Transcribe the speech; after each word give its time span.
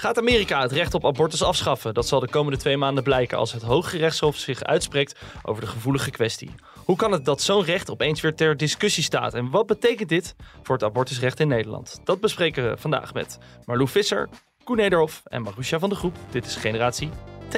Gaat 0.00 0.18
Amerika 0.18 0.62
het 0.62 0.72
recht 0.72 0.94
op 0.94 1.06
abortus 1.06 1.42
afschaffen? 1.42 1.94
Dat 1.94 2.06
zal 2.06 2.20
de 2.20 2.28
komende 2.28 2.58
twee 2.58 2.76
maanden 2.76 3.04
blijken 3.04 3.38
als 3.38 3.52
het 3.52 3.62
Hoge 3.62 3.96
Rechtshof 3.96 4.36
zich 4.36 4.62
uitspreekt 4.62 5.20
over 5.42 5.62
de 5.62 5.68
gevoelige 5.68 6.10
kwestie. 6.10 6.50
Hoe 6.84 6.96
kan 6.96 7.12
het 7.12 7.24
dat 7.24 7.40
zo'n 7.40 7.64
recht 7.64 7.90
opeens 7.90 8.20
weer 8.20 8.34
ter 8.34 8.56
discussie 8.56 9.02
staat? 9.02 9.34
En 9.34 9.50
wat 9.50 9.66
betekent 9.66 10.08
dit 10.08 10.34
voor 10.62 10.74
het 10.74 10.84
abortusrecht 10.84 11.40
in 11.40 11.48
Nederland? 11.48 12.00
Dat 12.04 12.20
bespreken 12.20 12.70
we 12.70 12.76
vandaag 12.76 13.14
met 13.14 13.38
Marlou 13.64 13.88
Visser, 13.88 14.28
Koen 14.64 14.76
Nederhof 14.76 15.22
en 15.24 15.42
Marusha 15.42 15.78
van 15.78 15.88
de 15.88 15.94
Groep. 15.94 16.16
Dit 16.30 16.46
is 16.46 16.56
Generatie 16.56 17.10
T. 17.48 17.56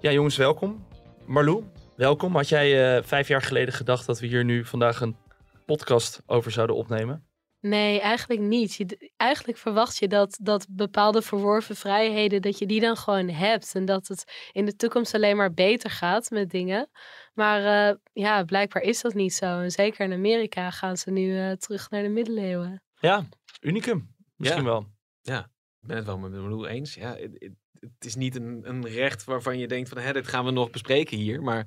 Ja, 0.00 0.10
jongens, 0.10 0.36
welkom. 0.36 0.86
Marlou, 1.26 1.64
welkom. 1.96 2.36
Had 2.36 2.48
jij 2.48 2.96
uh, 2.96 3.02
vijf 3.02 3.28
jaar 3.28 3.42
geleden 3.42 3.74
gedacht 3.74 4.06
dat 4.06 4.20
we 4.20 4.26
hier 4.26 4.44
nu 4.44 4.64
vandaag 4.64 5.00
een 5.00 5.16
podcast 5.64 6.22
over 6.26 6.50
zouden 6.50 6.76
opnemen? 6.76 7.28
Nee, 7.60 8.00
eigenlijk 8.00 8.40
niet. 8.40 8.74
Je, 8.74 9.10
eigenlijk 9.16 9.58
verwacht 9.58 9.98
je 9.98 10.08
dat, 10.08 10.38
dat 10.42 10.66
bepaalde 10.70 11.22
verworven 11.22 11.76
vrijheden, 11.76 12.42
dat 12.42 12.58
je 12.58 12.66
die 12.66 12.80
dan 12.80 12.96
gewoon 12.96 13.28
hebt. 13.28 13.74
En 13.74 13.84
dat 13.84 14.06
het 14.06 14.48
in 14.52 14.64
de 14.64 14.76
toekomst 14.76 15.14
alleen 15.14 15.36
maar 15.36 15.52
beter 15.54 15.90
gaat 15.90 16.30
met 16.30 16.50
dingen. 16.50 16.90
Maar 17.34 17.88
uh, 17.90 17.96
ja, 18.12 18.44
blijkbaar 18.44 18.82
is 18.82 19.00
dat 19.00 19.14
niet 19.14 19.34
zo. 19.34 19.60
En 19.60 19.70
zeker 19.70 20.04
in 20.04 20.12
Amerika 20.12 20.70
gaan 20.70 20.96
ze 20.96 21.10
nu 21.10 21.22
uh, 21.38 21.52
terug 21.52 21.90
naar 21.90 22.02
de 22.02 22.08
middeleeuwen. 22.08 22.82
Ja, 23.00 23.24
unicum. 23.60 24.14
Misschien 24.36 24.62
Ja. 24.64 24.68
wel. 24.68 24.86
Ja, 25.22 25.38
ik 25.80 25.86
ben 25.88 25.96
het 25.96 26.06
wel 26.06 26.18
met 26.18 26.32
Marloe 26.32 26.68
eens. 26.68 26.94
Ja, 26.94 27.16
het 27.80 28.04
is 28.04 28.14
niet 28.14 28.36
een, 28.36 28.60
een 28.62 28.86
recht 28.86 29.24
waarvan 29.24 29.58
je 29.58 29.68
denkt 29.68 29.88
van 29.88 29.98
hè, 29.98 30.12
dit 30.12 30.28
gaan 30.28 30.44
we 30.44 30.50
nog 30.50 30.70
bespreken 30.70 31.16
hier. 31.16 31.42
Maar 31.42 31.66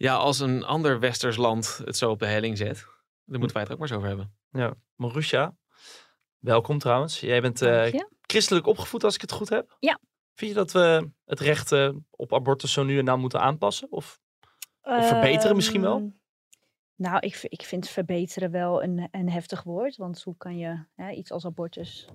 ja, 0.00 0.14
als 0.14 0.40
een 0.40 0.64
ander 0.64 1.00
westers 1.00 1.36
land 1.36 1.80
het 1.84 1.96
zo 1.96 2.10
op 2.10 2.18
de 2.18 2.26
helling 2.26 2.56
zet, 2.56 2.86
dan 3.24 3.38
moeten 3.38 3.52
wij 3.52 3.62
het 3.62 3.66
er 3.66 3.72
ook 3.72 3.78
maar 3.78 3.88
eens 3.88 3.96
over 3.96 4.08
hebben. 4.08 4.34
Ja, 4.50 4.74
Marusha, 4.94 5.56
welkom 6.38 6.78
trouwens. 6.78 7.20
Jij 7.20 7.40
bent 7.40 7.62
eh, 7.62 8.00
christelijk 8.20 8.66
opgevoed 8.66 9.04
als 9.04 9.14
ik 9.14 9.20
het 9.20 9.32
goed 9.32 9.48
heb. 9.48 9.76
Ja. 9.78 9.98
Vind 10.34 10.50
je 10.50 10.56
dat 10.56 10.72
we 10.72 11.10
het 11.24 11.40
recht 11.40 11.72
eh, 11.72 11.90
op 12.10 12.34
abortus 12.34 12.72
zo 12.72 12.82
nu 12.82 12.98
en 12.98 13.04
dan 13.04 13.20
moeten 13.20 13.40
aanpassen? 13.40 13.92
Of, 13.92 14.20
of 14.82 15.08
verbeteren 15.08 15.56
misschien 15.56 15.80
wel? 15.80 15.96
Ehm, 15.96 16.08
Nou, 16.94 17.18
ik, 17.18 17.40
ik 17.42 17.62
vind 17.62 17.88
verbeteren 17.88 18.50
wel 18.50 18.82
een, 18.82 19.08
een 19.10 19.30
heftig 19.30 19.62
woord. 19.62 19.96
Want 19.96 20.22
hoe 20.22 20.36
kan 20.36 20.58
je 20.58 20.84
hè, 20.94 21.10
iets 21.10 21.30
als 21.30 21.44
abortus 21.44 22.08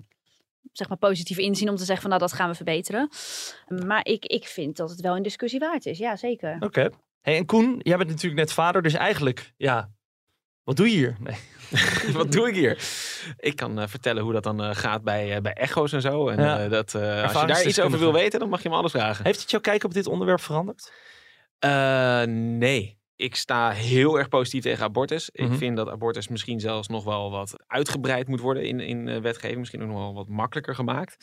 zeg 0.72 0.88
maar 0.88 0.98
positief 0.98 1.38
inzien 1.38 1.68
om 1.68 1.76
te 1.76 1.84
zeggen 1.84 2.00
van 2.00 2.10
nou 2.10 2.22
dat 2.22 2.32
gaan 2.32 2.48
we 2.48 2.54
verbeteren. 2.54 3.08
Maar 3.86 4.06
ik, 4.06 4.24
ik 4.24 4.46
vind 4.46 4.76
dat 4.76 4.90
het 4.90 5.00
wel 5.00 5.16
een 5.16 5.22
discussie 5.22 5.60
waard 5.60 5.86
is. 5.86 5.98
Ja, 5.98 6.16
zeker. 6.16 6.56
Oké. 6.60 6.90
Hey, 7.26 7.36
en 7.36 7.46
Koen, 7.46 7.80
jij 7.82 7.96
bent 7.96 8.08
natuurlijk 8.08 8.40
net 8.40 8.52
vader, 8.52 8.82
dus 8.82 8.94
eigenlijk, 8.94 9.52
ja, 9.56 9.90
wat 10.62 10.76
doe 10.76 10.90
je 10.90 10.96
hier? 10.96 11.16
Nee. 11.20 11.36
Wat 12.12 12.32
doe 12.32 12.48
ik 12.48 12.54
hier? 12.54 12.78
Ik 13.36 13.56
kan 13.56 13.80
eh, 13.80 13.88
vertellen 13.88 14.22
hoe 14.22 14.32
dat 14.32 14.42
dan 14.42 14.62
eh, 14.62 14.74
gaat 14.74 15.02
bij, 15.02 15.34
eh, 15.34 15.40
bij 15.40 15.52
echo's 15.52 15.92
en 15.92 16.00
zo. 16.00 16.28
En 16.28 16.42
Ja. 16.42 16.68
dat, 16.68 16.94
als 16.94 17.40
je 17.40 17.46
daar 17.46 17.64
iets 17.64 17.80
over 17.80 17.98
wil 17.98 18.12
weten, 18.12 18.40
dan 18.40 18.48
mag 18.48 18.62
je 18.62 18.68
me 18.68 18.74
alles 18.74 18.90
vragen. 18.90 19.24
Heeft 19.24 19.40
het 19.40 19.50
jouw 19.50 19.60
kijk 19.60 19.84
op 19.84 19.94
dit 19.94 20.06
onderwerp 20.06 20.40
veranderd? 20.40 20.92
Nee. 22.58 22.98
Ik 23.16 23.34
sta 23.34 23.70
heel 23.70 24.18
erg 24.18 24.28
positief 24.28 24.62
tegen 24.62 24.84
abortus. 24.84 25.30
Mhm. 25.32 25.52
Ik 25.52 25.58
vind 25.58 25.76
dat 25.76 25.88
abortus 25.88 26.28
misschien 26.28 26.60
zelfs 26.60 26.88
nog 26.88 27.04
wel 27.04 27.30
wat 27.30 27.64
uitgebreid 27.66 28.28
moet 28.28 28.40
worden 28.40 28.64
in, 28.64 28.80
in 28.80 29.20
wetgeving. 29.22 29.58
Misschien 29.58 29.82
ook 29.82 29.88
nog 29.88 29.98
wel 29.98 30.14
wat 30.14 30.28
makkelijker 30.28 30.74
gemaakt. 30.74 31.16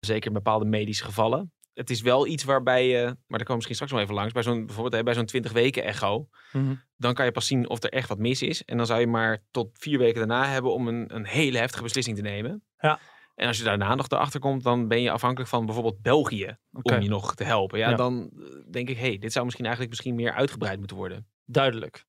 Zeker 0.00 0.26
in 0.26 0.32
bepaalde 0.32 0.64
medische 0.64 1.04
gevallen. 1.04 1.52
Het 1.80 1.90
is 1.90 2.00
wel 2.00 2.26
iets 2.26 2.44
waarbij 2.44 2.88
je, 2.88 3.02
maar 3.04 3.14
daar 3.38 3.38
komen 3.38 3.54
misschien 3.54 3.74
straks 3.74 3.92
nog 3.92 4.00
even 4.00 4.14
langs, 4.14 4.32
bij 4.32 4.42
zo'n 4.42 4.66
bijvoorbeeld 4.66 5.04
bij 5.04 5.14
zo'n 5.14 5.24
20 5.26 5.52
weken 5.52 5.84
echo, 5.84 6.28
Mhm. 6.52 6.74
dan 6.96 7.14
kan 7.14 7.24
je 7.24 7.30
pas 7.32 7.46
zien 7.46 7.68
of 7.68 7.82
er 7.82 7.90
echt 7.92 8.08
wat 8.08 8.18
mis 8.18 8.42
is. 8.42 8.64
En 8.64 8.76
dan 8.76 8.86
zou 8.86 9.00
je 9.00 9.06
maar 9.06 9.42
tot 9.50 9.68
vier 9.72 9.98
weken 9.98 10.18
daarna 10.18 10.46
hebben 10.46 10.72
om 10.72 10.88
een, 10.88 11.14
een 11.14 11.26
hele 11.26 11.58
heftige 11.58 11.82
beslissing 11.82 12.16
te 12.16 12.22
nemen. 12.22 12.62
Ja. 12.78 12.98
En 13.34 13.46
als 13.46 13.58
je 13.58 13.64
daarna 13.64 13.94
nog 13.94 14.08
erachter 14.08 14.40
komt, 14.40 14.62
dan 14.62 14.88
ben 14.88 15.02
je 15.02 15.10
afhankelijk 15.10 15.50
van 15.50 15.64
bijvoorbeeld 15.66 16.02
België 16.02 16.56
om 16.82 17.00
je 17.00 17.08
nog 17.08 17.34
te 17.34 17.44
helpen. 17.44 17.78
Ja, 17.78 17.90
Ja. 17.90 17.96
dan 17.96 18.30
eh, 18.38 18.72
denk 18.72 18.88
ik, 18.88 18.98
hey, 18.98 19.18
dit 19.18 19.32
zou 19.32 19.44
misschien 19.44 19.66
eigenlijk 19.66 19.94
misschien 19.96 20.14
meer 20.14 20.32
uitgebreid 20.32 20.78
moeten 20.78 20.96
worden. 20.96 21.26
Duidelijk. 21.44 22.04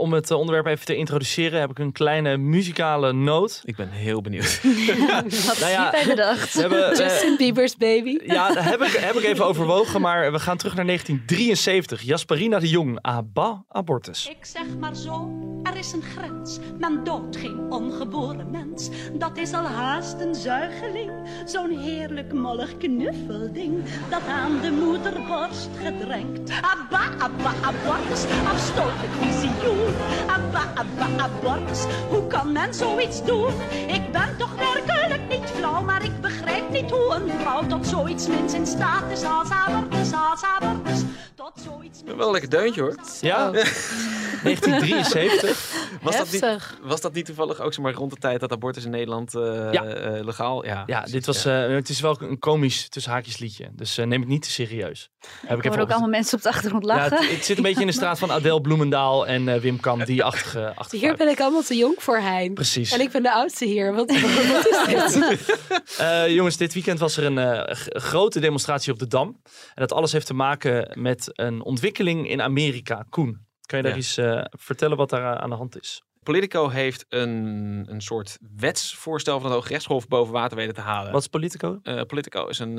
Om 0.00 0.12
het 0.12 0.30
eh, 0.30 0.38
onderwerp 0.38 0.66
even 0.66 0.84
te 0.86 0.96
introduceren 0.96 1.60
heb 1.60 1.70
ik 1.70 1.78
een 1.78 1.92
kleine 1.92 2.36
muzikale 2.36 3.12
noot. 3.12 3.62
Ik 3.64 3.76
ben 3.76 3.90
heel 3.90 4.20
benieuwd. 4.20 4.60
Wat 5.46 5.58
Nou 5.58 5.70
ja, 5.70 5.84
heb 5.84 5.94
jij 5.94 6.06
bedacht? 6.06 6.54
We 6.54 6.60
hebben, 6.60 6.92
eh, 6.92 6.98
Justin 6.98 7.36
Bieber's 7.36 7.76
baby. 7.76 8.18
ja, 8.24 8.52
daar 8.52 8.64
heb 8.64 8.82
ik, 8.82 8.92
heb 8.92 9.14
ik 9.14 9.24
even 9.24 9.44
overwogen, 9.46 10.00
maar 10.00 10.32
we 10.32 10.38
gaan 10.38 10.56
terug 10.56 10.74
naar 10.74 10.86
1973. 10.86 12.02
Jasperina 12.02 12.58
de 12.58 12.68
Jong, 12.68 12.98
Abba 13.00 13.64
Abortus. 13.68 14.28
Ik 14.28 14.44
zeg 14.44 14.66
maar 14.78 14.96
zo, 14.96 15.30
er 15.62 15.76
is 15.76 15.92
een 15.92 16.02
grens. 16.02 16.58
Men 16.78 17.04
doodt 17.04 17.36
geen 17.36 17.58
ongeboren 17.68 18.50
mens. 18.50 18.88
Dat 19.12 19.36
is 19.36 19.52
al 19.52 19.64
haast 19.64 20.20
een 20.20 20.34
zuigeling. 20.34 21.10
Zo'n 21.44 21.78
heerlijk 21.78 22.32
mollig 22.32 22.76
knuffelding. 22.76 23.84
Dat 24.10 24.22
aan 24.28 24.60
de 24.60 24.70
moederborst 24.70 25.68
gedrenkt. 25.84 26.50
Abba, 26.50 27.04
abba, 27.18 27.52
abortus. 27.62 28.24
Afstotelijk 28.46 29.12
visioen. 29.20 29.89
Abba, 30.26 30.62
abba, 30.74 31.22
abortus. 31.24 31.84
Hoe 32.08 32.26
kan 32.26 32.52
men 32.52 32.74
zoiets 32.74 33.24
doen? 33.24 33.52
Ik 33.86 34.12
ben 34.12 34.34
toch 34.38 34.54
werkelijk 34.54 35.20
niet 35.28 35.50
flauw. 35.56 35.82
Maar 35.82 36.04
ik 36.04 36.20
begrijp 36.20 36.70
niet 36.70 36.90
hoe 36.90 37.14
een 37.14 37.30
vrouw 37.40 37.66
tot 37.66 37.86
zoiets 37.86 38.26
mens 38.26 38.52
in 38.54 38.66
staat 38.66 39.10
is. 39.10 39.22
Als 39.24 39.50
abortus, 39.50 40.12
als 40.12 40.42
abortus. 40.58 41.00
Tot 41.34 41.52
zoiets 41.64 42.02
Wel 42.16 42.26
een 42.26 42.32
lekker 42.32 42.50
deuntje 42.50 42.80
hoor. 42.80 42.94
Ja, 43.20 43.36
1973. 43.50 45.79
Was 46.00 46.16
dat, 46.16 46.32
niet, 46.32 46.76
was 46.82 47.00
dat 47.00 47.12
niet 47.12 47.24
toevallig 47.24 47.60
ook 47.60 47.74
zomaar 47.74 47.92
rond 47.92 48.10
de 48.10 48.16
tijd 48.16 48.40
dat 48.40 48.52
abortus 48.52 48.84
in 48.84 48.90
Nederland 48.90 49.34
eh, 49.34 49.72
Ja. 49.72 49.84
eh, 49.84 50.24
legaal? 50.24 50.64
Ja, 50.64 50.82
Ja, 50.86 51.02
dit 51.02 51.26
was, 51.26 51.42
ja. 51.42 51.66
eh, 51.66 51.74
het 51.74 51.88
is 51.88 52.00
wel 52.00 52.16
een 52.20 52.38
komisch 52.38 52.88
tussen 52.88 53.12
haakjes 53.12 53.38
liedje. 53.38 53.70
Dus 53.72 53.98
eh, 53.98 54.06
neem 54.06 54.20
het 54.20 54.28
niet 54.28 54.42
te 54.42 54.50
serieus. 54.50 55.10
Heb 55.20 55.30
Ik 55.30 55.40
ik 55.42 55.48
hoor 55.48 55.58
even 55.72 55.80
ook 55.80 55.90
allemaal 55.90 56.08
mensen 56.08 56.36
op 56.36 56.42
de 56.42 56.48
achtergrond 56.48 56.86
Ja, 56.86 56.94
lachen. 56.94 57.16
het, 57.16 57.30
het 57.30 57.44
zit 57.44 57.56
een 57.56 57.62
beetje 57.62 57.80
in 57.80 57.86
de 57.86 57.92
straat 57.92 58.18
van 58.18 58.30
Adele 58.32 58.60
Bloemendaal 58.60 59.26
en 59.26 59.60
Wim 59.60 59.80
Kam, 59.80 60.04
die 60.04 60.24
achtige, 60.24 60.72
achtige 60.74 61.06
Hier 61.06 61.16
ben 61.16 61.28
ik 61.28 61.40
allemaal 61.40 61.62
te 61.62 61.76
jong 61.76 61.94
voor 61.98 62.18
Hein. 62.18 62.54
Precies. 62.54 62.92
En 62.92 63.00
ik 63.00 63.10
ben 63.10 63.22
de 63.22 63.32
oudste 63.32 63.64
hier. 63.64 63.94
Wat, 63.94 64.10
wat 64.10 64.66
is 64.66 65.12
dit? 65.12 65.58
Eh, 65.98 66.28
jongens, 66.34 66.56
dit 66.56 66.74
weekend 66.74 66.98
was 66.98 67.16
er 67.16 67.24
een 67.24 67.38
eh, 67.38 67.74
grote 68.02 68.40
demonstratie 68.40 68.92
op 68.92 68.98
de 68.98 69.06
Dam. 69.06 69.28
En 69.52 69.74
dat 69.74 69.92
alles 69.92 70.12
heeft 70.12 70.26
te 70.26 70.34
maken 70.34 71.00
met 71.00 71.30
een 71.32 71.62
ontwikkeling 71.62 72.28
in 72.30 72.42
Amerika. 72.42 73.04
Koen, 73.10 73.46
kan 73.70 73.78
je 73.78 73.84
daar 73.84 73.92
Ja. 73.92 73.98
eens 73.98 74.16
eh, 74.16 74.44
vertellen 74.50 74.96
wat 74.96 75.10
daar 75.10 75.34
eh, 75.34 75.42
aan 75.42 75.50
de 75.50 75.56
hand 75.56 75.80
is? 75.80 76.02
Politico 76.22 76.68
heeft 76.68 77.04
een, 77.08 77.86
een 77.88 78.00
soort 78.00 78.38
wetsvoorstel 78.56 79.34
van 79.34 79.44
het 79.44 79.54
Hooggerechtshof 79.54 80.08
boven 80.08 80.32
water 80.32 80.56
weten 80.56 80.74
te 80.74 80.80
halen. 80.80 81.12
Wat 81.12 81.20
is 81.20 81.26
Politico? 81.26 81.78
Eh, 81.82 82.02
Politico 82.02 82.46
is 82.46 82.58
een 82.58 82.76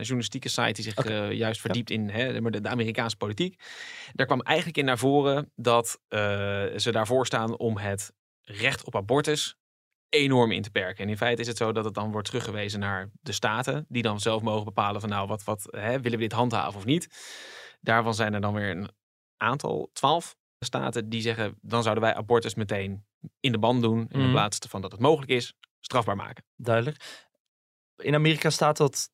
journalistieke 0.00 0.48
site 0.48 0.72
die 0.72 0.84
zich 0.84 1.32
juist 1.32 1.60
verdiept 1.60 1.90
in 1.90 2.08
hè, 2.10 2.40
de, 2.40 2.60
de 2.60 2.68
Amerikaanse 2.68 3.16
politiek. 3.16 3.62
Daar 4.12 4.26
kwam 4.26 4.40
eigenlijk 4.40 4.78
in 4.78 4.84
naar 4.84 4.98
voren 4.98 5.52
dat 5.56 5.98
ze 6.76 6.88
daarvoor 6.92 7.26
staan 7.26 7.58
om 7.58 7.76
het 7.78 8.12
recht 8.42 8.84
op 8.84 8.96
abortus 8.96 9.56
enorm 10.08 10.52
in 10.52 10.62
te 10.62 10.70
perken. 10.70 11.04
En 11.04 11.10
in 11.10 11.16
feite 11.16 11.40
is 11.40 11.46
het 11.46 11.56
zo 11.56 11.72
dat 11.72 11.84
het 11.84 11.94
dan 11.94 12.12
wordt 12.12 12.26
teruggewezen 12.26 12.80
naar 12.80 13.10
de 13.20 13.32
staten, 13.32 13.86
die 13.88 14.02
dan 14.02 14.20
zelf 14.20 14.42
mogen 14.42 14.64
bepalen 14.64 15.00
van 15.00 15.10
nou, 15.10 15.26
wat, 15.28 15.44
wat 15.44 15.66
hè, 15.70 16.00
willen 16.00 16.18
we 16.18 16.24
dit 16.24 16.32
handhaven 16.32 16.78
of 16.78 16.84
niet. 16.84 17.08
Daarvan 17.80 18.14
zijn 18.14 18.34
er 18.34 18.40
dan 18.40 18.54
weer 18.54 18.70
een 18.70 18.90
aantal, 19.42 19.90
twaalf 19.92 20.36
staten 20.58 21.08
die 21.08 21.20
zeggen, 21.20 21.58
dan 21.60 21.82
zouden 21.82 22.04
wij 22.04 22.14
abortus 22.14 22.54
meteen 22.54 23.04
in 23.40 23.52
de 23.52 23.58
band 23.58 23.82
doen. 23.82 24.08
En 24.08 24.20
in 24.20 24.30
plaats 24.30 24.58
van 24.68 24.80
dat 24.80 24.92
het 24.92 25.00
mogelijk 25.00 25.30
is, 25.30 25.54
strafbaar 25.80 26.16
maken. 26.16 26.44
Duidelijk. 26.56 27.24
In 27.96 28.14
Amerika 28.14 28.50
staat 28.50 28.76
dat 28.76 29.10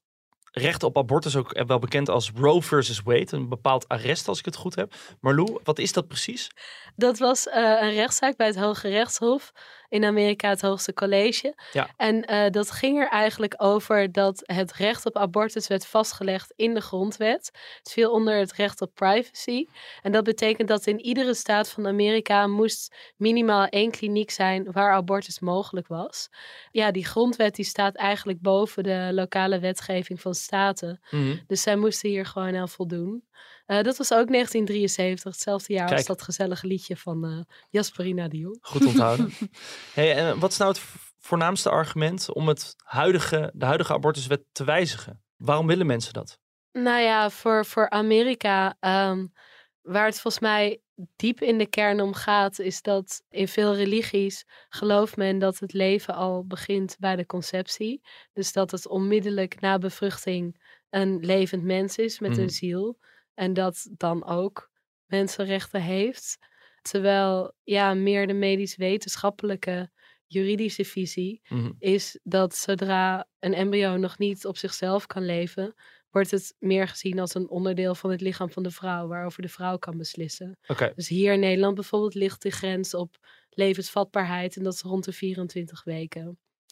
recht 0.53 0.83
op 0.83 0.97
abortus 0.97 1.37
ook 1.37 1.63
wel 1.67 1.79
bekend 1.79 2.09
als 2.09 2.31
Roe 2.35 2.63
versus 2.63 3.03
Wade. 3.03 3.27
Een 3.31 3.49
bepaald 3.49 3.89
arrest, 3.89 4.29
als 4.29 4.39
ik 4.39 4.45
het 4.45 4.57
goed 4.57 4.75
heb. 4.75 4.95
Marlou, 5.21 5.61
wat 5.63 5.79
is 5.79 5.93
dat 5.93 6.09
precies? 6.09 6.51
Dat 6.97 7.19
was 7.19 7.49
eh, 7.49 7.63
een 7.63 7.93
rechtszaak 7.93 8.37
bij 8.37 8.47
het 8.47 8.59
Hoge 8.59 8.89
Rechtshof 8.89 9.53
in 9.89 10.05
Amerika, 10.05 10.49
het 10.49 10.61
hoogste 10.61 10.95
college. 10.95 11.55
Ja. 11.73 11.89
En 11.97 12.25
eh, 12.25 12.51
dat 12.51 12.71
ging 12.71 12.99
er 12.99 13.09
eigenlijk 13.09 13.55
over 13.57 14.13
dat 14.13 14.43
het 14.47 14.73
recht 14.73 15.07
op 15.07 15.17
abortus 15.17 15.67
werd 15.67 15.87
vastgelegd 15.87 16.53
in 16.57 16.75
de 16.75 16.81
grondwet. 16.81 17.51
Het 17.79 17.93
viel 17.93 18.11
onder 18.11 18.39
het 18.39 18.53
recht 18.53 18.81
op 18.81 18.95
privacy. 18.95 19.67
En 20.03 20.13
dat 20.13 20.25
betekent 20.25 20.69
dat 20.69 20.87
in 20.87 21.01
iedere 21.01 21.35
staat 21.35 21.71
van 21.71 21.87
Amerika 21.87 22.47
moest 22.47 22.97
minimaal 23.17 23.67
één 23.67 23.91
kliniek 23.91 24.31
zijn 24.31 24.73
waar 24.73 24.93
abortus 24.93 25.41
mogelijk 25.41 25.87
was. 25.87 26.29
Ja, 26.71 26.91
die 26.91 27.05
grondwet 27.05 27.55
die 27.55 27.65
staat 27.65 27.95
eigenlijk 27.95 28.41
boven 28.41 28.83
de 28.83 29.11
lokale 29.13 29.59
wetgeving 29.59 30.21
van 30.21 30.35
staten. 30.35 31.01
Mhm. 31.11 31.37
Dus 31.47 31.63
zij 31.63 31.77
moesten 31.77 32.09
hier 32.09 32.27
gewoon 32.27 32.57
aan 32.57 32.69
voldoen. 32.69 33.27
Eh, 33.69 33.83
dat 33.83 33.97
was 33.97 34.13
ook 34.13 34.29
1973, 34.29 35.33
hetzelfde 35.33 35.73
jaar 35.73 35.93
als 35.93 36.05
dat 36.05 36.23
gezellige 36.23 36.67
liedje 36.67 36.97
van 36.97 37.25
eh 37.25 37.39
Jasperina 37.71 38.29
de 38.29 38.37
Jong. 38.37 38.59
Goed 38.61 38.87
onthouden. 38.87 39.33
hey, 39.95 40.15
en 40.17 40.39
wat 40.39 40.51
is 40.51 40.57
nou 40.59 40.71
het 40.71 40.81
voornaamste 41.19 41.71
argument 41.71 42.33
om 42.33 42.49
het 42.49 42.75
huidige, 42.85 43.51
de 43.55 43.65
huidige 43.65 43.93
abortuswet 43.93 44.43
te 44.53 44.65
wijzigen? 44.65 45.23
Waarom 45.37 45.67
willen 45.67 45.87
mensen 45.87 46.13
dat? 46.13 46.39
Nou 46.73 47.01
ja, 47.03 47.31
voor, 47.31 47.65
voor 47.67 47.91
Amerika, 47.91 48.77
ehm, 48.81 49.27
waar 49.83 50.07
het 50.07 50.21
volgens 50.21 50.43
mij 50.43 50.81
diep 51.17 51.41
in 51.41 51.59
de 51.59 51.67
kern 51.67 52.01
om 52.01 52.15
gaat, 52.15 52.59
is 52.59 52.83
dat 52.83 53.23
in 53.29 53.49
veel 53.49 53.75
religies 53.75 54.45
gelooft 54.69 55.17
men 55.17 55.39
dat 55.39 55.59
het 55.59 55.73
leven 55.73 56.15
al 56.15 56.47
begint 56.47 56.97
bij 56.99 57.17
de 57.17 57.27
conceptie. 57.27 58.03
Dus 58.33 58.53
dat 58.53 58.71
het 58.71 58.89
onmiddellijk 58.89 59.61
na 59.61 59.79
bevruchting 59.79 60.61
een 60.91 61.19
levend 61.21 61.63
mens 61.65 61.97
is 61.97 62.19
met 62.19 62.31
Mhm. 62.31 62.41
een 62.41 62.51
ziel. 62.51 62.99
En 63.39 63.53
dat 63.55 63.89
dan 63.97 64.25
ook 64.27 64.71
mensenrechten 65.07 65.83
heeft. 65.83 66.39
Terwijl 66.83 67.53
ja, 67.63 67.95
meer 67.95 68.27
de 68.27 68.33
medisch-wetenschappelijke 68.33 69.91
juridische 70.27 70.85
visie 70.85 71.41
Mhm. 71.49 71.73
is 71.79 72.19
dat 72.23 72.57
zodra 72.57 73.29
een 73.39 73.55
embryo 73.55 73.97
nog 73.97 74.19
niet 74.19 74.47
op 74.47 74.57
zichzelf 74.57 75.07
kan 75.07 75.25
leven, 75.25 75.75
wordt 76.11 76.31
het 76.31 76.55
meer 76.59 76.89
gezien 76.89 77.19
als 77.19 77.35
een 77.35 77.49
onderdeel 77.49 77.95
van 77.95 78.11
het 78.11 78.21
lichaam 78.21 78.51
van 78.51 78.63
de 78.63 78.71
vrouw, 78.71 79.07
waarover 79.07 79.43
de 79.43 79.49
vrouw 79.49 79.77
kan 79.79 79.97
beslissen. 79.97 80.59
Dus 80.95 81.09
hier 81.09 81.33
in 81.33 81.41
Nederland 81.41 81.75
bijvoorbeeld 81.75 82.15
ligt 82.15 82.43
de 82.43 82.51
grens 82.51 82.95
op 82.95 83.17
levensvatbaarheid 83.51 84.57
en 84.57 84.63
dat 84.63 84.75
is 84.75 84.81
rond 84.83 85.05
de 85.05 85.13
24 85.13 85.85
weken. 85.85 86.25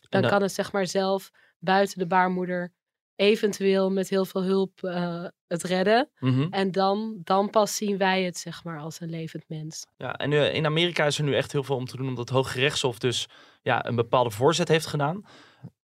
Dan 0.09 0.21
dan- 0.21 0.31
kan 0.31 0.43
het 0.43 0.53
zeg 0.53 0.73
maar 0.73 0.87
zelf 0.87 1.31
buiten 1.59 1.99
de 1.99 2.07
baarmoeder 2.07 2.73
eventueel 3.17 3.91
met 3.91 4.09
heel 4.09 4.25
veel 4.25 4.43
hulp 4.43 4.83
eh, 4.83 5.25
het 5.47 5.63
redden. 5.63 6.11
Mhm. 6.19 6.47
En 6.51 6.73
dan, 6.73 7.21
dan 7.25 7.51
pas 7.51 7.77
zien 7.77 7.99
wij 7.99 8.23
het 8.23 8.39
zeg 8.39 8.65
maar 8.65 8.79
als 8.79 9.01
een 9.01 9.11
levend 9.11 9.45
mens. 9.49 9.87
Ja, 9.97 10.17
en 10.17 10.33
eh, 10.33 10.55
in 10.55 10.67
Amerika 10.67 11.05
is 11.05 11.19
er 11.19 11.25
nu 11.25 11.35
echt 11.35 11.53
heel 11.53 11.63
veel 11.63 11.77
om 11.77 11.85
te 11.85 11.97
doen, 11.97 12.09
omdat 12.09 12.29
het 12.29 12.37
Hoge 12.37 12.59
Rechtshof 12.59 12.99
dus 12.99 13.29
ja, 13.63 13.87
een 13.87 13.97
bepaalde 13.97 14.31
voorzet 14.31 14.69
heeft 14.69 14.87
gedaan. 14.87 15.25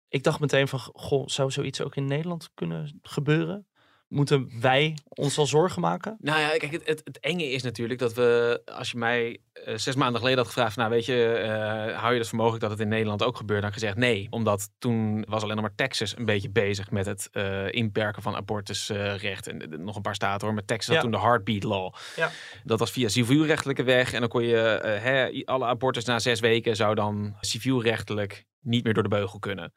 Ik 0.08 0.22
dacht 0.22 0.40
meteen 0.40 0.68
van, 0.68 0.78
goh, 0.78 1.26
zou 1.26 1.50
zoiets 1.50 1.80
ook 1.80 1.96
in 1.96 2.04
Nederland 2.04 2.50
kunnen 2.54 2.98
gebeuren? 3.02 3.66
Moeten 4.10 4.50
wij 4.60 4.96
ons 5.08 5.38
al 5.38 5.46
zorgen 5.46 5.80
maken? 5.80 6.16
Nou 6.20 6.40
ja, 6.40 6.48
kijk, 6.48 6.72
het, 6.72 6.86
het, 6.86 7.00
het 7.04 7.20
enge 7.20 7.50
is 7.50 7.62
natuurlijk 7.62 8.00
dat 8.00 8.14
we, 8.14 8.60
als 8.64 8.90
je 8.90 8.98
mij 8.98 9.40
eh, 9.52 9.76
zes 9.76 9.94
maanden 9.94 10.18
geleden 10.18 10.38
had 10.38 10.46
gevraagd, 10.46 10.76
nou 10.76 10.90
weet 10.90 11.04
je, 11.04 11.32
eh, 11.32 11.98
hou 11.98 12.12
je 12.12 12.18
het 12.18 12.28
voor 12.28 12.38
mogelijk 12.38 12.62
dat 12.62 12.70
het 12.70 12.80
in 12.80 12.88
Nederland 12.88 13.22
ook 13.22 13.36
gebeurt? 13.36 13.60
Dan 13.60 13.70
had 13.70 13.78
ik 13.78 13.86
gezegd 13.86 13.98
nee, 13.98 14.26
omdat 14.30 14.70
toen 14.78 15.24
was 15.28 15.42
alleen 15.42 15.56
nog 15.56 15.64
maar 15.64 15.74
Texas 15.74 16.16
een 16.16 16.24
beetje 16.24 16.50
bezig 16.50 16.90
met 16.90 17.06
het 17.06 17.28
eh, 17.32 17.72
inperken 17.72 18.22
van 18.22 18.36
abortusrecht. 18.36 19.46
en 19.46 19.84
nog 19.84 19.96
een 19.96 20.02
paar 20.02 20.14
staten 20.14 20.46
hoor, 20.46 20.54
maar 20.54 20.64
Texas 20.64 20.94
had 20.94 21.02
toen 21.02 21.12
de 21.12 21.20
heartbeat 21.20 21.62
law. 21.62 21.94
Ja. 22.16 22.30
Dat 22.64 22.78
was 22.78 22.90
via 22.90 23.08
civielrechtelijke 23.08 23.82
weg 23.82 24.12
en 24.12 24.20
dan 24.20 24.28
kon 24.28 24.42
je, 24.42 24.56
hè, 25.02 25.44
alle 25.44 25.64
abortus 25.64 26.04
na 26.04 26.18
zes 26.18 26.40
weken 26.40 26.76
zou 26.76 26.94
dan 26.94 27.36
civielrechtelijk 27.40 28.46
niet 28.60 28.84
meer 28.84 28.94
door 28.94 29.02
de 29.02 29.08
beugel 29.08 29.38
kunnen. 29.38 29.72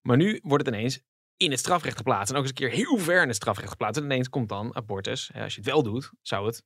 Maar 0.00 0.16
nu 0.16 0.40
wordt 0.42 0.66
het 0.66 0.74
ineens 0.74 1.00
in 1.42 1.50
het 1.50 1.60
strafrecht 1.60 1.96
geplaatst. 1.96 2.30
En 2.30 2.36
ook 2.36 2.42
eens 2.42 2.50
een 2.50 2.68
keer 2.68 2.70
heel 2.70 2.98
ver 2.98 3.22
in 3.22 3.28
het 3.28 3.36
strafrecht 3.36 3.70
geplaatst. 3.70 4.00
En 4.00 4.04
ineens 4.06 4.28
komt 4.28 4.48
dan 4.48 4.76
abortus. 4.76 5.30
Als 5.34 5.54
je 5.54 5.60
het 5.60 5.70
wel 5.70 5.82
doet, 5.82 6.10
zou 6.22 6.46
het 6.46 6.64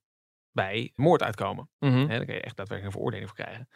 bij 0.52 0.92
moord 0.94 1.22
uitkomen. 1.22 1.70
Hè, 1.78 2.16
dan 2.16 2.26
kan 2.26 2.34
je 2.34 2.40
echt 2.40 2.56
daadwerkelijk 2.56 2.84
een 2.84 2.90
veroordeling 2.90 3.28
voor 3.28 3.38
krijgen. 3.38 3.68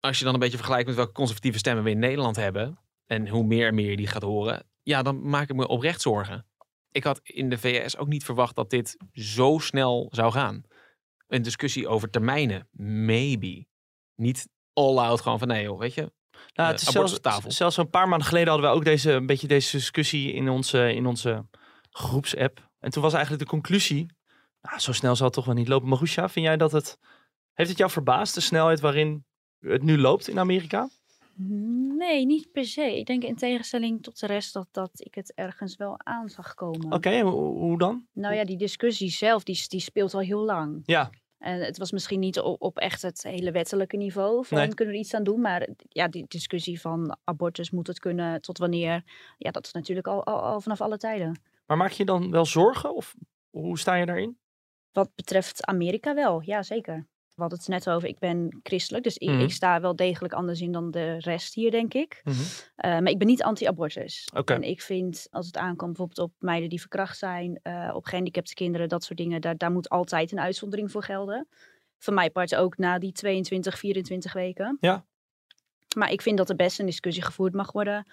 Als 0.00 0.18
je 0.18 0.24
dan 0.24 0.34
een 0.34 0.40
beetje 0.40 0.56
vergelijkt 0.56 0.86
met 0.86 0.96
welke 0.96 1.12
conservatieve 1.12 1.58
stemmen 1.58 1.84
we 1.84 1.90
in 1.90 1.98
Nederland 1.98 2.36
hebben. 2.36 2.78
En 3.06 3.28
hoe 3.28 3.44
meer 3.44 3.66
en 3.66 3.74
meer 3.74 3.90
je 3.90 3.96
die 3.96 4.06
gaat 4.06 4.22
horen. 4.22 4.68
Ja, 4.82 5.02
dan 5.02 5.28
maak 5.28 5.48
ik 5.48 5.56
me 5.56 5.68
oprecht 5.68 6.00
zorgen. 6.00 6.46
Ik 6.90 7.04
had 7.04 7.20
in 7.22 7.50
de 7.50 7.58
VS 7.58 7.96
ook 7.96 8.08
niet 8.08 8.24
verwacht 8.24 8.54
dat 8.54 8.70
dit 8.70 8.96
zo 9.12 9.58
snel 9.58 10.08
zou 10.10 10.32
gaan. 10.32 10.62
Een 11.26 11.42
discussie 11.42 11.88
over 11.88 12.10
termijnen. 12.10 12.68
Maybe. 12.72 13.66
Niet 14.14 14.48
all 14.72 14.96
out 14.96 15.20
gewoon 15.20 15.38
van 15.38 15.48
nee 15.48 15.62
joh, 15.62 15.78
weet 15.78 15.94
je. 15.94 16.12
Nou, 16.54 16.70
het 16.70 16.80
is 16.80 16.88
abortus 16.88 17.18
zelfs, 17.22 17.56
zelfs 17.56 17.76
een 17.76 17.90
paar 17.90 18.08
maanden 18.08 18.28
geleden 18.28 18.48
hadden 18.48 18.70
we 18.70 18.76
ook 18.76 18.84
deze, 18.84 19.12
een 19.12 19.26
beetje 19.26 19.46
deze 19.46 19.76
discussie 19.76 20.32
in 20.32 20.48
onze, 20.48 20.94
in 20.94 21.06
onze 21.06 21.46
groepsapp. 21.90 22.70
En 22.78 22.90
toen 22.90 23.02
was 23.02 23.12
eigenlijk 23.12 23.42
de 23.42 23.50
conclusie, 23.50 24.06
nou, 24.60 24.78
zo 24.78 24.92
snel 24.92 25.16
zal 25.16 25.26
het 25.26 25.34
toch 25.34 25.44
wel 25.44 25.54
niet 25.54 25.68
lopen. 25.68 25.88
Marusha, 25.88 26.28
vind 26.28 26.46
jij 26.46 26.56
dat 26.56 26.72
het, 26.72 26.98
heeft 27.52 27.68
het 27.68 27.78
jou 27.78 27.90
verbaasd, 27.90 28.34
de 28.34 28.40
snelheid 28.40 28.80
waarin 28.80 29.24
het 29.58 29.82
nu 29.82 29.98
loopt 29.98 30.28
in 30.28 30.38
Amerika? 30.38 30.88
Nee, 31.96 32.26
niet 32.26 32.52
per 32.52 32.64
se. 32.64 32.98
Ik 32.98 33.06
denk 33.06 33.22
in 33.22 33.36
tegenstelling 33.36 34.02
tot 34.02 34.20
de 34.20 34.26
rest 34.26 34.52
dat, 34.52 34.68
dat 34.70 34.90
ik 34.94 35.14
het 35.14 35.32
ergens 35.34 35.76
wel 35.76 36.00
aan 36.04 36.28
zag 36.28 36.54
komen. 36.54 36.92
Oké, 36.92 37.20
hoe, 37.20 37.58
hoe 37.58 37.78
dan? 37.78 38.06
Nou 38.12 38.34
ja, 38.34 38.44
die 38.44 38.56
discussie 38.56 39.10
zelf, 39.10 39.42
die, 39.42 39.64
die 39.68 39.80
speelt 39.80 40.14
al 40.14 40.20
heel 40.20 40.44
lang. 40.44 40.82
Ja, 40.84 41.10
En 41.38 41.60
het 41.60 41.78
was 41.78 41.92
misschien 41.92 42.20
niet 42.20 42.38
op, 42.40 42.62
op 42.62 42.78
echt 42.78 43.02
het 43.02 43.22
hele 43.22 43.50
wettelijke 43.50 43.96
niveau 43.96 44.46
van 44.46 44.58
Nee. 44.58 44.74
kunnen 44.74 44.94
we 44.94 45.00
er 45.00 45.04
iets 45.04 45.14
aan 45.14 45.22
doen. 45.24 45.40
Maar 45.40 45.68
ja, 45.88 46.08
die 46.08 46.24
discussie 46.28 46.80
van 46.80 47.16
abortus 47.24 47.70
moet 47.70 47.86
het 47.86 47.98
kunnen 47.98 48.40
tot 48.40 48.58
wanneer. 48.58 49.04
Ja, 49.38 49.50
dat 49.50 49.66
is 49.66 49.72
natuurlijk 49.72 50.06
al, 50.06 50.24
al, 50.24 50.40
al 50.40 50.60
vanaf 50.60 50.80
alle 50.80 50.96
tijden. 50.98 51.40
maar 51.66 51.76
maak 51.76 51.90
je 51.90 52.04
dan 52.04 52.30
wel 52.30 52.44
zorgen 52.46 52.94
of 52.94 53.14
hoe 53.50 53.78
sta 53.78 53.94
je 53.94 54.06
daarin? 54.06 54.38
Wat 54.92 55.10
betreft 55.14 55.64
Amerika 55.66 56.14
wel, 56.14 56.40
ja 56.42 56.62
zeker. 56.62 57.06
We 57.38 57.44
hadden 57.44 57.58
het 57.58 57.68
net 57.84 57.94
over, 57.94 58.08
ik 58.08 58.18
ben 58.18 58.60
christelijk, 58.62 59.04
dus 59.04 59.16
ik, 59.16 59.28
Mhm. 59.28 59.40
ik 59.40 59.50
sta 59.52 59.80
wel 59.80 59.96
degelijk 59.96 60.34
anders 60.34 60.60
in 60.60 60.72
dan 60.72 60.90
de 60.90 61.18
rest 61.18 61.54
hier, 61.54 61.70
denk 61.70 61.94
ik. 61.94 62.20
Mhm. 62.24 62.36
Eh, 62.76 62.90
maar 62.90 63.10
ik 63.10 63.18
ben 63.18 63.26
niet 63.26 63.42
anti-abortus. 63.42 64.28
En 64.44 64.62
ik 64.62 64.82
vind, 64.82 65.26
als 65.30 65.46
het 65.46 65.56
aankomt 65.56 65.92
bijvoorbeeld 65.96 66.18
op 66.28 66.32
meiden 66.38 66.68
die 66.68 66.80
verkracht 66.80 67.18
zijn, 67.18 67.60
eh, 67.62 67.90
op 67.94 68.04
gehandicapte 68.04 68.54
kinderen, 68.54 68.88
dat 68.88 69.04
soort 69.04 69.18
dingen, 69.18 69.40
daar, 69.40 69.56
daar 69.56 69.72
moet 69.72 69.88
altijd 69.88 70.32
een 70.32 70.40
uitzondering 70.40 70.90
voor 70.90 71.02
gelden. 71.02 71.48
Van 71.98 72.14
mij 72.14 72.30
part 72.30 72.54
ook 72.54 72.76
na 72.76 72.98
die 72.98 73.12
22, 73.12 73.78
24 73.78 74.32
weken. 74.32 74.76
Ja. 74.80 75.04
Maar 75.96 76.12
ik 76.12 76.22
vind 76.22 76.38
dat 76.38 76.48
er 76.48 76.56
best 76.56 76.78
een 76.78 76.86
discussie 76.86 77.24
gevoerd 77.24 77.52
mag 77.54 77.72
worden 77.72 78.06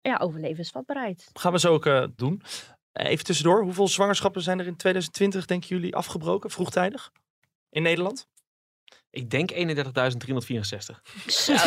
ja, 0.00 0.16
over 0.16 0.40
levensvatbaarheid. 0.40 1.30
Gaan 1.32 1.52
we 1.52 1.58
zo 1.58 1.72
ook 1.72 1.86
eh, 1.86 2.06
doen. 2.16 2.42
Even 2.92 3.24
tussendoor, 3.24 3.62
hoeveel 3.62 3.88
zwangerschappen 3.88 4.42
zijn 4.42 4.58
er 4.58 4.66
in 4.66 4.76
2020, 4.76 5.44
denken 5.46 5.68
jullie, 5.68 5.96
afgebroken, 5.96 6.50
vroegtijdig? 6.50 7.12
In 7.70 7.82
Nederland? 7.82 8.28
Ik 9.10 9.30
denk 9.30 9.52
31.364. 9.52 9.56
Zo. 11.26 11.52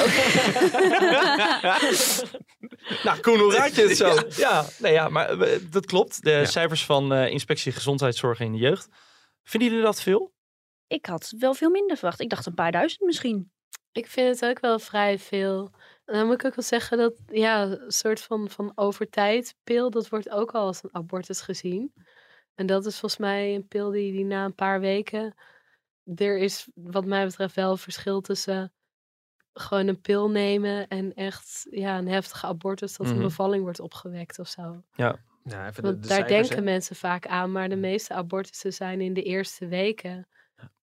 nou, 3.03 3.19
Koen, 3.21 3.39
hoe 3.39 3.53
raad 3.53 3.75
je 3.75 3.81
het 3.87 3.97
zo? 3.97 4.15
ja. 4.41 4.65
nee, 4.79 4.93
ja, 4.93 5.09
maar 5.09 5.39
eh, 5.39 5.59
dat 5.69 5.85
klopt. 5.85 6.23
De 6.23 6.29
Ja. 6.31 6.45
cijfers 6.45 6.85
van 6.85 7.13
eh, 7.13 7.29
Inspectie 7.31 7.71
Gezondheidszorg 7.71 8.39
in 8.39 8.51
de 8.51 8.57
Jeugd. 8.57 8.87
Vinden 9.43 9.69
jullie 9.69 9.83
dat 9.83 10.01
veel? 10.01 10.33
ik 10.87 11.05
had 11.05 11.33
wel 11.37 11.53
veel 11.53 11.69
minder 11.69 11.97
verwacht. 11.97 12.19
Ik 12.19 12.29
dacht 12.29 12.45
een 12.45 12.53
paar 12.53 12.71
duizend 12.71 13.01
misschien. 13.01 13.51
Ik 13.91 14.07
vind 14.07 14.39
het 14.39 14.49
ook 14.49 14.59
wel 14.59 14.79
vrij 14.79 15.19
veel. 15.19 15.71
En 16.05 16.13
dan 16.17 16.25
moet 16.25 16.33
ik 16.33 16.45
ook 16.45 16.55
wel 16.55 16.65
zeggen 16.65 16.97
dat 16.97 17.13
ja, 17.27 17.63
een 17.63 17.91
soort 17.91 18.21
van, 18.21 18.49
van 18.49 18.71
overtijdpil, 18.75 19.89
dat 19.89 20.09
wordt 20.09 20.29
ook 20.29 20.51
al 20.51 20.65
als 20.65 20.83
een 20.83 20.89
abortus 20.95 21.41
gezien. 21.41 21.93
En 22.55 22.65
dat 22.65 22.85
is 22.85 22.99
volgens 22.99 23.21
mij 23.21 23.55
een 23.55 23.67
pil 23.67 23.89
die, 23.91 24.11
die 24.11 24.25
na 24.25 24.45
een 24.45 24.55
paar 24.55 24.79
weken. 24.79 25.35
Er 26.15 26.37
is 26.37 26.67
wat 26.75 27.05
mij 27.05 27.25
betreft 27.25 27.55
wel 27.55 27.71
een 27.71 27.77
verschil 27.77 28.21
tussen 28.21 28.73
gewoon 29.53 29.87
een 29.87 30.01
pil 30.01 30.29
nemen 30.29 30.87
en 30.87 31.13
echt 31.13 31.67
ja, 31.69 31.97
een 31.97 32.07
heftige 32.07 32.45
abortus 32.47 32.97
dat 32.97 33.07
Mhm. 33.07 33.15
een 33.15 33.21
bevalling 33.21 33.63
wordt 33.63 33.79
opgewekt 33.79 34.39
of 34.39 34.47
zo. 34.47 34.83
Ja, 34.95 35.19
even 35.67 35.73
de, 35.75 35.81
Want 35.81 36.01
de 36.01 36.07
daar 36.07 36.17
cijfers, 36.17 36.27
denken 36.47 36.55
hè. 36.65 36.71
mensen 36.71 36.95
vaak 36.95 37.27
aan, 37.27 37.51
maar 37.51 37.69
de 37.69 37.75
meeste 37.75 38.13
abortussen 38.13 38.73
zijn 38.73 39.01
in 39.01 39.13
de 39.13 39.23
eerste 39.23 39.67
weken. 39.67 40.27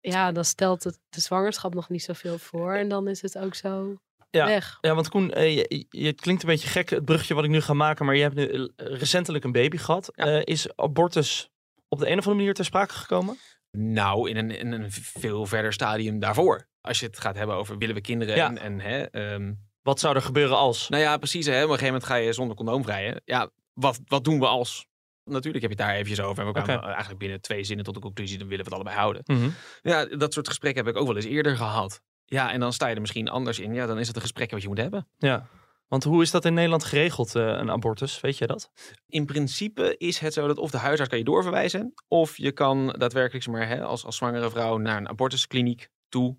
Ja, 0.01 0.33
dan 0.33 0.45
stelt 0.45 0.85
het 0.85 0.99
de 1.09 1.21
zwangerschap 1.21 1.75
nog 1.75 1.89
niet 1.89 2.03
zoveel 2.03 2.39
voor 2.39 2.75
en 2.75 2.89
dan 2.89 3.09
is 3.09 3.23
het 3.23 3.39
ook 3.39 3.55
zo 3.55 3.99
Ja. 4.31 4.47
weg. 4.47 4.79
Ja, 4.81 4.95
want 4.95 5.09
Koen, 5.09 5.33
eh, 5.33 5.57
je, 5.57 5.87
je- 5.91 6.07
het 6.07 6.21
klinkt 6.21 6.43
een 6.43 6.49
beetje 6.49 6.69
gek, 6.69 6.91
het 6.91 7.05
bruggetje 7.05 7.35
wat 7.35 7.45
ik 7.45 7.51
nu 7.51 7.61
ga 7.61 7.73
maken, 7.73 8.07
maar 8.07 8.17
je 8.17 8.23
hebt 8.23 8.35
nu 8.35 8.47
eh, 8.47 8.67
recentelijk 8.77 9.45
een 9.45 9.53
baby 9.53 9.77
gehad. 9.77 10.11
Ja. 10.15 10.25
Eh, 10.25 10.41
is 10.45 10.77
abortus 10.77 11.51
op 11.89 11.99
de 11.99 12.05
een 12.07 12.13
of 12.13 12.19
andere 12.19 12.35
manier 12.37 12.55
ter 12.55 12.65
sprake 12.65 12.95
gekomen? 12.95 13.39
Nou, 13.71 14.31
in 14.31 14.37
een, 14.37 14.51
in 14.51 14.73
een 14.73 14.91
veel 14.91 15.47
verder 15.47 15.73
stadium 15.73 16.19
daarvoor. 16.19 16.67
Als 16.81 17.01
je 17.01 17.07
het 17.07 17.21
gaat 17.21 17.37
hebben 17.37 17.57
over 17.57 17.79
willen 17.79 17.95
we 17.95 18.01
kinderen 18.01 18.37
Ja. 18.37 18.47
en, 18.47 18.59
en 18.59 18.81
hè, 18.81 19.03
ehm, 19.03 19.53
Wat 19.83 20.01
zou 20.01 20.15
er 20.15 20.23
gebeuren 20.23 20.57
als? 20.57 20.89
nou 20.89 21.03
ja, 21.03 21.17
precies. 21.17 21.47
Hè, 21.47 21.53
op 21.57 21.63
een 21.63 21.79
gegeven 21.79 21.87
moment 21.87 22.05
ga 22.05 22.15
je 22.15 22.33
zonder 22.33 22.57
condoom 22.57 22.83
vrijen. 22.83 23.21
Ja, 23.25 23.51
wat, 23.73 24.01
wat 24.07 24.25
doen 24.25 24.39
we 24.39 24.47
als? 24.47 24.87
Natuurlijk 25.25 25.63
heb 25.63 25.73
je 25.73 25.77
het 25.83 25.87
daar 25.87 25.97
eventjes 25.97 26.21
over. 26.27 26.47
En 26.47 26.53
we 26.53 26.63
kwamen 26.63 26.83
eigenlijk 26.85 27.19
binnen 27.19 27.41
twee 27.41 27.65
zinnen 27.65 27.85
tot 27.85 27.95
de 27.95 28.01
conclusie, 28.01 28.39
dan 28.39 28.49
willen 28.49 28.65
we 28.65 28.71
het 28.71 28.81
allebei 28.81 29.01
houden. 29.01 29.23
Mhm. 29.27 29.49
Ja, 29.83 30.05
dat 30.05 30.33
soort 30.33 30.49
gesprekken 30.49 30.85
heb 30.85 30.95
ik 30.95 31.01
ook 31.01 31.07
wel 31.07 31.17
eens 31.17 31.25
eerder 31.25 31.57
gehad. 31.57 32.03
Ja, 32.25 32.53
en 32.53 32.61
dan 32.61 32.73
sta 32.73 32.87
je 32.89 32.95
er 32.95 33.01
misschien 33.01 33.29
anders 33.29 33.59
in. 33.59 33.75
Ja, 33.75 33.87
dan 33.87 33.99
is 33.99 34.07
het 34.07 34.17
een 34.17 34.23
gesprek 34.23 34.51
wat 34.51 34.63
je 34.63 34.69
moet 34.69 34.79
hebben. 34.79 35.09
Ja. 35.19 35.47
Want 35.89 36.05
hoe 36.05 36.23
is 36.23 36.31
dat 36.31 36.45
in 36.45 36.55
Nederland 36.55 36.85
geregeld, 36.85 37.35
eh, 37.35 37.43
een 37.47 37.71
abortus? 37.71 38.21
Weet 38.21 38.39
je 38.39 38.47
dat? 38.47 38.71
In 39.07 39.27
principe 39.27 39.95
is 39.99 40.19
het 40.19 40.33
zo 40.33 40.47
dat 40.47 40.59
of 40.59 40.71
de 40.71 40.79
huisarts 40.79 41.09
kan 41.11 41.19
je 41.19 41.25
doorverwijzen, 41.25 41.95
of 42.09 42.37
je 42.37 42.53
kan 42.53 42.95
daadwerkelijk 42.99 43.47
maar, 43.47 43.69
hè, 43.69 43.83
als, 43.83 44.05
als 44.05 44.17
zwangere 44.17 44.51
vrouw 44.51 44.77
naar 44.77 44.97
een 44.97 45.09
abortuskliniek 45.09 45.89
toe. 46.09 46.37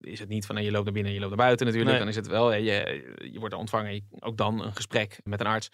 Is 0.00 0.18
het 0.18 0.28
niet 0.28 0.46
van 0.46 0.54
nou, 0.54 0.66
je 0.66 0.72
loopt 0.72 0.84
naar 0.84 0.92
binnen 0.94 1.12
en 1.12 1.18
je 1.18 1.24
loopt 1.24 1.36
naar 1.36 1.46
buiten 1.46 1.66
natuurlijk. 1.66 1.94
Nee. 1.96 2.04
Dan 2.04 2.10
is 2.12 2.16
het 2.16 2.26
wel, 2.26 2.52
je, 2.52 3.16
je 3.32 3.38
wordt 3.38 3.54
er 3.54 3.60
ontvangen, 3.60 3.94
je- 3.94 4.04
ook 4.18 4.36
dan 4.36 4.64
een 4.64 4.74
gesprek 4.74 5.20
met 5.24 5.40
een 5.40 5.46
arts. 5.46 5.68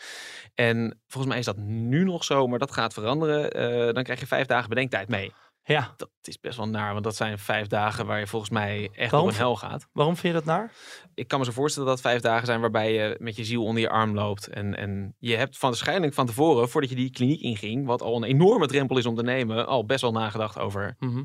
En 0.54 1.00
volgens 1.06 1.32
mij 1.32 1.38
is 1.40 1.46
dat 1.46 1.56
nu 1.56 2.04
nog 2.04 2.25
zo, 2.25 2.46
maar 2.46 2.58
dat 2.58 2.70
gaat 2.73 2.92
veranderen. 2.92 3.50
Eh, 3.52 3.94
dan 3.94 4.02
krijg 4.02 4.20
je 4.20 4.26
vijf 4.26 4.46
dagen 4.46 4.68
bedenktijd 4.68 5.08
mee. 5.08 5.32
Ja. 5.68 5.94
Dat 5.96 6.11
is 6.23 6.40
best 6.40 6.56
wel 6.56 6.68
naar, 6.68 6.92
want 6.92 7.04
dat 7.04 7.16
zijn 7.16 7.38
vijf 7.38 7.66
dagen 7.66 8.06
waar 8.06 8.18
je 8.18 8.26
volgens 8.26 8.50
mij 8.50 8.90
echt 8.92 9.11
Waarom? 9.11 9.28
op 9.28 9.35
een 9.35 9.40
hel 9.40 9.56
gaat. 9.56 9.88
Waarom 9.92 10.16
vind 10.16 10.35
je 10.35 10.38
dat 10.40 10.49
naar? 10.49 10.73
ik 11.14 11.28
kan 11.28 11.38
me 11.38 11.44
zo 11.44 11.52
voorstellen 11.52 11.88
dat 11.88 11.99
het 11.99 12.06
vijf 12.06 12.20
dagen 12.23 12.46
zijn 12.46 12.61
waarbij 12.61 12.92
je 12.92 13.16
met 13.18 13.37
je 13.37 13.44
ziel 13.44 13.64
onder 13.64 13.82
je 13.82 13.88
arm 13.88 14.14
loopt. 14.14 14.46
En, 14.46 14.75
en 14.76 15.14
je 15.18 15.37
hebt 15.37 15.58
van 15.58 15.68
waarschijnlijk 15.68 16.14
van 16.14 16.26
tevoren, 16.26 16.68
voordat 16.68 16.90
je 16.90 16.96
die 16.96 17.11
kliniek 17.11 17.40
inging, 17.40 17.87
wat 17.87 18.02
al 18.02 18.16
een 18.16 18.25
enorme 18.25 18.66
drempel 18.66 18.99
is 18.99 19.06
om 19.06 19.14
te 19.14 19.23
nemen, 19.23 19.66
al 19.66 19.85
best 19.85 20.00
wel 20.00 20.12
nagedacht 20.12 20.58
over 20.58 20.96
Mhm. 20.99 21.25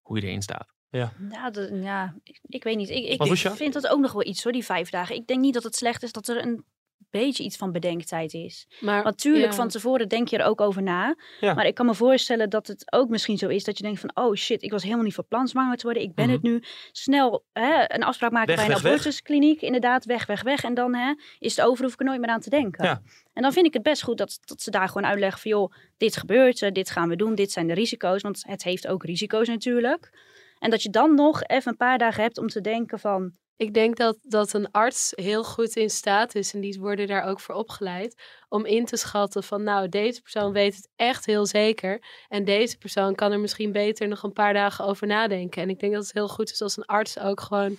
hoe 0.00 0.20
je 0.20 0.26
erin 0.26 0.42
staat. 0.42 0.74
Nou, 1.18 1.50
dat- 1.52 1.70
ja, 1.72 2.14
ik, 2.22 2.38
ik 2.42 2.64
weet 2.64 2.76
niet. 2.76 2.88
Ik, 2.90 3.20
ik, 3.20 3.36
vind 3.56 3.72
dat 3.72 3.86
ook 3.88 4.00
nog 4.00 4.12
wel 4.12 4.24
iets 4.26 4.42
hoor, 4.42 4.52
die 4.52 4.64
vijf 4.64 4.90
dagen. 4.90 5.14
Ik 5.16 5.26
denk 5.26 5.40
niet 5.40 5.54
dat 5.54 5.62
het 5.62 5.76
slecht 5.76 6.02
is 6.02 6.12
dat 6.12 6.28
er 6.28 6.42
een 6.42 6.64
beetje 7.10 7.42
iets 7.42 7.56
van 7.56 7.72
bedenktijd 7.72 8.34
is. 8.34 8.66
Maar 8.80 9.04
Natuurlijk, 9.04 9.50
ja. 9.50 9.52
van 9.56 9.68
tevoren 9.68 10.08
denk 10.08 10.28
je 10.28 10.38
er 10.38 10.44
ook 10.46 10.60
over 10.60 10.82
na. 10.82 11.16
Ja. 11.40 11.54
Maar 11.54 11.66
ik 11.66 11.74
kan 11.74 11.86
me 11.86 11.94
voorstellen 11.94 12.50
dat 12.50 12.66
het 12.66 12.92
ook 12.92 13.08
misschien 13.08 13.38
zo 13.38 13.48
is 13.48 13.64
dat 13.64 13.76
je 13.76 13.82
denkt 13.82 14.00
van... 14.00 14.10
oh 14.14 14.34
shit, 14.34 14.62
ik 14.62 14.70
was 14.70 14.82
helemaal 14.82 15.04
niet 15.04 15.14
van 15.14 15.26
plan 15.28 15.48
zwanger 15.48 15.76
te 15.76 15.84
worden. 15.84 16.02
Ik 16.02 16.14
ben 16.14 16.24
Mhm. 16.24 16.34
het 16.34 16.42
nu. 16.42 16.62
Snel 16.92 17.44
hè, 17.52 17.94
een 17.94 18.02
afspraak 18.02 18.30
maken 18.30 18.46
Weg, 18.46 18.56
bij 18.56 18.64
een 18.64 18.72
weg, 18.72 18.82
weg. 18.82 18.92
abortuskliniek. 18.92 19.60
Inderdaad, 19.62 20.04
weg, 20.04 20.26
weg, 20.26 20.42
weg. 20.42 20.64
En 20.64 20.74
dan 20.74 20.94
hè, 20.94 21.14
is 21.38 21.56
het 21.56 21.66
over, 21.66 21.84
hoef 21.84 21.92
ik 21.92 22.00
er 22.00 22.06
nooit 22.06 22.20
meer 22.20 22.30
aan 22.30 22.40
te 22.40 22.50
denken. 22.50 22.84
Ja. 22.84 23.02
En 23.32 23.42
dan 23.42 23.52
vind 23.52 23.66
ik 23.66 23.72
het 23.72 23.82
best 23.82 24.02
goed 24.02 24.18
dat, 24.18 24.38
dat 24.44 24.62
ze 24.62 24.70
daar 24.70 24.88
gewoon 24.88 25.06
uitleggen 25.06 25.40
van... 25.40 25.50
joh, 25.50 25.72
dit 25.96 26.16
gebeurt, 26.16 26.74
dit 26.74 26.90
gaan 26.90 27.08
we 27.08 27.16
doen, 27.16 27.34
dit 27.34 27.52
zijn 27.52 27.66
de 27.66 27.74
risico's. 27.74 28.22
Want 28.22 28.42
het 28.46 28.62
heeft 28.62 28.86
ook 28.86 29.04
risico's 29.04 29.48
natuurlijk. 29.48 30.10
En 30.58 30.70
dat 30.70 30.82
je 30.82 30.90
dan 30.90 31.14
nog 31.14 31.42
even 31.42 31.70
een 31.70 31.76
paar 31.76 31.98
dagen 31.98 32.22
hebt 32.22 32.38
om 32.38 32.46
te 32.48 32.60
denken 32.60 32.98
van... 32.98 33.32
Ik 33.56 33.74
denk 33.74 33.96
dat, 33.96 34.18
dat 34.22 34.52
een 34.52 34.70
arts 34.70 35.12
heel 35.14 35.44
goed 35.44 35.76
in 35.76 35.90
staat 35.90 36.34
is, 36.34 36.54
en 36.54 36.60
die 36.60 36.80
worden 36.80 37.06
daar 37.06 37.24
ook 37.24 37.40
voor 37.40 37.54
opgeleid, 37.54 38.22
om 38.48 38.64
in 38.64 38.84
te 38.84 38.96
schatten 38.96 39.42
van 39.42 39.62
nou, 39.62 39.88
deze 39.88 40.22
persoon 40.22 40.52
weet 40.52 40.76
het 40.76 40.88
echt 40.96 41.26
heel 41.26 41.46
zeker. 41.46 42.02
En 42.28 42.44
deze 42.44 42.78
persoon 42.78 43.14
kan 43.14 43.32
er 43.32 43.40
misschien 43.40 43.72
beter 43.72 44.08
nog 44.08 44.22
een 44.22 44.32
paar 44.32 44.52
dagen 44.52 44.84
over 44.84 45.06
nadenken. 45.06 45.62
En 45.62 45.70
ik 45.70 45.78
denk 45.78 45.92
dat 45.92 46.02
het 46.02 46.12
heel 46.12 46.28
goed 46.28 46.50
is 46.50 46.62
als 46.62 46.76
een 46.76 46.84
arts 46.84 47.18
ook 47.18 47.40
gewoon 47.40 47.78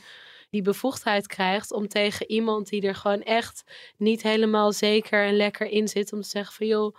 die 0.50 0.62
bevoegdheid 0.62 1.28
krijgt 1.28 1.72
om 1.72 1.88
tegen 1.88 2.32
iemand 2.32 2.70
die 2.70 2.82
er 2.82 2.96
gewoon 2.96 3.22
echt 3.22 3.64
niet 3.98 4.22
helemaal 4.24 4.72
zeker 4.72 5.26
en 5.26 5.36
lekker 5.36 5.68
in 5.68 5.88
zit, 5.88 6.14
om 6.14 6.22
te 6.22 6.30
zeggen 6.30 6.54
van 6.54 6.68
joh, 6.68 6.96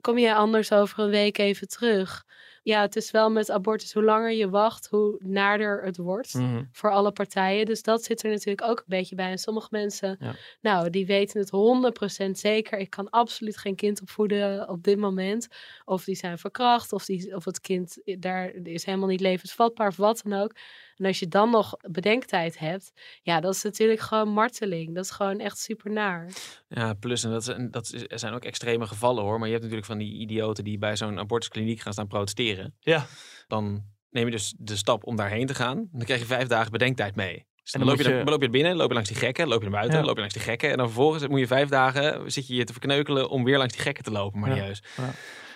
kom 0.00 0.18
jij 0.18 0.34
anders 0.34 0.72
over 0.72 0.98
een 0.98 1.10
week 1.10 1.38
even 1.38 1.68
terug. 1.68 2.24
Ja, 2.64 2.80
het 2.80 2.96
is 2.96 3.10
wel 3.10 3.30
met 3.30 3.50
abortus, 3.50 3.92
hoe 3.92 4.02
langer 4.04 4.32
je 4.32 4.48
wacht, 4.50 4.88
hoe 4.90 5.16
naarder 5.24 5.82
het 5.84 5.96
wordt 5.96 6.34
Mhm. 6.34 6.62
voor 6.72 6.90
alle 6.90 7.12
partijen. 7.12 7.66
Dus 7.66 7.82
dat 7.82 8.04
zit 8.04 8.22
er 8.22 8.30
natuurlijk 8.30 8.68
ook 8.68 8.78
een 8.78 8.84
beetje 8.86 9.14
bij. 9.14 9.30
En 9.30 9.38
sommige 9.38 9.68
mensen, 9.70 10.16
Ja. 10.20 10.34
nou, 10.60 10.90
die 10.90 11.06
weten 11.06 11.40
het 11.40 11.50
100% 11.50 12.38
zeker. 12.38 12.78
Ik 12.78 12.90
kan 12.90 13.10
absoluut 13.10 13.56
geen 13.56 13.74
kind 13.76 14.00
opvoeden 14.00 14.68
op 14.68 14.82
dit 14.82 14.98
moment. 14.98 15.48
Of 15.84 16.04
die 16.04 16.14
zijn 16.14 16.38
verkracht, 16.38 16.92
of, 16.92 17.04
die, 17.04 17.34
of 17.36 17.44
het 17.44 17.60
kind 17.60 17.98
daar 18.18 18.50
is 18.62 18.84
helemaal 18.84 19.08
niet 19.08 19.20
levensvatbaar, 19.20 19.88
of 19.88 19.96
wat 19.96 20.20
dan 20.24 20.40
ook. 20.42 20.52
En 20.96 21.06
als 21.06 21.18
je 21.18 21.28
dan 21.28 21.50
nog 21.50 21.74
bedenktijd 21.90 22.58
hebt, 22.58 22.92
ja, 23.22 23.40
dat 23.40 23.54
is 23.54 23.62
natuurlijk 23.62 24.00
gewoon 24.00 24.28
marteling. 24.28 24.94
Dat 24.94 25.04
is 25.04 25.10
gewoon 25.10 25.38
echt 25.38 25.58
super 25.58 25.90
naar. 25.90 26.28
Ja, 26.68 26.94
plus, 26.94 27.24
en 27.24 27.30
dat, 27.30 27.48
is, 27.48 27.54
dat 27.70 27.94
er 28.08 28.18
zijn 28.18 28.34
ook 28.34 28.44
extreme 28.44 28.86
gevallen 28.86 29.22
hoor, 29.24 29.36
maar 29.38 29.46
je 29.46 29.52
hebt 29.52 29.62
natuurlijk 29.64 29.90
van 29.90 29.98
die 29.98 30.18
idioten 30.20 30.64
die 30.64 30.78
bij 30.78 30.96
zo'n 30.96 31.18
abortuskliniek 31.18 31.80
gaan 31.80 31.92
staan 31.92 32.06
protesteren. 32.06 32.74
Ja. 32.80 33.06
Dan 33.46 33.84
neem 34.10 34.24
je 34.24 34.30
dus 34.30 34.54
de 34.58 34.76
stap 34.76 35.06
om 35.06 35.16
daarheen 35.16 35.46
te 35.46 35.54
gaan. 35.54 35.88
Dan 35.92 36.04
krijg 36.04 36.20
je 36.20 36.26
vijf 36.26 36.46
dagen 36.48 36.72
bedenktijd 36.72 37.16
mee. 37.16 37.46
Dus 37.62 37.72
En 37.72 37.78
dan, 37.80 37.88
dan 37.88 37.96
loop, 37.98 38.06
je, 38.06 38.16
dan 38.16 38.28
loop 38.28 38.40
je 38.40 38.46
er 38.46 38.52
binnen, 38.52 38.76
loop 38.76 38.88
je 38.88 38.94
langs 38.94 39.08
die 39.08 39.18
gekken, 39.18 39.48
loop 39.48 39.62
je 39.62 39.68
naar 39.68 39.78
buiten, 39.78 39.98
Ja. 39.98 40.04
loop 40.04 40.14
je 40.14 40.20
langs 40.20 40.34
die 40.34 40.42
gekken. 40.42 40.70
En 40.70 40.76
dan 40.76 40.86
vervolgens 40.86 41.26
moet 41.26 41.38
je 41.40 41.46
vijf 41.46 41.68
dagen, 41.68 42.32
zit 42.32 42.46
je 42.46 42.54
je 42.54 42.64
te 42.64 42.72
verkneukelen 42.72 43.28
om 43.30 43.44
weer 43.44 43.58
langs 43.58 43.72
die 43.72 43.82
gekken 43.82 44.04
te 44.04 44.10
lopen, 44.10 44.40
maar 44.40 44.48
Ja. 44.48 44.54
niet 44.54 44.64
juist. 44.64 44.86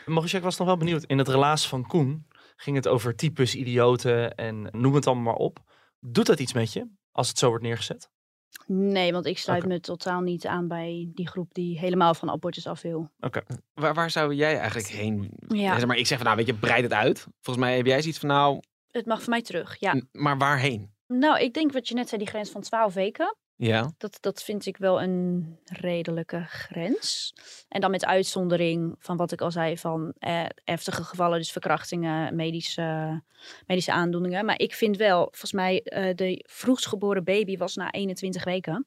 Maurice, 0.07 0.37
ik 0.37 0.43
was 0.43 0.57
nog 0.57 0.67
wel 0.67 0.77
benieuwd. 0.77 1.05
In 1.05 1.19
het 1.19 1.29
relaas 1.29 1.69
van 1.69 1.87
Koen 1.87 2.27
ging 2.57 2.77
het 2.77 2.89
over 2.89 3.17
types, 3.17 3.55
idioten 3.55 4.35
en 4.35 4.69
noem 4.73 4.95
het 4.95 5.07
allemaal 5.07 5.25
maar 5.25 5.35
op. 5.35 5.59
Doet 6.01 6.27
dat 6.27 6.41
iets 6.41 6.53
met 6.53 6.73
je 6.73 6.89
als 7.13 7.29
het 7.29 7.39
zo 7.39 7.49
wordt 7.49 7.65
neergezet? 7.65 8.11
Nee, 8.67 9.13
want 9.13 9.27
ik 9.27 9.39
sluit 9.39 9.63
Oké. 9.65 9.73
me 9.73 9.81
totaal 9.81 10.21
niet 10.21 10.47
aan 10.47 10.69
bij 10.69 11.11
die 11.15 11.29
groep 11.29 11.55
die 11.55 11.79
helemaal 11.79 12.15
van 12.15 12.31
abortus 12.31 12.67
af 12.67 12.83
wil. 12.83 13.11
Waar, 13.75 13.95
waar 13.95 14.11
zou 14.11 14.35
jij 14.35 14.57
eigenlijk 14.59 14.89
heen? 14.89 15.31
Ja. 15.49 15.79
Zeg 15.79 15.87
maar 15.87 15.97
ik 15.97 16.07
zeg 16.07 16.17
van 16.17 16.27
nou, 16.27 16.39
weet 16.39 16.47
je, 16.47 16.55
breid 16.55 16.83
het 16.83 16.93
uit. 16.93 17.21
Volgens 17.41 17.67
mij 17.67 17.77
heb 17.77 17.87
jij 17.87 18.01
zoiets 18.01 18.19
van 18.19 18.29
nou, 18.29 18.61
Het 18.91 19.07
mag 19.07 19.21
voor 19.23 19.31
mij 19.31 19.43
terug, 19.43 19.81
ja. 19.81 19.95
n- 19.97 20.09
maar 20.13 20.39
waarheen? 20.39 20.95
Nou, 21.07 21.41
ik 21.41 21.55
denk 21.55 21.73
wat 21.73 21.89
je 21.89 21.95
net 21.95 22.09
zei, 22.09 22.21
die 22.21 22.31
grens 22.31 22.51
van 22.51 22.61
12 22.61 22.95
weken. 22.95 23.37
Ja. 23.57 23.93
Dat, 23.99 24.19
dat 24.21 24.43
vind 24.43 24.67
ik 24.67 24.77
wel 24.77 25.03
een 25.03 25.57
redelijke 25.65 26.45
grens. 26.49 27.35
En 27.69 27.81
dan 27.81 27.91
met 27.91 28.05
uitzondering 28.05 28.95
van 28.99 29.17
wat 29.17 29.33
ik 29.33 29.41
al 29.41 29.51
zei 29.51 29.79
van 29.79 30.13
eh, 30.19 30.45
heftige 30.65 31.05
gevallen, 31.05 31.39
dus 31.39 31.53
verkrachtingen, 31.53 32.37
medische, 32.37 33.23
medische 33.67 33.93
aandoeningen. 33.93 34.45
Maar 34.45 34.59
ik 34.59 34.75
vind 34.75 34.97
wel, 34.97 35.23
volgens 35.23 35.53
mij, 35.53 35.83
eh, 35.83 36.15
de 36.15 36.45
vroegst 36.49 36.87
geboren 36.87 37.25
baby 37.25 37.57
was 37.57 37.75
na 37.75 37.91
21 37.91 38.45
weken. 38.45 38.87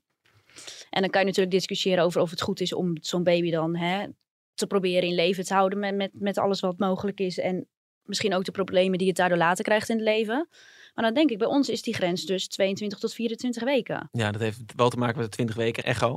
En 0.89 1.01
dan 1.01 1.09
kan 1.09 1.21
je 1.21 1.27
natuurlijk 1.27 1.55
discussiëren 1.55 2.03
over 2.03 2.21
of 2.21 2.29
het 2.29 2.41
goed 2.41 2.59
is 2.59 2.73
om 2.73 2.97
zo'n 3.01 3.23
baby 3.23 3.51
dan 3.51 3.75
hè, 3.75 4.07
te 4.53 4.67
proberen 4.67 5.09
in 5.09 5.15
leven 5.15 5.45
te 5.45 5.53
houden 5.53 5.79
met, 5.79 5.95
met, 5.95 6.11
met 6.13 6.37
alles 6.37 6.59
wat 6.59 6.77
mogelijk 6.77 7.19
is. 7.19 7.37
En 7.37 7.67
misschien 8.03 8.33
ook 8.33 8.43
de 8.43 8.51
problemen 8.51 8.97
die 8.97 9.07
het 9.07 9.17
daardoor 9.17 9.37
later 9.37 9.63
krijgt 9.63 9.89
in 9.89 9.95
het 9.95 10.05
leven. 10.05 10.47
Maar 10.93 11.05
dan 11.05 11.13
denk 11.13 11.29
ik, 11.29 11.37
bij 11.37 11.47
ons 11.47 11.69
is 11.69 11.81
die 11.81 11.93
grens 11.93 12.25
dus 12.25 12.47
22 12.47 12.99
tot 12.99 13.13
24 13.13 13.63
weken. 13.63 14.09
ja, 14.11 14.31
dat 14.31 14.41
heeft 14.41 14.61
wel 14.75 14.89
te 14.89 14.97
maken 14.97 15.17
met 15.17 15.25
de 15.25 15.31
20 15.35 15.55
weken 15.55 15.83
echo. 15.83 16.09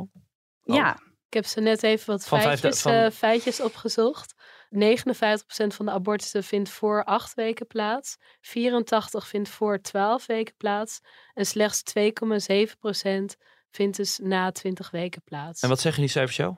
Oh. 0.65 0.77
Ja, 0.77 0.95
Ik 1.27 1.35
heb 1.39 1.47
ze 1.47 1.61
net 1.61 1.83
even 1.83 2.07
wat 2.07 2.27
Van 2.27 2.41
feitjes, 2.41 2.81
van- 2.81 2.93
eh, 2.93 3.11
feitjes 3.11 3.61
opgezocht. 3.61 4.35
59% 4.71 5.75
van 5.75 5.87
de 5.87 5.93
abortussen 5.93 6.45
vindt 6.45 6.69
voor 6.71 7.05
8 7.05 7.35
weken 7.35 7.67
plaats. 7.67 8.17
84% 8.41 9.25
vindt 9.29 9.49
voor 9.49 9.81
12 9.81 10.27
weken 10.27 10.55
plaats. 10.57 11.01
En 11.35 11.47
slechts 11.47 11.83
2,7% 11.83 13.37
vindt 13.71 13.97
dus 13.97 14.19
na 14.23 14.51
20 14.53 14.91
weken 14.91 15.23
plaats. 15.23 15.63
En 15.63 15.69
wat 15.69 15.81
zeggen 15.81 16.03
die 16.03 16.11
cijfers 16.11 16.37
jou? 16.37 16.55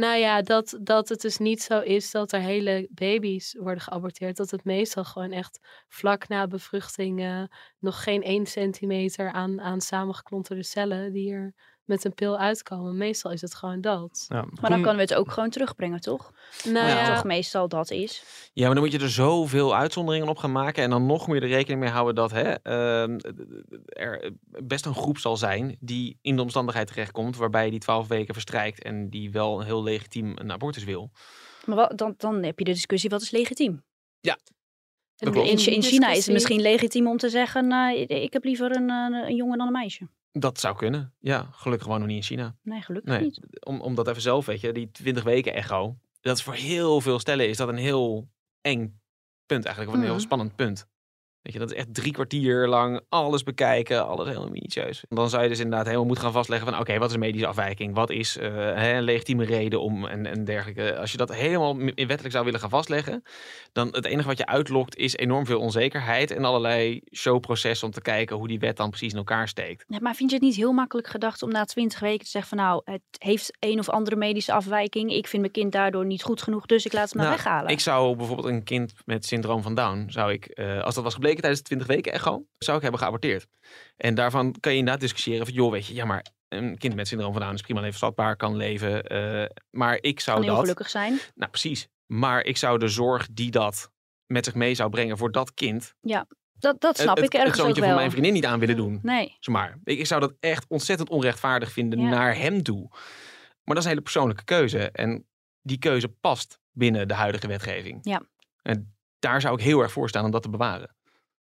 Nou 0.00 0.16
ja, 0.18 0.42
dat, 0.42 0.78
dat 0.82 1.08
het 1.08 1.20
dus 1.20 1.38
niet 1.38 1.62
zo 1.62 1.80
is 1.80 2.10
dat 2.10 2.32
er 2.32 2.40
hele 2.40 2.88
baby's 2.90 3.54
worden 3.58 3.82
geaborteerd. 3.82 4.36
Dat 4.36 4.50
het 4.50 4.64
meestal 4.64 5.04
gewoon 5.04 5.32
echt 5.32 5.58
vlak 5.88 6.28
na 6.28 6.46
bevruchting 6.46 7.48
nog 7.78 8.02
geen 8.02 8.22
1 8.22 8.46
centimeter 8.46 9.32
aan, 9.32 9.60
aan 9.60 9.80
samengeklonterde 9.80 10.62
cellen 10.62 11.12
die 11.12 11.32
er 11.32 11.54
met 11.90 12.04
een 12.04 12.14
pil 12.14 12.38
uitkomen. 12.38 12.96
Meestal 12.96 13.30
is 13.30 13.40
het 13.40 13.54
gewoon 13.54 13.80
dat. 13.80 14.26
Ja, 14.28 14.44
Maar 14.60 14.70
dan 14.70 14.80
kunnen 14.80 14.96
we 14.96 15.00
het 15.00 15.14
ook 15.14 15.32
gewoon 15.32 15.50
terugbrengen, 15.50 16.00
toch? 16.00 16.32
Nou 16.64 16.86
Ja. 16.86 16.98
ja, 16.98 17.14
Toch 17.14 17.24
meestal 17.24 17.68
dat 17.68 17.90
is. 17.90 18.24
Ja, 18.52 18.64
maar 18.64 18.74
dan 18.74 18.82
moet 18.84 18.92
je 18.92 18.98
er 18.98 19.10
zoveel 19.10 19.76
uitzonderingen 19.76 20.28
op 20.28 20.36
gaan 20.36 20.52
maken. 20.52 20.82
En 20.82 20.90
dan 20.90 21.06
nog 21.06 21.28
meer 21.28 21.40
de 21.40 21.46
rekening 21.46 21.80
mee 21.80 21.90
houden 21.90 22.14
dat 22.14 22.30
hè, 22.30 22.52
ehm, 22.52 23.18
er 23.86 24.32
best 24.64 24.86
een 24.86 24.94
groep 24.94 25.18
zal 25.18 25.36
zijn 25.36 25.76
die 25.80 26.18
in 26.22 26.36
de 26.36 26.42
omstandigheid 26.42 26.86
terechtkomt. 26.86 27.36
waarbij 27.36 27.70
die 27.70 27.78
12 27.78 28.08
weken 28.08 28.34
verstrijkt 28.34 28.82
en 28.82 29.08
die 29.08 29.30
wel 29.30 29.60
heel 29.60 29.82
legitiem 29.82 30.32
een 30.36 30.52
abortus 30.52 30.84
wil. 30.84 31.10
Maar 31.64 31.76
wat, 31.76 31.98
dan, 31.98 32.14
dan 32.16 32.42
heb 32.42 32.58
je 32.58 32.64
de 32.64 32.72
discussie, 32.72 33.10
wat 33.10 33.22
is 33.22 33.30
legitiem? 33.30 33.82
en 35.20 35.32
klopt. 35.32 35.66
In, 35.66 35.74
in 35.74 35.82
China 35.82 36.10
is 36.10 36.24
het 36.24 36.34
misschien 36.34 36.60
legitiem 36.60 37.06
om 37.06 37.16
te 37.16 37.28
zeggen, 37.28 37.72
eh, 37.72 38.22
ik 38.22 38.32
heb 38.32 38.44
liever 38.44 38.76
een, 38.76 38.90
eh, 38.90 39.28
een 39.28 39.36
jongen 39.36 39.58
dan 39.58 39.66
een 39.66 39.72
meisje. 39.72 40.08
Dat 40.32 40.60
zou 40.60 40.76
kunnen. 40.76 41.14
Ja, 41.18 41.48
gelukkig 41.52 41.84
gewoon 41.86 41.98
nog 42.00 42.08
niet 42.08 42.16
in 42.16 42.22
China. 42.22 42.56
Nee, 42.62 42.80
gelukkig 42.82 43.10
Nee, 43.12 43.22
niet. 43.22 43.64
om, 43.64 43.80
om 43.80 43.94
dat 43.94 44.08
even 44.08 44.22
zelf, 44.22 44.46
weet 44.46 44.60
je, 44.60 44.72
die 44.72 44.90
20 44.90 45.22
weken 45.22 45.54
echo. 45.54 45.96
Dat 46.20 46.36
is 46.36 46.42
voor 46.42 46.54
heel 46.54 47.00
veel 47.00 47.18
stellen 47.18 47.48
is 47.48 47.56
dat 47.56 47.68
een 47.68 47.76
heel 47.76 48.28
eng 48.60 49.00
punt 49.46 49.64
eigenlijk. 49.64 49.88
Of 49.94 50.00
een 50.00 50.06
heel 50.08 50.16
Mhm. 50.18 50.24
spannend 50.24 50.56
punt. 50.56 50.88
Weet 51.42 51.52
je, 51.52 51.58
dat 51.58 51.70
is 51.70 51.76
echt 51.76 51.94
drie 51.94 52.12
kwartier 52.12 52.68
lang 52.68 53.00
alles 53.08 53.42
bekijken, 53.42 54.06
alles 54.06 54.26
helemaal 54.26 54.48
minutieus. 54.48 55.04
Dan 55.08 55.30
zou 55.30 55.42
je 55.42 55.48
dus 55.48 55.58
inderdaad 55.58 55.84
helemaal 55.84 56.06
moeten 56.06 56.24
gaan 56.24 56.32
vastleggen 56.32 56.68
van 56.68 56.80
oké, 56.80 56.98
wat 56.98 57.10
is 57.10 57.16
medische 57.16 57.46
afwijking? 57.46 57.94
Wat 57.94 58.10
is 58.10 58.34
hè, 58.40 58.96
een 58.96 59.02
legitieme 59.02 59.44
reden 59.44 59.80
om 59.80 60.06
en, 60.06 60.26
en 60.26 60.44
dergelijke. 60.44 60.96
Als 60.98 61.12
je 61.12 61.16
dat 61.16 61.34
helemaal 61.34 61.78
in 61.78 62.06
wettelijk 62.06 62.30
zou 62.30 62.44
willen 62.44 62.60
gaan 62.60 62.70
vastleggen, 62.70 63.22
dan 63.72 63.88
het 63.88 64.04
enige 64.04 64.28
wat 64.28 64.38
je 64.38 64.46
uitlokt 64.46 64.96
is 64.96 65.16
enorm 65.16 65.46
veel 65.46 65.60
onzekerheid 65.60 66.30
en 66.30 66.44
allerlei 66.44 67.00
showprocessen 67.14 67.86
om 67.86 67.92
te 67.92 68.00
kijken 68.00 68.36
hoe 68.36 68.48
die 68.48 68.58
wet 68.58 68.76
dan 68.76 68.88
precies 68.90 69.12
in 69.12 69.18
elkaar 69.18 69.48
steekt. 69.48 69.84
Ja, 69.88 69.98
maar 70.00 70.14
vind 70.14 70.30
je 70.30 70.36
het 70.36 70.44
niet 70.44 70.56
heel 70.56 70.72
makkelijk 70.72 71.08
gedacht 71.08 71.42
om 71.42 71.50
na 71.50 71.64
twintig 71.64 72.00
weken 72.00 72.24
te 72.24 72.30
zeggen 72.30 72.56
van 72.56 72.66
nou, 72.66 72.82
het 72.84 73.02
heeft 73.18 73.56
een 73.58 73.78
of 73.78 73.88
andere 73.88 74.16
medische 74.16 74.52
afwijking. 74.52 75.12
Ik 75.12 75.26
vind 75.26 75.42
mijn 75.42 75.52
kind 75.52 75.72
daardoor 75.72 76.06
niet 76.06 76.22
goed 76.22 76.42
genoeg, 76.42 76.66
dus 76.66 76.86
ik 76.86 76.92
laat 76.92 77.04
het 77.04 77.14
maar 77.14 77.24
Nou, 77.24 77.36
weghalen. 77.36 77.70
Ik 77.70 77.80
zou 77.80 78.16
bijvoorbeeld 78.16 78.48
een 78.48 78.64
kind 78.64 78.92
met 79.04 79.26
syndroom 79.26 79.62
van 79.62 79.74
Down, 79.74 80.04
zou 80.08 80.32
ik, 80.32 80.46
eh, 80.46 80.82
als 80.82 80.94
dat 80.94 81.04
was 81.04 81.14
gebleken 81.14 81.29
tijdens 81.38 81.58
de 81.62 81.66
20 81.66 81.86
weken 81.86 82.12
echo, 82.12 82.44
zou 82.58 82.76
ik 82.76 82.82
hebben 82.82 83.00
geaborteerd. 83.00 83.46
En 83.96 84.14
daarvan 84.14 84.54
kan 84.60 84.72
je 84.72 84.78
inderdaad 84.78 85.02
discussiëren 85.02 85.46
van, 85.46 85.54
joh, 85.54 85.70
weet 85.70 85.86
je, 85.86 85.94
ja, 85.94 86.04
maar 86.04 86.24
een 86.48 86.78
kind 86.78 86.94
met 86.94 87.08
syndroom 87.08 87.32
van 87.32 87.40
Down 87.42 87.54
is 87.54 87.60
prima 87.60 87.80
levensvatbaar, 87.80 88.36
kan 88.36 88.56
leven. 88.56 89.02
eh, 89.04 89.44
maar 89.70 89.98
ik 90.00 90.20
zou 90.20 90.38
kan 90.38 90.46
dat, 90.46 90.58
gelukkig 90.58 90.90
zijn. 90.90 91.18
nou 91.34 91.50
precies, 91.50 91.88
maar 92.06 92.44
ik 92.44 92.56
zou 92.56 92.78
de 92.78 92.88
zorg 92.88 93.28
die 93.32 93.50
dat 93.50 93.90
met 94.26 94.44
zich 94.44 94.54
mee 94.54 94.74
zou 94.74 94.90
brengen 94.90 95.18
voor 95.18 95.30
dat 95.32 95.54
kind, 95.54 95.94
Dat, 96.52 96.80
dat 96.80 96.98
snap 96.98 97.16
het, 97.16 97.24
ik 97.24 97.32
ergens 97.34 97.50
het 97.50 97.60
ook 97.60 97.64
zoontje 97.64 97.80
wel. 97.80 97.90
van 97.90 97.98
mijn 97.98 98.10
vriendin 98.10 98.32
niet 98.32 98.46
aan 98.46 98.58
willen 98.58 98.76
doen. 98.76 98.98
Nee, 99.02 99.36
Zeg 99.40 99.54
maar. 99.54 99.78
Ik, 99.84 99.98
ik 99.98 100.06
zou 100.06 100.20
dat 100.20 100.34
echt 100.40 100.64
ontzettend 100.68 101.08
onrechtvaardig 101.08 101.72
vinden 101.72 102.00
Ja. 102.00 102.08
naar 102.08 102.36
hem 102.36 102.62
toe. 102.62 102.88
Maar 103.64 103.74
dat 103.74 103.76
is 103.76 103.82
een 103.84 103.88
hele 103.90 104.00
persoonlijke 104.02 104.44
keuze. 104.44 104.90
En 104.90 105.26
die 105.62 105.78
keuze 105.78 106.08
past 106.08 106.60
binnen 106.72 107.08
de 107.08 107.14
huidige 107.14 107.46
wetgeving. 107.46 107.98
Ja. 108.02 108.22
En 108.62 108.94
daar 109.18 109.40
zou 109.40 109.54
ik 109.54 109.60
heel 109.64 109.80
erg 109.80 109.92
voor 109.92 110.08
staan 110.08 110.24
om 110.24 110.30
dat 110.30 110.42
te 110.42 110.50
bewaren. 110.50 110.96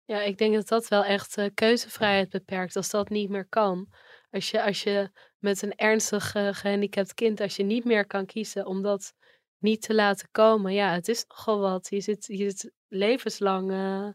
Ja, 0.07 0.21
ik 0.21 0.39
denk 0.39 0.55
dat 0.55 0.69
dat 0.69 0.89
wel 0.89 1.05
echt 1.05 1.37
eh, 1.37 1.47
keuzevrijheid 1.55 2.29
beperkt. 2.29 2.77
Als 2.77 2.91
dat 2.91 3.09
niet 3.09 3.29
meer 3.31 3.47
kan. 3.49 3.89
Als 4.31 4.51
je, 4.51 4.63
als 4.63 4.83
je 4.83 5.11
met 5.39 5.63
een 5.63 5.75
ernstig 5.77 6.35
eh, 6.35 6.49
gehandicapt 6.53 7.15
kind, 7.15 7.41
als 7.41 7.57
je 7.57 7.63
niet 7.63 7.85
meer 7.85 8.07
kan 8.07 8.27
kiezen 8.27 8.67
om 8.67 8.83
dat 8.83 9.13
niet 9.59 9.83
te 9.83 9.95
laten 9.95 10.29
komen. 10.31 10.73
Ja, 10.73 10.93
het 10.93 11.09
is 11.09 11.25
nogal 11.29 11.59
wat. 11.61 11.87
Je 11.91 12.01
zit, 12.01 12.25
je 12.27 12.37
zit 12.37 12.73
levenslang. 12.89 13.71
eh, 13.71 14.09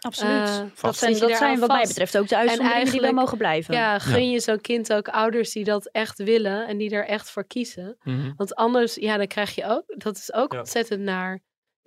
absoluut. 0.00 0.46
Dat 0.46 0.70
vast 0.74 0.98
zijn, 0.98 1.18
dat 1.18 1.36
zijn 1.36 1.58
wat 1.60 1.68
mij 1.68 1.86
betreft 1.86 2.18
ook 2.18 2.28
de 2.28 2.36
uitzonderingen 2.36 2.92
die 2.92 3.00
wel 3.00 3.12
mogen 3.12 3.38
blijven. 3.38 3.74
ja, 3.74 3.98
gun 3.98 4.30
je 4.30 4.40
zo'n 4.40 4.60
kind 4.60 4.92
ook 4.92 5.08
ouders 5.08 5.52
die 5.52 5.64
dat 5.64 5.86
echt 5.86 6.18
willen 6.22 6.66
en 6.66 6.76
die 6.78 6.90
er 6.90 7.06
echt 7.06 7.30
voor 7.30 7.46
kiezen. 7.46 7.96
Want 8.36 8.54
anders, 8.54 8.94
ja, 8.94 9.16
dan 9.16 9.26
krijg 9.26 9.54
je 9.54 9.64
ook, 9.66 9.84
dat 10.00 10.16
is 10.16 10.32
ook 10.32 10.52
Ja. 10.52 10.58
ontzettend 10.58 11.00
naar. 11.00 11.40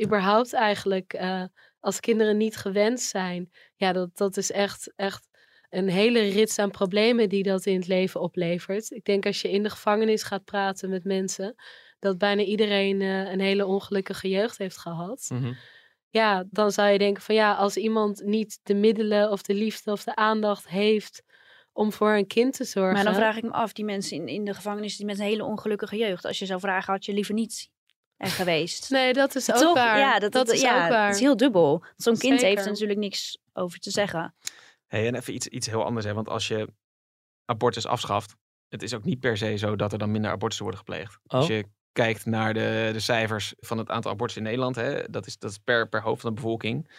Überhaupt 0.04 0.54
eigenlijk, 0.54 1.14
eh, 1.14 1.44
als 1.88 2.00
kinderen 2.00 2.38
niet 2.38 2.58
gewenst 2.58 3.10
zijn. 3.10 3.52
Ja, 3.76 3.94
dat, 3.94 4.18
dat 4.18 4.38
is 4.38 4.52
echt, 4.52 4.94
echt 4.96 5.28
een 5.70 5.90
hele 5.90 6.20
rits 6.20 6.60
aan 6.60 6.72
problemen 6.72 7.30
die 7.30 7.44
dat 7.44 7.66
in 7.66 7.76
het 7.76 7.88
leven 7.88 8.22
oplevert. 8.22 8.92
Ik 8.92 9.04
denk 9.04 9.26
als 9.26 9.42
je 9.42 9.52
in 9.52 9.64
de 9.64 9.70
gevangenis 9.70 10.24
gaat 10.24 10.44
praten 10.44 10.90
met 10.90 11.04
mensen, 11.04 11.56
dat 12.00 12.18
bijna 12.18 12.42
iedereen 12.42 13.02
eh, 13.02 13.32
een 13.32 13.40
hele 13.40 13.66
ongelukkige 13.66 14.30
jeugd 14.30 14.58
heeft 14.58 14.78
gehad. 14.78 15.28
Mhm. 15.34 15.54
Ja, 16.10 16.46
dan 16.50 16.72
zou 16.72 16.90
je 16.90 16.98
denken 16.98 17.24
van 17.24 17.36
ja, 17.36 17.54
als 17.54 17.78
iemand 17.78 18.22
niet 18.24 18.60
de 18.64 18.76
middelen 18.76 19.32
of 19.32 19.42
de 19.42 19.54
liefde 19.54 19.92
of 19.92 20.04
de 20.04 20.16
aandacht 20.16 20.68
heeft 20.68 21.24
om 21.74 21.92
voor 21.92 22.12
een 22.12 22.28
kind 22.28 22.54
te 22.54 22.64
zorgen. 22.64 22.94
Maar 22.94 23.04
dan 23.04 23.16
vraag 23.16 23.38
ik 23.38 23.44
me 23.44 23.52
af, 23.52 23.74
die 23.74 23.86
mensen 23.86 24.18
in, 24.18 24.28
in 24.28 24.46
de 24.46 24.54
gevangenis 24.54 24.98
die 24.98 25.06
met 25.06 25.20
een 25.20 25.26
hele 25.26 25.44
ongelukkige 25.44 25.98
jeugd. 25.98 26.26
Als 26.26 26.40
je 26.40 26.46
zou 26.46 26.60
vragen, 26.60 26.94
had 26.94 27.06
je 27.06 27.14
liever 27.14 27.34
niet 27.34 27.70
er 28.18 28.30
geweest. 28.30 28.90
Nee, 28.90 29.14
dat 29.14 29.36
is 29.36 29.52
ook 29.52 29.58
Toch? 29.58 29.74
waar. 29.74 30.00
Ja, 30.00 30.20
dat, 30.20 30.32
dat, 30.32 30.50
is 30.50 30.62
ja, 30.62 30.84
ook 30.84 30.90
waar. 30.90 31.06
Het 31.06 31.16
is 31.16 31.22
heel 31.22 31.38
dubbel. 31.38 31.84
Zo'n 31.96 32.18
kind 32.18 32.42
heeft 32.42 32.66
er 32.66 32.72
natuurlijk 32.72 33.00
niks 33.00 33.38
over 33.54 33.80
te 33.80 33.92
zeggen. 33.92 34.36
Hey, 34.88 35.08
en 35.08 35.16
even 35.16 35.34
iets, 35.34 35.48
iets 35.48 35.68
heel 35.68 35.84
anders. 35.84 36.06
Hè? 36.06 36.14
Want 36.14 36.30
als 36.30 36.48
je 36.48 36.68
abortus 37.46 37.86
afschaft, 37.86 38.36
het 38.70 38.84
is 38.84 38.94
ook 38.94 39.04
niet 39.04 39.20
per 39.20 39.38
se 39.38 39.58
zo 39.58 39.76
dat 39.76 39.92
er 39.92 39.98
dan 40.00 40.12
minder 40.12 40.32
abortussen 40.32 40.66
worden 40.66 40.84
gepleegd. 40.86 41.20
Oh. 41.24 41.38
Als 41.40 41.48
je 41.48 41.66
kijkt 41.92 42.26
naar 42.26 42.54
de, 42.54 42.90
de 42.94 43.00
cijfers 43.00 43.54
van 43.58 43.78
het 43.78 43.90
aantal 43.90 44.12
abortussen 44.12 44.44
in 44.46 44.50
Nederland, 44.50 44.76
hè, 44.76 45.10
dat 45.10 45.28
is, 45.28 45.38
dat 45.38 45.52
is 45.52 45.58
per, 45.58 45.90
per 45.90 46.02
hoofd 46.02 46.22
van 46.22 46.30
de 46.30 46.36
bevolking. 46.36 46.90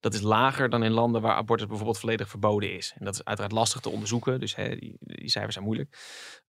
Dat 0.00 0.14
is 0.14 0.20
lager 0.20 0.70
dan 0.70 0.82
in 0.82 0.90
landen 0.90 1.20
waar 1.20 1.34
abortus 1.34 1.66
bijvoorbeeld 1.66 1.98
volledig 1.98 2.28
verboden 2.28 2.72
is. 2.72 2.92
En 2.98 3.04
dat 3.04 3.14
is 3.14 3.24
uiteraard 3.24 3.54
lastig 3.54 3.80
te 3.80 3.90
onderzoeken, 3.90 4.40
dus 4.40 4.54
hè, 4.54 4.76
die, 4.76 4.96
die 5.00 5.30
cijfers 5.30 5.54
zijn 5.54 5.66
moeilijk. 5.66 5.98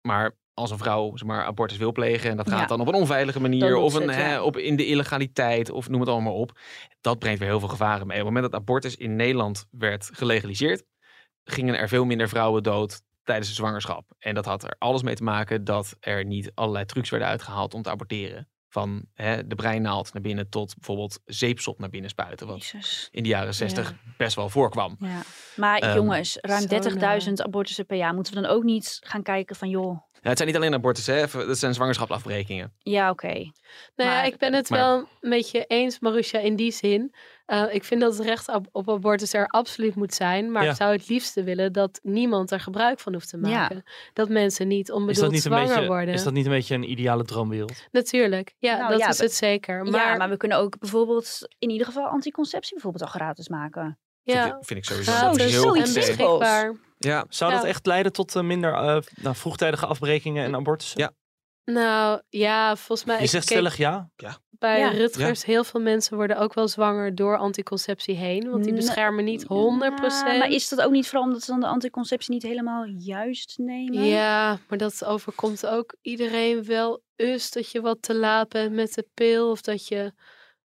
Maar 0.01 0.35
als 0.57 0.71
een 0.71 0.77
vrouw 0.77 1.17
zeg 1.17 1.27
maar, 1.27 1.45
abortus 1.45 1.77
wil 1.77 1.91
plegen 1.91 2.29
en 2.29 2.37
dat 2.37 2.49
gaat 2.49 2.59
Ja. 2.59 2.65
dan 2.65 2.79
op 2.81 2.87
een 2.87 2.93
onveilige 2.93 3.39
manier 3.39 3.75
of 3.75 3.93
een, 3.93 4.01
het, 4.09 4.15
hè, 4.15 4.41
op, 4.41 4.57
in 4.57 4.75
de 4.75 4.85
illegaliteit 4.85 5.69
of 5.71 5.89
noem 5.89 5.99
het 5.99 6.09
allemaal 6.09 6.31
maar 6.33 6.41
op. 6.41 6.59
Dat 7.01 7.19
brengt 7.19 7.39
weer 7.39 7.47
heel 7.49 7.59
veel 7.59 7.67
gevaren 7.67 8.07
mee. 8.07 8.19
Op 8.19 8.25
het 8.25 8.33
moment 8.33 8.51
dat 8.51 8.61
abortus 8.61 8.95
in 8.95 9.15
Nederland 9.15 9.65
werd 9.71 10.09
gelegaliseerd, 10.13 10.83
gingen 11.43 11.77
er 11.77 11.87
veel 11.87 12.05
minder 12.05 12.29
vrouwen 12.29 12.63
dood 12.63 13.01
tijdens 13.23 13.47
de 13.49 13.53
zwangerschap. 13.55 14.11
En 14.19 14.35
dat 14.35 14.45
had 14.45 14.63
er 14.63 14.75
alles 14.77 15.01
mee 15.01 15.15
te 15.15 15.23
maken 15.23 15.63
dat 15.63 15.95
er 15.99 16.25
niet 16.25 16.51
allerlei 16.53 16.85
trucs 16.85 17.09
werden 17.09 17.27
uitgehaald 17.27 17.73
om 17.73 17.81
te 17.81 17.89
aborteren. 17.89 18.49
Van 18.69 19.05
hè, 19.13 19.47
de 19.47 19.55
breinaald 19.55 20.13
naar 20.13 20.21
binnen 20.21 20.49
tot 20.49 20.73
bijvoorbeeld 20.75 21.19
zeepsop 21.25 21.79
naar 21.79 21.89
binnen 21.89 22.09
spuiten. 22.09 22.47
Wat 22.47 22.65
Jezus. 22.65 23.07
in 23.11 23.23
de 23.23 23.29
jaren 23.29 23.53
60 23.53 23.93
best 24.17 24.35
wel 24.35 24.49
voorkwam. 24.49 24.95
Ja. 24.99 25.21
Maar 25.55 25.77
Ehm, 25.79 25.95
jongens, 25.95 26.37
ruim 26.41 26.61
zo 26.61 26.67
30.000 26.67 27.33
abortussen 27.41 27.85
per 27.85 27.97
jaar. 27.97 28.13
Moeten 28.13 28.33
we 28.33 28.41
dan 28.41 28.49
ook 28.49 28.63
niet 28.63 28.97
gaan 29.03 29.23
kijken 29.23 29.55
van, 29.55 29.69
joh, 29.69 30.01
het 30.27 30.37
zijn 30.37 30.49
niet 30.49 30.57
alleen 30.57 30.73
abortussen, 30.73 31.15
hè, 31.15 31.45
dat 31.45 31.57
zijn 31.57 31.73
zwangerschapsafbrekingen. 31.73 32.73
ja 32.79 33.09
oké. 33.09 33.33
Nou 33.95 34.09
ja, 34.09 34.23
ik 34.23 34.37
ben 34.37 34.53
het 34.53 34.69
maar- 34.69 34.79
wel 34.79 35.07
met 35.21 35.51
je 35.51 35.65
eens, 35.65 35.99
Marusha, 35.99 36.39
in 36.39 36.55
die 36.55 36.71
zin. 36.71 37.13
Eh, 37.45 37.63
ik 37.71 37.83
vind 37.83 38.01
dat 38.01 38.17
het 38.17 38.27
recht 38.27 38.47
op, 38.49 38.67
op 38.71 38.89
abortus 38.89 39.33
er 39.33 39.47
absoluut 39.47 39.95
moet 39.95 40.13
zijn. 40.13 40.51
Maar 40.51 40.63
Ja. 40.63 40.69
ik 40.69 40.75
zou 40.75 40.91
het 40.91 41.09
liefste 41.09 41.43
willen 41.43 41.73
dat 41.73 41.99
niemand 42.03 42.51
er 42.51 42.59
gebruik 42.59 42.99
van 42.99 43.13
hoeft 43.13 43.29
te 43.29 43.37
Ja. 43.41 43.47
maken. 43.49 43.83
Dat 44.13 44.29
mensen 44.29 44.67
niet 44.67 44.87
Is 44.89 44.93
onbedoeld 44.95 45.19
dat, 45.19 45.31
niet 45.31 45.45
een 45.45 45.51
zwanger 45.51 45.67
beetje, 45.75 45.87
worden. 45.87 46.13
is 46.13 46.23
dat 46.23 46.33
niet 46.33 46.45
een 46.45 46.51
beetje 46.51 46.75
een 46.75 46.91
ideale 46.91 47.23
droomwereld? 47.23 47.87
Natuurlijk, 47.91 48.55
ja, 48.59 48.77
Nou 48.77 48.89
dat 48.91 48.99
ja, 48.99 49.07
is 49.09 49.17
het 49.19 49.33
zeker. 49.33 49.83
Maar, 49.83 50.11
ja, 50.11 50.15
maar 50.17 50.29
we 50.29 50.37
kunnen 50.37 50.57
ook 50.57 50.79
bijvoorbeeld 50.79 51.47
in 51.59 51.69
ieder 51.69 51.87
geval 51.87 52.05
anticonceptie 52.07 52.73
bijvoorbeeld 52.73 53.03
al 53.03 53.09
gratis 53.19 53.47
maken. 53.49 53.97
Ja, 54.33 54.43
Vind, 54.43 54.55
ik, 54.55 54.65
vind 54.65 54.79
ik 54.79 54.85
sowieso 54.85 55.43
heel 55.43 55.75
en 55.75 55.93
beschikbaar. 55.93 56.75
Ja, 56.97 57.25
Zou 57.29 57.51
dat 57.51 57.63
echt 57.63 57.85
leiden 57.85 58.11
tot 58.11 58.35
eh, 58.35 58.43
minder 58.43 58.73
eh, 58.73 58.97
nou, 59.15 59.35
vroegtijdige 59.35 59.85
afbrekingen 59.85 60.43
en 60.43 60.55
abortussen? 60.55 60.99
Ja. 60.99 61.11
Nou 61.65 62.21
ja, 62.29 62.75
volgens 62.75 63.07
mij. 63.07 63.21
Je 63.21 63.27
zegt 63.27 63.45
stellig 63.45 63.77
ja. 63.77 64.09
bij 64.49 64.79
Ja. 64.79 64.89
Rutgers, 64.89 65.45
heel 65.45 65.63
veel 65.63 65.81
mensen 65.81 66.15
worden 66.15 66.37
ook 66.37 66.53
wel 66.53 66.67
zwanger 66.67 67.15
door 67.15 67.37
anticonceptie 67.37 68.15
heen. 68.15 68.49
Want 68.49 68.63
die 68.63 68.73
beschermen 68.73 69.23
niet 69.23 69.43
100%. 69.43 69.47
Ja, 69.47 70.37
maar 70.37 70.49
is 70.49 70.69
dat 70.69 70.81
ook 70.81 70.91
niet 70.91 71.07
vooral 71.07 71.27
omdat 71.27 71.43
ze 71.43 71.51
dan 71.51 71.59
de 71.59 71.67
anticonceptie 71.67 72.33
niet 72.33 72.43
helemaal 72.43 72.85
juist 72.85 73.57
nemen? 73.57 74.05
Ja, 74.05 74.59
maar 74.67 74.77
dat 74.77 75.05
overkomt 75.05 75.65
ook 75.65 75.95
iedereen 76.01 76.65
wel 76.65 77.01
eens 77.15 77.51
dat 77.51 77.71
je 77.71 77.81
wat 77.81 78.01
te 78.01 78.15
laat 78.15 78.49
bent 78.49 78.73
met 78.73 78.93
de 78.93 79.07
pil 79.13 79.49
of 79.49 79.61
dat 79.61 79.87
je 79.87 80.13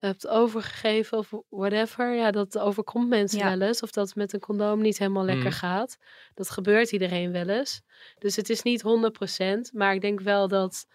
hebt 0.06 0.28
overgegeven 0.28 1.18
of 1.18 1.32
whatever. 1.50 2.16
Ja, 2.16 2.32
dat 2.32 2.58
overkomt 2.58 3.10
mensen 3.10 3.40
Ja. 3.40 3.58
wel 3.58 3.68
eens. 3.68 3.82
Of 3.82 3.92
dat 3.92 4.06
het 4.08 4.16
met 4.16 4.34
een 4.34 4.40
condoom 4.40 4.82
niet 4.82 4.98
helemaal 4.98 5.26
lekker 5.26 5.46
Mhm. 5.50 5.56
gaat. 5.58 5.98
Dat 6.34 6.50
gebeurt 6.50 6.92
iedereen 6.92 7.32
wel 7.32 7.48
eens. 7.50 7.82
Dus 8.18 8.36
het 8.36 8.50
is 8.50 8.62
niet 8.62 8.82
100%, 8.82 9.74
maar 9.74 9.94
ik 9.94 10.02
denk 10.02 10.20
wel 10.22 10.48
dat, 10.48 10.86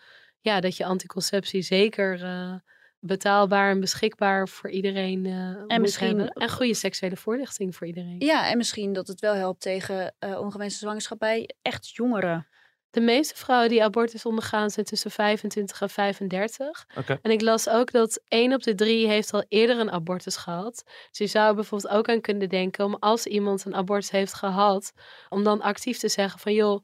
ja, 0.40 0.60
dat 0.60 0.76
je 0.76 0.84
anticonceptie 0.84 1.62
zeker 1.62 2.22
eh, 2.22 2.54
betaalbaar 3.02 3.70
en 3.70 3.80
beschikbaar 3.80 4.48
voor 4.48 4.70
iedereen 4.70 5.26
eh 5.26 5.54
moet 5.66 5.78
misschien- 5.78 6.06
hebben. 6.18 6.28
En 6.32 6.50
goede 6.50 6.74
seksuele 6.74 7.16
voorlichting 7.16 7.76
voor 7.76 7.86
iedereen. 7.86 8.16
Ja, 8.18 8.50
en 8.50 8.56
misschien 8.56 8.92
dat 8.92 9.06
het 9.08 9.20
wel 9.20 9.34
helpt 9.34 9.60
tegen 9.60 10.14
eh, 10.18 10.40
ongewenste 10.40 10.78
zwangerschap 10.78 11.18
bij 11.18 11.50
echt 11.62 11.90
jongeren. 11.94 12.46
De 12.90 13.00
meeste 13.00 13.34
vrouwen 13.36 13.68
die 13.68 13.82
abortus 13.84 14.24
ondergaan 14.24 14.70
zijn 14.70 14.86
tussen 14.86 15.10
25 15.10 15.80
en 15.80 15.90
35. 15.90 16.86
Oké. 16.98 17.18
En 17.22 17.30
ik 17.30 17.40
las 17.40 17.68
ook 17.68 17.92
dat 17.92 18.20
1 18.28 18.52
op 18.54 18.62
de 18.62 18.74
3 18.74 19.06
heeft 19.08 19.32
al 19.32 19.44
eerder 19.48 19.78
een 19.78 19.90
abortus 19.90 20.36
gehad. 20.36 20.82
Dus 21.08 21.18
je 21.18 21.26
zou 21.26 21.48
er 21.48 21.54
bijvoorbeeld 21.54 21.92
ook 21.92 22.08
aan 22.08 22.20
kunnen 22.20 22.48
denken 22.48 22.84
om 22.84 22.96
als 23.00 23.26
iemand 23.26 23.64
een 23.64 23.74
abortus 23.74 24.10
heeft 24.10 24.34
gehad, 24.34 24.92
om 25.28 25.44
dan 25.44 25.60
actief 25.60 25.98
te 25.98 26.08
zeggen 26.08 26.40
van 26.40 26.52
joh, 26.54 26.80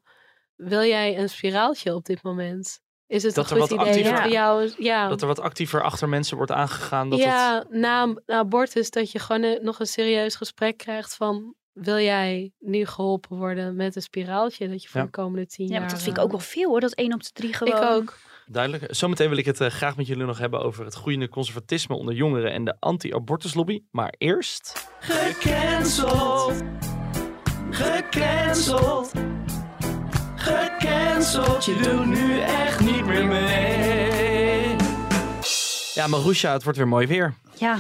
wil 0.56 0.82
jij 0.82 1.18
een 1.18 1.28
spiraaltje 1.28 1.94
op 1.94 2.04
dit 2.04 2.22
moment? 2.22 2.80
Is 3.06 3.22
het 3.22 3.34
Dat 3.34 3.50
een 3.50 3.60
goed 3.60 3.70
idee 3.70 3.86
actiever- 3.86 4.22
voor 4.22 4.30
jou? 4.30 4.72
Ja, 4.78 5.08
Dat 5.08 5.20
er 5.20 5.26
wat 5.26 5.40
actiever 5.40 5.82
achter 5.82 6.08
mensen 6.08 6.36
wordt 6.36 6.52
aangegaan. 6.52 7.10
Dat 7.10 7.18
het, 7.18 7.28
ja 7.28 7.64
na 7.70 8.06
na 8.26 8.38
abortus 8.38 8.90
dat 8.90 9.10
je 9.10 9.18
gewoon 9.18 9.42
een- 9.42 9.58
nog 9.64 9.80
een 9.80 9.86
serieus 9.86 10.34
gesprek 10.36 10.76
krijgt 10.76 11.14
van 11.16 11.54
wil 11.84 11.98
jij 11.98 12.52
nu 12.60 12.86
geholpen 12.86 13.36
worden 13.36 13.76
met 13.76 13.96
een 13.96 14.02
spiraaltje 14.02 14.68
dat 14.68 14.82
je 14.82 14.88
voor 14.88 15.00
Ja. 15.00 15.06
de 15.06 15.12
komende 15.12 15.46
tien 15.46 15.66
Ja, 15.66 15.72
jaar... 15.72 15.80
maar 15.80 15.90
dat 15.90 16.02
vind 16.02 16.16
ik 16.16 16.22
ook 16.22 16.30
wel 16.30 16.40
veel 16.40 16.68
hoor, 16.70 16.80
dat 16.80 16.92
1 16.94 17.12
op 17.14 17.22
de 17.22 17.30
3 17.32 17.52
gewoon. 17.54 17.76
Ik 17.76 17.82
ook. 17.82 18.18
Duidelijk. 18.46 18.94
Zometeen 18.94 19.28
wil 19.28 19.38
ik 19.38 19.44
het 19.44 19.60
eh, 19.60 19.68
graag 19.70 19.96
met 19.96 20.06
jullie 20.06 20.24
nog 20.26 20.38
hebben 20.38 20.60
over 20.60 20.84
het 20.84 20.94
groeiende 20.94 21.28
conservatisme 21.28 21.94
onder 21.96 22.14
jongeren 22.14 22.52
en 22.52 22.64
de 22.64 22.76
anti-abortuslobby. 22.80 23.82
Maar 23.90 24.14
eerst. 24.18 24.88
Gecanceld. 25.00 26.62
Gecanceld. 27.70 29.12
Gecanceld. 30.36 31.64
Je 31.64 31.76
doet 31.82 32.06
nu 32.06 32.38
echt 32.40 32.80
niet 32.80 33.06
meer 33.06 33.26
mee. 33.26 34.76
Ja, 35.94 36.06
Marusha, 36.06 36.52
het 36.52 36.62
wordt 36.62 36.78
weer 36.78 36.88
mooi 36.88 37.06
weer. 37.06 37.34
Ja, 37.58 37.78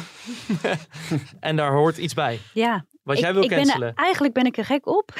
En 1.40 1.56
daar 1.56 1.72
hoort 1.72 1.96
iets 1.96 2.14
bij. 2.14 2.40
ja. 2.54 2.84
Wat 3.06 3.16
ik, 3.16 3.22
jij 3.22 3.34
wil 3.34 3.42
ik 3.42 3.48
ben 3.48 3.82
er, 3.82 3.92
eigenlijk 3.94 4.34
ben 4.34 4.44
ik 4.44 4.56
er 4.56 4.64
gek 4.64 4.86
op. 4.86 5.12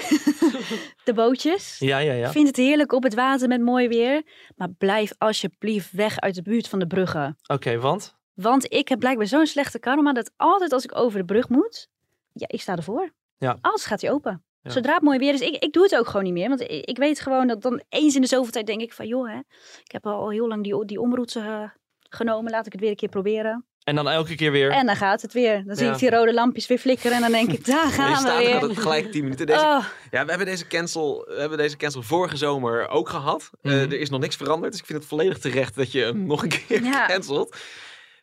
de 1.04 1.12
bootjes. 1.14 1.78
Ja, 1.78 1.98
ja, 1.98 2.12
Ik 2.12 2.18
ja. 2.18 2.30
vind 2.30 2.46
het 2.46 2.56
heerlijk 2.56 2.92
op 2.92 3.02
het 3.02 3.14
water 3.14 3.48
met 3.48 3.60
mooi 3.60 3.88
weer. 3.88 4.22
Maar 4.56 4.68
blijf 4.78 5.12
alsjeblieft 5.18 5.92
weg 5.92 6.20
uit 6.20 6.34
de 6.34 6.42
buurt 6.42 6.68
van 6.68 6.78
de 6.78 6.86
bruggen. 6.86 7.36
Oké, 7.46 7.78
want? 7.78 8.16
Want 8.34 8.72
ik 8.72 8.88
heb 8.88 8.98
blijkbaar 8.98 9.26
zo'n 9.26 9.46
slechte 9.46 9.78
karma 9.78 10.12
dat 10.12 10.32
altijd 10.36 10.72
als 10.72 10.84
ik 10.84 10.96
over 10.96 11.18
de 11.18 11.24
brug 11.24 11.48
moet, 11.48 11.88
ja, 12.32 12.46
ik 12.48 12.60
sta 12.60 12.76
ervoor. 12.76 13.12
Ja. 13.36 13.58
Alles 13.60 13.84
gaat 13.84 14.00
hij 14.00 14.10
open. 14.10 14.44
Ja. 14.62 14.70
Zodra 14.70 14.94
het 14.94 15.02
mooi 15.02 15.18
weer 15.18 15.34
is, 15.34 15.40
ik, 15.40 15.62
ik 15.62 15.72
doe 15.72 15.82
het 15.82 15.96
ook 15.96 16.06
gewoon 16.06 16.24
niet 16.24 16.32
meer. 16.32 16.48
Want 16.48 16.60
ik, 16.60 16.84
ik 16.84 16.96
weet 16.96 17.20
gewoon 17.20 17.46
dat 17.46 17.62
dan 17.62 17.82
eens 17.88 18.14
in 18.14 18.20
de 18.20 18.26
zoveel 18.26 18.52
tijd 18.52 18.66
denk 18.66 18.80
ik 18.80 18.92
van, 18.92 19.06
joh, 19.06 19.28
hè, 19.28 19.38
ik 19.84 19.92
heb 19.92 20.06
al 20.06 20.30
heel 20.30 20.48
lang 20.48 20.62
die, 20.62 20.84
die 20.84 21.00
omroute 21.00 21.40
eh, 21.40 21.70
genomen, 22.08 22.50
laat 22.50 22.66
ik 22.66 22.72
het 22.72 22.80
weer 22.80 22.90
een 22.90 22.96
keer 22.96 23.08
proberen. 23.08 23.66
En 23.86 23.94
dan 23.94 24.08
elke 24.08 24.34
keer 24.34 24.52
weer. 24.52 24.70
En 24.70 24.86
dan 24.86 24.96
gaat 24.96 25.22
het 25.22 25.32
weer. 25.32 25.62
Dan 25.66 25.76
zie 25.76 25.86
Ja. 25.86 25.92
ik 25.92 25.98
die 25.98 26.10
rode 26.10 26.34
lampjes 26.34 26.66
weer 26.66 26.78
flikkeren 26.78 27.12
en 27.16 27.20
dan 27.22 27.32
denk 27.32 27.52
ik, 27.52 27.64
daar 27.66 27.86
gaan 27.92 28.10
we 28.12 28.16
staat 28.18 28.38
weer. 28.38 28.54
altijd 28.54 28.78
gelijk 28.78 29.12
10 29.12 29.22
minuten. 29.22 29.46
Deze, 29.46 29.58
Oh, 29.58 29.84
Ja, 30.10 30.22
we 30.24 30.28
hebben 30.28 30.46
deze 30.46 30.66
cancel, 30.66 31.24
we 31.28 31.40
hebben 31.40 31.58
deze 31.58 31.76
cancel 31.76 32.02
vorige 32.02 32.36
zomer 32.36 32.88
ook 32.88 33.08
gehad. 33.08 33.50
Eh, 33.62 33.72
Mhm. 33.72 33.80
er 33.80 34.00
is 34.00 34.10
nog 34.10 34.20
niks 34.20 34.36
veranderd, 34.36 34.72
dus 34.72 34.80
ik 34.80 34.86
vind 34.86 34.98
het 34.98 35.08
volledig 35.08 35.38
terecht 35.38 35.74
dat 35.74 35.92
je 35.92 36.00
hem 36.00 36.26
nog 36.26 36.42
een 36.42 36.48
keer 36.48 36.82
Ja. 36.82 37.06
cancelt. 37.12 37.56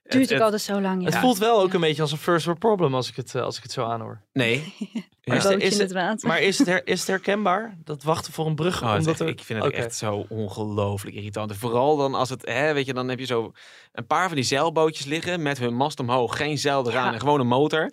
Duurt 0.04 0.14
Het- 0.14 0.24
ook 0.24 0.30
het- 0.30 0.42
altijd 0.42 0.62
zo 0.62 0.82
lang. 0.82 1.00
Ja. 1.02 1.06
Het 1.10 1.18
voelt 1.18 1.38
wel 1.38 1.62
ook 1.62 1.74
een 1.74 1.80
beetje 1.82 2.02
als 2.02 2.12
een 2.12 2.18
first 2.18 2.46
world 2.46 2.60
problem 2.60 2.96
als 2.96 3.10
ik 3.10 3.16
het, 3.16 3.36
eh, 3.36 3.42
als 3.42 3.58
ik 3.58 3.64
het 3.64 3.72
zo 3.72 3.84
aanhoor. 3.86 4.22
Nee. 4.34 4.74
Maar 5.24 5.36
Ja. 5.36 5.42
is, 5.50 5.78
het- 5.78 5.92
is, 5.92 6.24
maar 6.24 6.42
is 6.42 6.58
het, 6.58 6.68
her- 6.68 6.88
is 6.88 7.00
het 7.00 7.08
herkenbaar? 7.08 7.78
Dat 7.84 8.04
wachten 8.04 8.34
voor 8.34 8.46
een 8.46 8.56
brug? 8.56 8.84
Oh, 8.84 8.90
omdat 8.90 9.08
echt- 9.08 9.20
er- 9.20 9.28
ik 9.28 9.42
vind 9.44 9.64
het 9.64 9.74
echt 9.74 9.96
zo 9.96 10.26
ongelooflijk 10.30 11.16
irritant. 11.16 11.56
Vooral 11.56 11.98
dan 11.98 12.14
als 12.16 12.30
het, 12.30 12.46
hè, 12.46 12.74
weet 12.74 12.86
je, 12.86 12.94
dan 12.94 13.08
heb 13.08 13.20
je 13.20 13.26
zo 13.26 13.52
een 13.94 14.06
paar 14.08 14.28
van 14.28 14.36
die 14.36 14.46
zeilbootjes 14.46 15.06
liggen 15.06 15.42
met 15.42 15.58
hun 15.60 15.74
mast 15.76 16.00
omhoog, 16.00 16.38
geen 16.38 16.58
zeil 16.58 16.88
eraan 16.90 17.06
Ja. 17.08 17.14
en 17.14 17.20
gewoon 17.20 17.40
een 17.40 17.48
motor. 17.48 17.92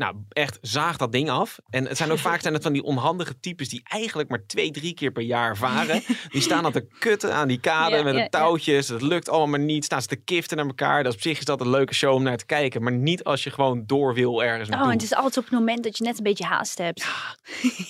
Nou, 0.00 0.14
echt, 0.28 0.58
zaag 0.60 0.96
dat 0.96 1.12
ding 1.12 1.30
af. 1.30 1.58
En 1.70 1.86
het 1.86 1.96
zijn 1.96 2.10
ook 2.10 2.18
vaak 2.18 2.40
zijn 2.40 2.54
het 2.54 2.62
van 2.62 2.72
die 2.72 2.82
onhandige 2.82 3.40
types 3.40 3.68
die 3.68 3.80
eigenlijk 3.84 4.28
maar 4.28 4.46
twee, 4.46 4.70
drie 4.70 4.94
keer 4.94 5.10
per 5.10 5.22
jaar 5.22 5.56
varen. 5.56 6.02
Die 6.28 6.40
staan 6.42 6.62
dan 6.62 6.72
te 6.72 6.86
kutten 6.98 7.34
aan 7.34 7.48
die 7.48 7.60
kade 7.60 7.96
Ja, 7.96 8.02
met 8.02 8.14
ja. 8.14 8.28
touwtjes. 8.28 8.88
Het 8.88 9.02
lukt 9.02 9.28
allemaal 9.28 9.46
maar 9.48 9.58
niet. 9.58 9.84
Staan 9.84 10.02
ze 10.02 10.08
te 10.08 10.16
kiften 10.16 10.56
naar 10.56 10.66
elkaar. 10.66 11.02
Dat 11.02 11.12
is 11.12 11.18
op 11.18 11.22
zich 11.24 11.38
is 11.38 11.44
dat 11.44 11.60
een 11.60 11.70
leuke 11.70 11.94
show 11.94 12.14
om 12.14 12.22
naar 12.22 12.36
te 12.36 12.46
kijken. 12.46 12.82
Maar 12.82 12.92
niet 12.92 13.24
als 13.24 13.44
je 13.44 13.50
gewoon 13.50 13.82
door 13.86 14.14
wil 14.14 14.42
ergens 14.42 14.68
Oh, 14.68 14.80
en 14.80 14.90
het 14.90 15.02
is 15.02 15.14
altijd 15.14 15.36
op 15.36 15.44
het 15.44 15.52
moment 15.52 15.84
dat 15.84 15.98
je 15.98 16.04
net 16.04 16.18
een 16.18 16.24
beetje 16.24 16.44
haast 16.44 16.78
hebt. 16.78 17.06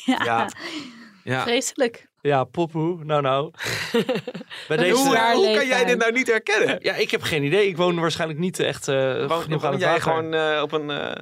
Ja. 0.05 0.25
Ja. 0.25 0.49
Ja. 1.25 1.43
Vreselijk. 1.43 2.09
Ja, 2.21 2.45
poepoe. 2.45 3.05
Nou, 3.05 3.23
nou. 3.23 3.51
Bij 4.69 4.77
deze... 4.77 5.03
Hoe, 5.35 5.55
kan 5.55 5.67
jij 5.67 5.85
dit 5.85 5.99
nou 5.99 6.13
niet 6.13 6.27
herkennen? 6.27 6.79
Ja, 6.83 6.95
ik 6.95 7.11
heb 7.11 7.23
geen 7.23 7.43
idee. 7.43 7.69
Ik 7.69 7.77
woon 7.77 8.01
waarschijnlijk 8.01 8.41
niet 8.41 8.59
echt 8.59 8.89
eh 8.89 9.27
Woon, 9.27 9.43
genoeg 9.43 9.65
aan 9.65 9.73
het 9.73 9.81
jij 9.81 9.91
water. 9.91 10.03
gewoon 10.13 10.35
eh, 10.35 10.63
op 10.63 10.73
een... 10.73 10.91
eh, 10.91 11.13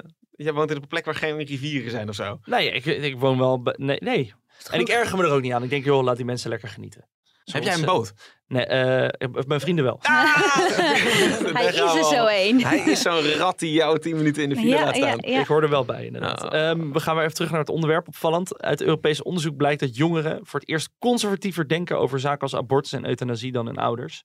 jij 0.45 0.53
woont 0.53 0.71
op 0.71 0.83
een 0.83 0.89
plek 0.89 1.05
waar 1.05 1.15
geen 1.15 1.45
rivieren 1.45 1.91
zijn 1.91 2.09
of 2.09 2.15
zo? 2.15 2.39
Nee, 2.45 2.71
ik, 2.71 2.85
ik 2.85 3.19
woon 3.19 3.39
wel... 3.39 3.61
Nee, 3.77 3.99
nee. 4.01 4.35
En 4.71 4.81
ik 4.81 4.89
erger 4.89 5.17
me 5.19 5.25
er 5.25 5.31
ook 5.31 5.43
niet 5.43 5.53
aan. 5.53 5.63
Ik 5.63 5.71
denk, 5.71 5.85
joh, 5.85 6.03
laat 6.03 6.17
die 6.17 6.25
mensen 6.25 6.51
lekker 6.51 6.69
genieten. 6.69 7.09
Heb 7.53 7.63
jij 7.63 7.75
een 7.75 7.85
boot? 7.85 8.13
Nee, 8.49 8.67
eh, 8.67 9.29
mijn 9.47 9.61
vrienden 9.61 9.85
wel. 9.85 9.99
Hij 10.03 11.53
Daar 11.53 11.75
is 11.75 11.79
er 11.79 12.05
zo 12.05 12.27
één. 12.27 12.61
Hij 12.69 12.79
is 12.79 13.03
zo'n 13.03 13.33
rat 13.33 13.59
die 13.59 13.73
jou 13.73 13.99
tien 13.99 14.17
minuten 14.17 14.43
in 14.43 14.49
de 14.49 14.57
file 14.57 14.69
Ja, 14.69 14.85
laat 14.85 14.97
staan. 14.97 15.19
ja. 15.21 15.41
Ik 15.41 15.47
hoor 15.47 15.63
er 15.63 15.69
wel 15.69 15.85
bij, 15.85 16.05
inderdaad. 16.07 16.45
Oh. 16.45 16.55
Ehm, 16.55 16.93
we 16.93 17.01
gaan 17.01 17.15
weer 17.15 17.23
even 17.25 17.35
terug 17.35 17.51
naar 17.51 17.61
het 17.61 17.69
onderwerp. 17.69 18.09
Opvallend. 18.09 18.63
Uit 18.63 18.81
Europees 18.81 19.23
onderzoek 19.23 19.57
blijkt 19.57 19.81
dat 19.81 19.97
jongeren 19.97 20.41
voor 20.43 20.61
het 20.61 20.69
eerst 20.69 20.91
conservatiever 20.99 21.69
denken 21.69 21.99
over 21.99 22.21
zaken 22.21 22.41
als 22.41 22.55
abortus 22.55 22.93
en 22.93 23.07
euthanasie 23.07 23.53
dan 23.53 23.67
hun 23.67 23.79
ouders. 23.79 24.25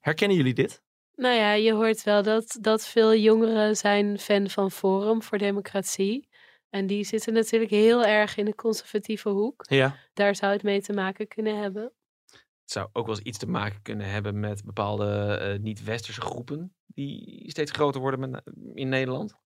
Herkennen 0.00 0.36
jullie 0.36 0.54
dit? 0.54 0.82
Nou 1.18 1.34
ja, 1.34 1.52
je 1.52 1.72
hoort 1.72 2.02
wel 2.02 2.22
dat, 2.22 2.58
dat 2.60 2.86
veel 2.86 3.14
jongeren 3.14 3.76
zijn 3.76 4.18
fan 4.18 4.50
van 4.50 4.70
Forum 4.70 5.22
voor 5.22 5.38
Democratie. 5.38 6.28
En 6.70 6.86
die 6.86 7.04
zitten 7.04 7.32
natuurlijk 7.32 7.70
heel 7.70 8.04
erg 8.04 8.36
in 8.36 8.44
de 8.44 8.54
conservatieve 8.54 9.28
hoek. 9.28 9.64
Ja. 9.68 9.96
Daar 10.12 10.34
zou 10.34 10.52
het 10.52 10.62
mee 10.62 10.82
te 10.82 10.92
maken 10.92 11.28
kunnen 11.28 11.58
hebben. 11.58 11.92
Het 12.32 12.72
zou 12.72 12.88
ook 12.92 13.06
wel 13.06 13.14
eens 13.14 13.24
iets 13.24 13.38
te 13.38 13.48
maken 13.48 13.82
kunnen 13.82 14.10
hebben 14.10 14.40
met 14.40 14.64
bepaalde 14.64 15.36
eh, 15.36 15.58
niet-westerse 15.58 16.20
groepen 16.20 16.74
die 16.86 17.50
steeds 17.50 17.70
groter 17.70 18.00
worden 18.00 18.30
met, 18.30 18.42
in 18.74 18.88
Nederland. 18.88 19.30
Ik 19.30 19.36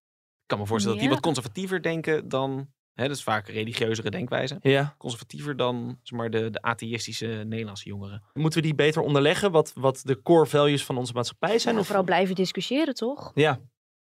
kan 0.46 0.58
me 0.58 0.66
voorstellen 0.66 0.96
dat 0.96 1.06
die 1.06 1.14
wat 1.14 1.24
conservatiever 1.24 1.82
denken 1.82 2.28
dan, 2.28 2.72
hè, 2.94 3.06
dat 3.06 3.16
is 3.16 3.22
vaak 3.22 3.48
religieuzere 3.48 4.10
denkwijze, 4.10 4.58
Ja. 4.60 4.94
conservatiever 4.98 5.56
dan 5.56 5.98
zeg 6.02 6.18
maar, 6.18 6.30
de, 6.30 6.50
de 6.50 6.62
atheïstische 6.62 7.26
Nederlandse 7.26 7.88
jongeren. 7.88 8.22
Moeten 8.32 8.60
we 8.60 8.66
die 8.66 8.74
beter 8.74 9.02
onderleggen? 9.02 9.50
Wat, 9.52 9.72
wat 9.74 10.00
de 10.04 10.22
core 10.22 10.46
values 10.46 10.84
van 10.84 10.98
onze 10.98 11.12
maatschappij 11.12 11.58
zijn? 11.58 11.74
Ja, 11.74 11.80
of... 11.80 11.86
vooral 11.86 12.04
blijven 12.04 12.34
discussiëren, 12.34 12.94
toch? 12.94 13.30
Ja. 13.34 13.60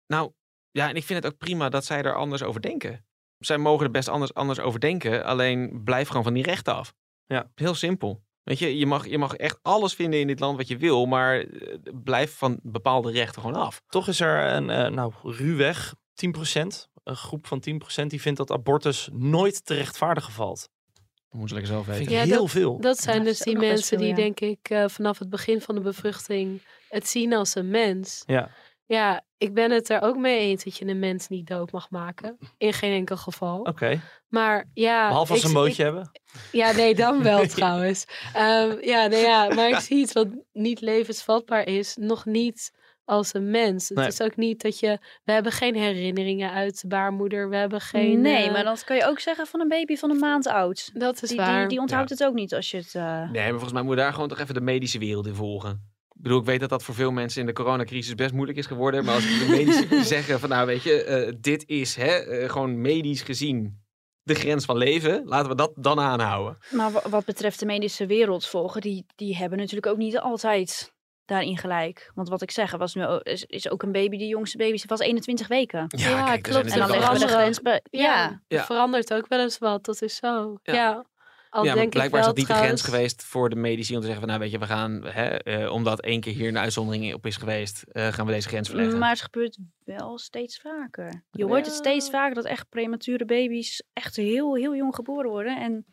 Nou, 0.07 0.31
ja, 0.71 0.89
en 0.89 0.95
ik 0.95 1.03
vind 1.03 1.23
het 1.23 1.33
ook 1.33 1.39
prima 1.39 1.69
dat 1.69 1.85
zij 1.85 2.01
er 2.03 2.15
anders 2.15 2.43
over 2.43 2.61
denken. 2.61 3.05
Zij 3.37 3.57
mogen 3.57 3.85
er 3.85 3.91
best 3.91 4.07
anders, 4.07 4.33
anders 4.33 4.59
over 4.59 4.79
denken, 4.79 5.25
alleen 5.25 5.81
blijf 5.83 6.07
gewoon 6.07 6.23
van 6.23 6.33
die 6.33 6.43
rechten 6.43 6.75
af. 6.75 6.93
Ja. 7.25 7.51
Heel 7.55 7.75
simpel. 7.75 8.23
Weet 8.43 8.59
je, 8.59 8.77
je 8.77 8.85
mag, 8.85 9.07
je 9.07 9.17
mag 9.17 9.35
echt 9.35 9.59
alles 9.61 9.93
vinden 9.93 10.19
in 10.19 10.27
dit 10.27 10.39
land 10.39 10.57
wat 10.57 10.67
je 10.67 10.77
wil, 10.77 11.05
maar 11.05 11.39
eh, 11.39 11.77
blijf 12.03 12.37
van 12.37 12.59
bepaalde 12.63 13.11
rechten 13.11 13.41
gewoon 13.41 13.61
af. 13.61 13.81
Toch 13.87 14.07
is 14.07 14.19
er 14.19 14.53
een, 14.53 14.69
eh, 14.69 14.89
nou, 14.91 15.13
ruwweg 15.23 15.93
10%, 16.13 16.89
een 17.03 17.15
groep 17.15 17.47
van 17.47 17.63
10% 18.03 18.05
die 18.07 18.21
vindt 18.21 18.37
dat 18.37 18.51
abortus 18.51 19.09
nooit 19.11 19.65
te 19.65 19.73
rechtvaardigen 19.73 20.33
valt. 20.33 20.69
Dat 20.93 21.41
moeten 21.41 21.47
ze 21.47 21.53
lekker 21.53 21.73
zelf 21.73 21.85
Dat 21.85 21.97
weten. 21.97 22.13
Ja, 22.13 22.23
heel 22.35 22.47
veel. 22.47 22.79
Dat 22.79 22.97
zijn 22.97 23.17
dat 23.17 23.25
dus 23.25 23.39
die 23.39 23.57
mensen 23.57 23.87
veel, 23.87 23.97
die, 23.97 24.07
ja. 24.07 24.15
denk 24.15 24.39
ik, 24.39 24.69
eh, 24.69 24.87
vanaf 24.87 25.19
het 25.19 25.29
begin 25.29 25.61
van 25.61 25.75
de 25.75 25.81
bevruchting 25.81 26.61
het 26.89 27.07
zien 27.07 27.33
als 27.33 27.55
een 27.55 27.69
mens. 27.69 28.23
Ja. 28.25 28.49
Ja, 28.85 29.21
ik 29.37 29.53
ben 29.53 29.71
het 29.71 29.89
er 29.89 30.01
ook 30.01 30.17
mee 30.17 30.39
eens 30.39 30.63
dat 30.63 30.77
je 30.77 30.85
een 30.85 30.99
mens 30.99 31.27
niet 31.27 31.47
dood 31.47 31.71
mag 31.71 31.89
maken. 31.89 32.37
In 32.57 32.73
geen 32.73 32.91
enkel 32.93 33.17
geval. 33.17 33.59
Oké, 33.59 34.01
Maar 34.27 34.69
ja. 34.73 35.07
behalve 35.07 35.31
als 35.31 35.41
ze 35.41 35.47
een 35.47 35.53
bootje 35.53 35.71
ik- 35.71 35.77
hebben. 35.77 36.11
Ja, 36.51 36.71
nee, 36.71 36.95
dan 36.95 37.23
wel 37.23 37.47
trouwens. 37.55 38.05
Ehm, 38.33 38.77
ja, 38.81 39.07
nee, 39.07 39.21
ja, 39.21 39.53
maar 39.53 39.69
ik 39.69 39.79
zie 39.79 39.97
iets 39.97 40.13
wat 40.13 40.27
niet 40.51 40.81
levensvatbaar 40.81 41.67
is, 41.67 41.95
nog 41.95 42.25
niet 42.25 42.71
als 43.05 43.33
een 43.33 43.51
mens. 43.51 43.89
Het 43.89 43.97
Nee. 43.97 44.07
is 44.07 44.21
ook 44.21 44.35
niet 44.35 44.61
dat 44.61 44.79
je... 44.79 44.97
We 45.23 45.31
hebben 45.31 45.51
geen 45.51 45.75
herinneringen 45.75 46.51
uit 46.51 46.81
de 46.81 46.87
baarmoeder. 46.87 47.49
We 47.49 47.55
hebben 47.55 47.81
geen... 47.81 48.21
nee, 48.21 48.45
eh, 48.45 48.51
maar 48.51 48.63
dat 48.63 48.83
kan 48.83 48.95
je 48.95 49.05
ook 49.05 49.19
zeggen 49.19 49.47
van 49.47 49.59
een 49.59 49.67
baby 49.67 49.95
van 49.95 50.09
een 50.09 50.19
maand 50.19 50.47
oud. 50.47 50.89
Dat 50.93 51.21
is 51.23 51.29
Die, 51.29 51.37
waar. 51.37 51.59
die, 51.59 51.67
die 51.67 51.79
onthoudt 51.79 52.09
het 52.09 52.23
ook 52.23 52.33
niet 52.33 52.53
als 52.53 52.71
je 52.71 52.77
het... 52.77 52.95
eh, 52.95 53.29
Nee, 53.31 53.41
maar 53.41 53.49
volgens 53.49 53.73
mij 53.73 53.81
moet 53.81 53.95
je 53.95 53.99
daar 54.01 54.13
gewoon 54.13 54.29
toch 54.29 54.39
even 54.39 54.53
de 54.53 54.61
medische 54.61 54.99
wereld 54.99 55.27
in 55.27 55.35
volgen. 55.35 55.91
Ik 56.15 56.21
bedoel, 56.21 56.39
ik 56.39 56.45
weet 56.45 56.59
dat 56.59 56.69
dat 56.69 56.83
voor 56.83 56.95
veel 56.95 57.11
mensen 57.11 57.41
in 57.41 57.47
de 57.47 57.53
coronacrisis 57.53 58.15
best 58.15 58.33
moeilijk 58.33 58.57
is 58.57 58.65
geworden. 58.65 59.05
Maar 59.05 59.13
als 59.15 59.23
de 59.39 59.45
medici 59.49 60.03
zeggen 60.15 60.39
van 60.39 60.49
nou 60.49 60.65
weet 60.65 60.83
je, 60.83 61.03
eh, 61.03 61.33
dit 61.39 61.63
is 61.67 61.95
hè, 61.95 62.05
eh, 62.17 62.49
gewoon 62.49 62.81
medisch 62.81 63.21
gezien 63.21 63.81
de 64.21 64.33
grens 64.35 64.65
van 64.65 64.77
leven. 64.77 65.21
Laten 65.25 65.49
we 65.49 65.55
dat 65.55 65.71
dan 65.75 65.99
aanhouden. 65.99 66.57
Maar 66.71 66.91
wa- 66.91 67.09
wat 67.09 67.25
betreft 67.25 67.59
de 67.59 67.65
medische 67.65 68.05
wereld 68.05 68.45
volgen, 68.45 68.81
die, 68.81 69.05
die 69.15 69.35
hebben 69.37 69.57
natuurlijk 69.57 69.87
ook 69.87 69.97
niet 69.97 70.19
altijd 70.19 70.91
daarin 71.25 71.57
gelijk. 71.57 72.11
Want 72.15 72.29
wat 72.29 72.41
ik 72.41 72.51
zeg, 72.51 72.71
was 72.71 72.95
nu, 72.95 73.19
is, 73.23 73.45
is 73.45 73.69
ook 73.69 73.83
een 73.83 73.91
baby, 73.91 74.17
die 74.17 74.27
jongste 74.27 74.57
baby 74.57 74.81
was 74.87 74.99
21 74.99 75.47
weken. 75.47 75.85
Ja, 75.87 76.37
klopt. 76.37 76.71
En 76.71 76.79
dan 76.79 76.87
we 76.87 77.19
de 77.19 77.27
grens 77.27 77.61
bij... 77.61 77.81
Ja, 77.89 78.41
er 78.47 78.63
verandert 78.63 79.13
ook 79.13 79.27
wel 79.27 79.39
eens 79.39 79.57
wat. 79.57 79.85
Dat 79.85 80.01
is 80.01 80.15
zo. 80.15 80.59
Ja. 80.63 80.73
Ja. 80.73 81.05
Al 81.53 81.63
ja, 81.63 81.67
maar 81.67 81.75
denk 81.75 81.87
ik 81.87 81.93
blijkbaar 81.93 82.21
wel 82.21 82.29
is 82.29 82.35
dat 82.35 82.47
niet 82.47 82.57
de 82.57 82.63
grens 82.63 82.81
geweest 82.81 83.23
voor 83.23 83.49
de 83.49 83.55
medici 83.55 83.93
om 83.93 83.99
te 83.99 84.05
zeggen 84.07 84.27
van 84.27 84.29
nou 84.29 84.41
weet 84.41 84.51
je, 84.51 84.59
we 84.59 84.65
gaan, 84.65 85.03
hè, 85.05 85.27
eh, 85.27 85.71
omdat 85.71 86.01
één 86.01 86.21
keer 86.21 86.33
hier 86.33 86.47
een 86.47 86.57
uitzondering 86.57 87.13
op 87.13 87.25
is 87.25 87.37
geweest, 87.37 87.83
eh, 87.91 88.07
gaan 88.07 88.25
we 88.25 88.31
deze 88.31 88.47
grens 88.47 88.69
verleggen. 88.69 88.99
maar 88.99 89.09
het 89.09 89.21
gebeurt 89.21 89.57
wel 89.85 90.17
steeds 90.17 90.59
vaker. 90.59 91.23
Je 91.31 91.45
hoort 91.45 91.65
het 91.65 91.75
steeds 91.75 92.09
vaker 92.09 92.35
dat 92.35 92.45
echt 92.45 92.69
premature 92.69 93.25
baby's 93.25 93.83
echt 93.93 94.15
heel, 94.15 94.55
heel 94.55 94.75
jong 94.75 94.95
geboren 94.95 95.29
worden. 95.29 95.61
En 95.61 95.85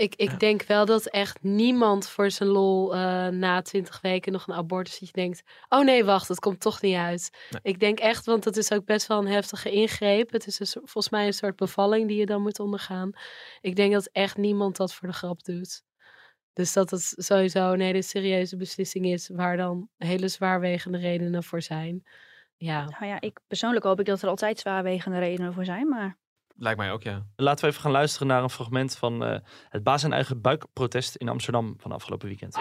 Ik, 0.00 0.14
ik 0.14 0.30
Ja. 0.30 0.36
denk 0.36 0.62
wel 0.62 0.84
dat 0.86 1.06
echt 1.06 1.42
niemand 1.42 2.08
voor 2.08 2.30
zijn 2.30 2.48
lol 2.48 2.94
eh, 2.94 3.28
na 3.28 3.62
twintig 3.62 4.00
weken 4.00 4.32
nog 4.32 4.46
een 4.48 4.54
abortus 4.54 4.98
dat 4.98 5.08
je 5.08 5.14
denkt, 5.14 5.42
oh 5.68 5.84
nee, 5.84 6.04
wacht, 6.04 6.28
het 6.28 6.38
komt 6.40 6.60
toch 6.60 6.82
niet 6.82 6.96
uit. 6.96 7.30
Nee. 7.50 7.60
Ik 7.62 7.80
denk 7.80 7.98
echt, 7.98 8.26
want 8.26 8.44
het 8.44 8.56
is 8.56 8.72
ook 8.72 8.84
best 8.84 9.06
wel 9.06 9.18
een 9.18 9.26
heftige 9.26 9.70
ingreep. 9.70 10.30
Het 10.30 10.46
is 10.46 10.54
soort- 10.56 10.72
volgens 10.90 11.08
mij 11.10 11.26
een 11.26 11.32
soort 11.32 11.56
bevalling 11.56 12.08
die 12.08 12.16
je 12.18 12.26
dan 12.26 12.42
moet 12.42 12.58
ondergaan. 12.60 13.10
Ik 13.60 13.76
denk 13.76 13.92
dat 13.92 14.08
echt 14.12 14.36
niemand 14.36 14.76
dat 14.76 14.94
voor 14.94 15.08
de 15.08 15.14
grap 15.14 15.42
doet. 15.44 15.82
Dus 16.52 16.72
dat 16.72 16.90
het 16.90 17.12
sowieso 17.16 17.72
een 17.72 17.80
hele 17.80 18.02
serieuze 18.02 18.56
beslissing 18.56 19.06
is 19.06 19.28
waar 19.28 19.56
dan 19.56 19.88
hele 19.96 20.28
zwaarwegende 20.28 20.98
redenen 20.98 21.44
voor 21.44 21.62
zijn. 21.62 22.02
Ja, 22.56 22.84
nou 22.84 23.06
ja, 23.06 23.20
ik 23.20 23.38
persoonlijk 23.46 23.84
hoop 23.84 24.00
ik 24.00 24.06
dat 24.06 24.22
er 24.22 24.28
altijd 24.28 24.58
zwaarwegende 24.58 25.18
redenen 25.18 25.52
voor 25.52 25.64
zijn. 25.64 25.88
Maar 25.88 26.18
Lijkt 26.60 26.78
mij 26.78 26.92
ook, 26.92 27.02
ja. 27.02 27.26
Laten 27.36 27.64
we 27.64 27.70
even 27.70 27.82
gaan 27.82 27.92
luisteren 27.92 28.26
naar 28.28 28.42
een 28.42 28.50
fragment 28.50 28.96
van 28.96 29.24
eh, 29.24 29.38
het 29.68 29.82
baas 29.82 30.02
en 30.02 30.12
eigen 30.12 30.40
buikprotest 30.40 31.14
in 31.14 31.28
Amsterdam 31.28 31.74
van 31.78 31.92
afgelopen 31.92 32.28
weekend. 32.28 32.56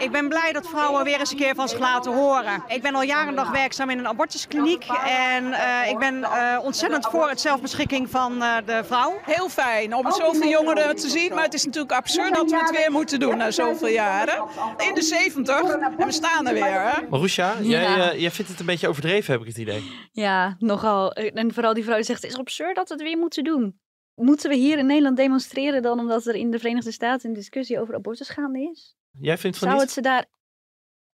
Ik 0.00 0.10
ben 0.10 0.28
blij 0.28 0.52
dat 0.52 0.68
vrouwen 0.68 1.04
weer 1.04 1.18
eens 1.18 1.30
een 1.30 1.36
keer 1.36 1.54
van 1.54 1.68
zich 1.68 1.78
laten 1.78 2.12
horen. 2.12 2.62
Ik 2.68 2.82
ben 2.82 2.94
al 2.94 3.02
jaren 3.02 3.34
dag 3.34 3.50
werkzaam 3.50 3.90
in 3.90 3.98
een 3.98 4.06
abortuskliniek. 4.06 4.84
En 5.06 5.52
eh, 5.52 5.90
ik 5.90 5.98
ben 5.98 6.24
eh, 6.24 6.58
ontzettend 6.62 7.06
voor 7.06 7.28
het 7.28 7.40
zelfbeschikking 7.40 8.10
van 8.10 8.42
eh, 8.42 8.56
de 8.66 8.80
vrouw. 8.84 9.18
Heel 9.22 9.48
fijn 9.48 9.94
om 9.94 10.12
zoveel 10.12 10.48
jongeren 10.48 10.96
te 10.96 11.08
zien. 11.08 11.34
Maar 11.34 11.44
het 11.44 11.54
is 11.54 11.64
natuurlijk 11.64 11.92
absurd 11.92 12.34
dat 12.34 12.50
we 12.50 12.56
het 12.56 12.70
weer 12.70 12.90
moeten 12.90 13.20
doen 13.20 13.36
na 13.36 13.50
zoveel 13.50 13.88
jaren. 13.88 14.44
In 14.88 14.94
de 14.94 15.02
70 15.02 15.60
en 15.60 16.06
we 16.06 16.12
staan 16.12 16.46
er 16.46 16.54
weer. 16.54 16.80
Hè? 16.82 17.06
Marusha, 17.10 17.54
jij, 17.60 17.82
Ja. 17.82 18.10
eh, 18.10 18.20
jij 18.20 18.30
vindt 18.30 18.50
het 18.50 18.60
een 18.60 18.66
beetje 18.66 18.88
overdreven, 18.88 19.32
heb 19.32 19.40
ik 19.42 19.48
het 19.48 19.58
idee. 19.58 19.90
Ja, 20.12 20.56
nogal. 20.58 21.12
En 21.12 21.52
vooral 21.54 21.74
die 21.74 21.84
vrouw 21.84 21.96
die 21.96 22.04
zegt, 22.04 22.22
het 22.22 22.30
is 22.30 22.38
absurd 22.38 22.76
dat 22.76 22.88
we 22.88 22.94
het 22.94 23.02
weer 23.02 23.18
moeten 23.18 23.44
doen. 23.44 23.80
Moeten 24.14 24.50
we 24.50 24.56
hier 24.56 24.78
in 24.78 24.86
Nederland 24.86 25.16
demonstreren 25.16 25.82
dan 25.82 25.98
omdat 25.98 26.26
er 26.26 26.34
in 26.34 26.50
de 26.50 26.58
Verenigde 26.58 26.92
Staten 26.92 27.28
een 27.28 27.34
discussie 27.34 27.80
over 27.80 27.94
abortus 27.94 28.28
gaande 28.28 28.70
is? 28.72 28.98
Jij 29.18 29.38
vindt 29.38 29.58
van 29.58 29.68
Zou 29.68 29.80
niet? 29.80 29.86
het 29.86 29.94
ze 29.96 30.00
daar 30.10 30.26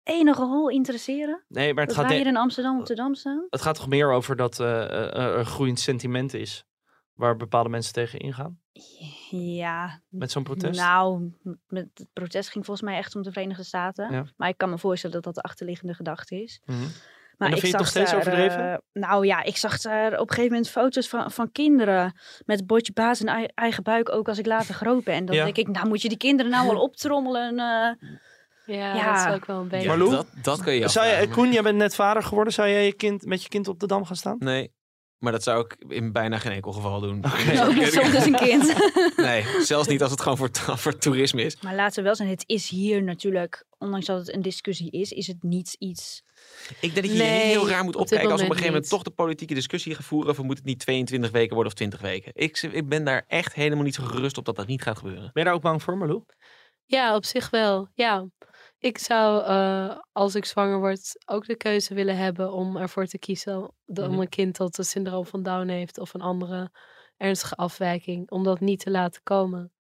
enige 0.03 0.43
hol 0.45 0.69
interesseren? 0.71 1.45
Nee, 1.49 1.75
maar 1.75 1.85
het 1.85 1.93
Dat 1.95 1.99
gaat, 2.03 2.09
wij 2.09 2.17
hier 2.17 2.27
in 2.27 2.37
Amsterdam 2.37 2.79
op 2.81 2.87
de 2.87 2.95
Dam 2.95 3.15
staan? 3.15 3.47
het 3.51 3.63
gaat 3.63 3.75
toch 3.77 3.89
meer 3.89 4.11
over 4.13 4.37
dat 4.37 4.61
eh, 4.61 4.83
eh, 4.85 5.17
er 5.17 5.39
een 5.39 5.47
groeiend 5.47 5.81
sentiment 5.81 6.35
is. 6.35 6.65
Waar 7.13 7.37
bepaalde 7.37 7.69
mensen 7.69 7.93
tegen 7.93 8.19
ingaan. 8.19 8.61
Ja, 9.31 10.03
Met 10.09 10.31
zo'n 10.31 10.43
protest. 10.43 10.81
nou, 10.81 11.33
met 11.67 11.89
het 11.95 12.09
protest 12.13 12.49
ging 12.51 12.65
volgens 12.65 12.87
mij 12.89 12.97
echt 12.99 13.15
om 13.17 13.23
de 13.23 13.33
Verenigde 13.33 13.63
Staten. 13.65 14.13
Ja. 14.13 14.25
Maar 14.37 14.49
ik 14.49 14.57
kan 14.59 14.71
me 14.71 14.79
voorstellen 14.79 15.15
dat 15.15 15.25
dat 15.25 15.35
de 15.35 15.41
achterliggende 15.49 15.95
gedachte 15.95 16.43
is. 16.43 16.61
Mhm. 16.65 16.87
Maar 17.37 17.49
ik 17.49 17.55
vind 17.59 17.67
je 17.67 17.77
het 17.77 17.79
nog 17.79 17.89
steeds 17.89 18.11
daar, 18.11 18.21
overdreven? 18.21 18.73
eh, 18.73 18.79
nou 18.93 19.27
ja, 19.27 19.43
ik 19.43 19.57
zag 19.57 19.81
daar 19.81 20.13
op 20.13 20.21
een 20.29 20.35
gegeven 20.35 20.51
moment 20.51 20.69
foto's 20.71 21.09
van, 21.09 21.31
van 21.31 21.53
kinderen 21.53 22.21
met 22.45 22.67
bordje 22.67 22.93
baas 22.93 23.21
en 23.21 23.27
ei- 23.27 23.49
eigen 23.55 23.83
buik 23.83 24.13
ook 24.13 24.29
als 24.29 24.39
ik 24.39 24.47
later 24.47 24.75
groot 24.75 25.05
ben. 25.05 25.25
Dan 25.25 25.37
Ja. 25.37 25.45
denk 25.45 25.57
ik, 25.57 25.69
nou 25.69 25.89
moet 25.89 26.03
je 26.03 26.09
die 26.09 26.19
kinderen 26.19 26.53
nou 26.53 26.67
wel 26.67 26.81
optrommelen. 26.89 27.49
eh. 27.59 28.09
Ja, 28.77 28.95
Ja. 28.95 29.13
dat 29.25 29.27
is 29.33 29.35
ook 29.39 29.45
wel 29.47 29.61
een 29.61 29.69
beetje. 29.69 29.89
Marlou? 29.89 30.11
dat, 30.11 30.27
dat 30.43 30.63
kun 30.63 30.73
je 30.75 30.89
Zou 30.89 31.27
Koen, 31.29 31.53
jij 31.53 31.63
bent 31.63 31.77
net 31.77 31.95
vader 31.95 32.23
geworden. 32.23 32.53
Zou 32.53 32.69
jij 32.69 32.85
je 32.85 32.93
kind, 32.95 33.25
met 33.27 33.43
je 33.43 33.49
kind 33.49 33.69
op 33.69 33.81
de 33.81 33.87
dam 33.87 34.05
gaan 34.05 34.17
staan? 34.17 34.37
Nee, 34.39 34.73
maar 35.19 35.33
dat 35.33 35.43
zou 35.43 35.65
ik 35.65 35.77
in 35.89 36.13
bijna 36.13 36.39
geen 36.39 36.53
enkel 36.53 36.73
geval 36.73 37.01
doen. 37.01 37.25
Ook 37.25 37.75
niet 37.75 37.93
soms 37.93 38.27
een 38.27 38.35
kind. 38.35 38.75
Nee, 39.17 39.45
zelfs 39.61 39.89
niet 39.89 40.03
als 40.03 40.11
het 40.11 40.21
gewoon 40.21 40.37
voor, 40.37 40.51
voor 40.53 40.99
toerisme 40.99 41.43
is. 41.43 41.61
maar 41.61 41.75
laten 41.75 41.97
we 41.97 42.03
wel 42.03 42.15
zijn, 42.15 42.29
het 42.29 42.45
is 42.47 42.69
hier 42.69 43.03
natuurlijk, 43.03 43.65
ondanks 43.79 44.07
dat 44.07 44.19
het 44.19 44.35
een 44.35 44.43
discussie 44.43 44.91
is, 44.91 45.11
is 45.11 45.27
het 45.27 45.43
niet 45.43 45.77
iets... 45.79 46.23
Ik 46.81 46.95
denk 46.95 46.95
dat 46.95 47.05
je 47.05 47.23
Nee, 47.23 47.47
heel 47.47 47.69
raar 47.69 47.85
moet 47.85 47.95
op 47.95 48.01
opkijken 48.01 48.31
als 48.31 48.41
op 48.41 48.47
een 48.47 48.57
gegeven 48.57 48.73
moment 48.73 48.83
niet. 48.83 48.91
toch 48.91 49.03
de 49.03 49.11
politieke 49.11 49.55
discussie 49.55 49.95
gaat 49.95 50.05
voeren. 50.05 50.31
Of 50.31 50.43
moet 50.43 50.57
het 50.57 50.67
niet 50.67 50.79
22 50.79 51.31
weken 51.31 51.55
worden 51.55 51.73
of 51.73 51.79
20 51.79 52.01
weken? 52.01 52.33
Ik, 52.35 52.63
ik 52.63 52.89
ben 52.89 53.05
daar 53.05 53.25
echt 53.27 53.55
helemaal 53.55 53.85
niet 53.85 53.95
zo 53.95 54.03
gerust 54.03 54.39
op 54.39 54.45
dat 54.45 54.57
dat 54.57 54.67
niet 54.67 54.83
gaat 54.83 54.99
gebeuren. 54.99 55.23
Ben 55.23 55.43
je 55.43 55.45
daar 55.45 55.55
ook 55.55 55.63
bang 55.63 55.83
voor, 55.83 55.97
Marlou? 55.97 56.23
Ja, 56.85 57.15
op 57.15 57.25
zich 57.25 57.51
wel. 57.51 57.89
Ja. 57.95 58.27
Ik 58.87 58.99
zou, 58.99 59.45
eh, 59.45 59.97
als 60.13 60.35
ik 60.35 60.45
zwanger 60.45 60.79
word, 60.79 61.23
ook 61.27 61.47
de 61.47 61.57
keuze 61.57 61.95
willen 61.95 62.17
hebben 62.17 62.53
om 62.53 62.77
ervoor 62.77 63.07
te 63.07 63.19
kiezen 63.19 63.71
de- 63.85 64.03
om 64.03 64.11
Mhm. 64.11 64.21
een 64.21 64.29
kind 64.29 64.57
dat 64.57 64.77
het 64.77 64.87
syndroom 64.87 65.27
van 65.27 65.43
Down 65.43 65.69
heeft 65.69 65.99
of 65.99 66.15
een 66.15 66.21
andere 66.21 66.71
ernstige 67.17 67.55
afwijking, 67.55 68.31
om 68.31 68.45
dat 68.45 68.61
niet 68.61 68.81
te 68.81 68.91
laten 68.91 69.23
komen. 69.23 69.73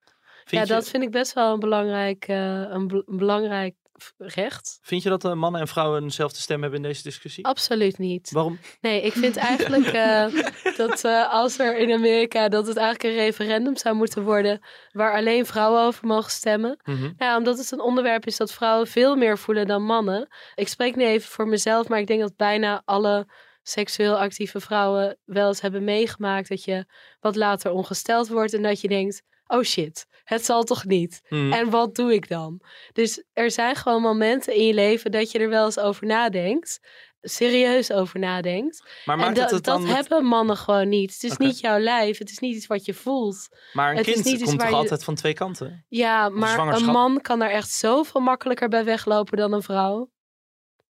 Vind, 0.44 0.50
ja, 0.50 0.60
je, 0.60 0.80
dat 0.80 0.88
vind 0.88 1.02
ik 1.02 1.10
best 1.10 1.32
wel 1.32 1.52
een 1.52 1.60
belangrijk, 1.60 2.28
een, 2.28 2.86
bel- 2.86 3.02
een 3.06 3.16
belangrijk 3.16 3.74
recht. 4.18 4.78
vind 4.82 5.02
je 5.02 5.08
dat 5.08 5.24
eh, 5.24 5.32
mannen 5.32 5.60
en 5.60 5.68
vrouwen 5.68 6.02
eenzelfde 6.02 6.40
stem 6.40 6.62
hebben 6.62 6.82
in 6.82 6.88
deze 6.88 7.02
discussie? 7.02 7.44
Absoluut 7.44 7.98
niet. 7.98 8.30
Waarom? 8.30 8.58
Nee, 8.80 9.02
ik 9.02 9.12
vind 9.12 9.36
eigenlijk 9.36 9.86
eh, 9.86 10.26
dat 10.76 11.04
eh, 11.04 11.32
als 11.32 11.58
er 11.58 11.78
in 11.78 11.92
Amerika 11.92 12.48
dat 12.48 12.66
het 12.66 12.76
eigenlijk 12.76 13.14
een 13.14 13.24
referendum 13.24 13.76
zou 13.76 13.94
moeten 13.94 14.22
worden 14.24 14.60
waar 14.92 15.14
alleen 15.16 15.46
vrouwen 15.46 15.82
over 15.82 16.06
mogen 16.06 16.30
stemmen. 16.30 16.80
Mhm. 16.84 17.12
Ja, 17.18 17.36
omdat 17.36 17.58
het 17.58 17.70
een 17.70 17.80
onderwerp 17.80 18.26
is 18.26 18.36
dat 18.36 18.52
vrouwen 18.52 18.86
veel 18.86 19.16
meer 19.16 19.38
voelen 19.38 19.66
dan 19.66 19.82
mannen. 19.82 20.28
Ik 20.54 20.68
spreek 20.68 20.96
nu 20.96 21.04
even 21.04 21.28
voor 21.28 21.48
mezelf, 21.48 21.88
maar 21.88 21.98
ik 21.98 22.06
denk 22.06 22.20
dat 22.20 22.36
bijna 22.36 22.82
alle 22.84 23.26
seksueel 23.62 24.18
actieve 24.18 24.60
vrouwen 24.60 25.18
wel 25.24 25.48
eens 25.48 25.60
hebben 25.60 25.84
meegemaakt 25.84 26.48
dat 26.48 26.64
je 26.64 26.84
wat 27.20 27.36
later 27.36 27.70
ongesteld 27.70 28.28
wordt 28.28 28.54
en 28.54 28.62
dat 28.62 28.80
je 28.80 28.88
denkt, 28.88 29.22
oh 29.46 29.62
shit, 29.62 30.06
het 30.26 30.44
zal 30.44 30.62
toch 30.64 30.84
niet? 30.84 31.20
Mhm. 31.28 31.52
En 31.52 31.70
wat 31.70 31.94
doe 31.94 32.14
ik 32.14 32.28
dan? 32.28 32.60
Dus 32.92 33.24
er 33.32 33.50
zijn 33.50 33.76
gewoon 33.76 34.02
momenten 34.02 34.54
in 34.54 34.66
je 34.66 34.74
leven 34.74 35.10
dat 35.10 35.30
je 35.30 35.38
er 35.38 35.48
wel 35.48 35.64
eens 35.64 35.78
over 35.78 36.06
nadenkt. 36.06 36.80
Serieus 37.20 37.92
over 37.92 38.18
nadenkt. 38.20 38.82
Maar 39.04 39.16
En 39.18 39.22
maakt 39.24 39.36
dat, 39.36 39.50
het 39.50 39.64
dan... 39.64 39.76
dat 39.80 39.86
met- 39.86 39.96
hebben 39.96 40.24
mannen 40.24 40.56
gewoon 40.56 40.88
niet. 40.88 41.12
Het 41.12 41.22
is 41.22 41.36
niet 41.36 41.60
jouw 41.60 41.78
lijf. 41.78 42.18
Het 42.18 42.30
is 42.30 42.38
niet 42.38 42.56
iets 42.56 42.66
wat 42.66 42.84
je 42.84 42.94
voelt. 42.94 43.48
Maar 43.72 43.90
een 43.90 43.96
het 43.96 44.06
is 44.06 44.12
kind 44.12 44.24
niet 44.24 44.34
iets 44.34 44.44
komt 44.44 44.60
toch 44.60 44.68
je- 44.68 44.74
altijd 44.74 45.04
van 45.04 45.14
twee 45.14 45.32
kanten? 45.32 45.84
Ja, 45.88 46.28
maar 46.28 46.58
een 46.58 46.84
man 46.84 47.20
kan 47.20 47.38
daar 47.38 47.50
echt 47.50 47.70
zoveel 47.70 48.20
makkelijker 48.20 48.68
bij 48.68 48.84
weglopen 48.84 49.36
dan 49.36 49.52
een 49.52 49.62
vrouw. 49.62 50.10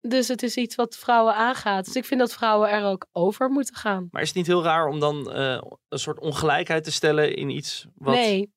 Dus 0.01 0.29
het 0.29 0.43
is 0.43 0.57
iets 0.57 0.75
wat 0.75 0.97
vrouwen 0.97 1.35
aangaat. 1.35 1.85
Dus 1.85 1.95
ik 1.95 2.05
vind 2.05 2.21
dat 2.21 2.33
vrouwen 2.33 2.71
er 2.71 2.85
ook 2.85 3.07
over 3.13 3.51
moeten 3.51 3.75
gaan. 3.75 4.09
Maar 4.11 4.23
is 4.23 4.29
het 4.29 4.37
niet 4.37 4.47
heel 4.47 4.63
raar 4.63 4.87
om 4.87 5.01
dan 5.01 5.33
eh, 5.33 5.61
een 5.89 5.99
soort 5.99 6.19
ongelijkheid 6.21 6.85
te 6.85 6.93
stellen 6.93 7.37
in 7.37 7.49
iets 7.51 7.87
wat... 7.95 8.15
Nee. 8.15 8.53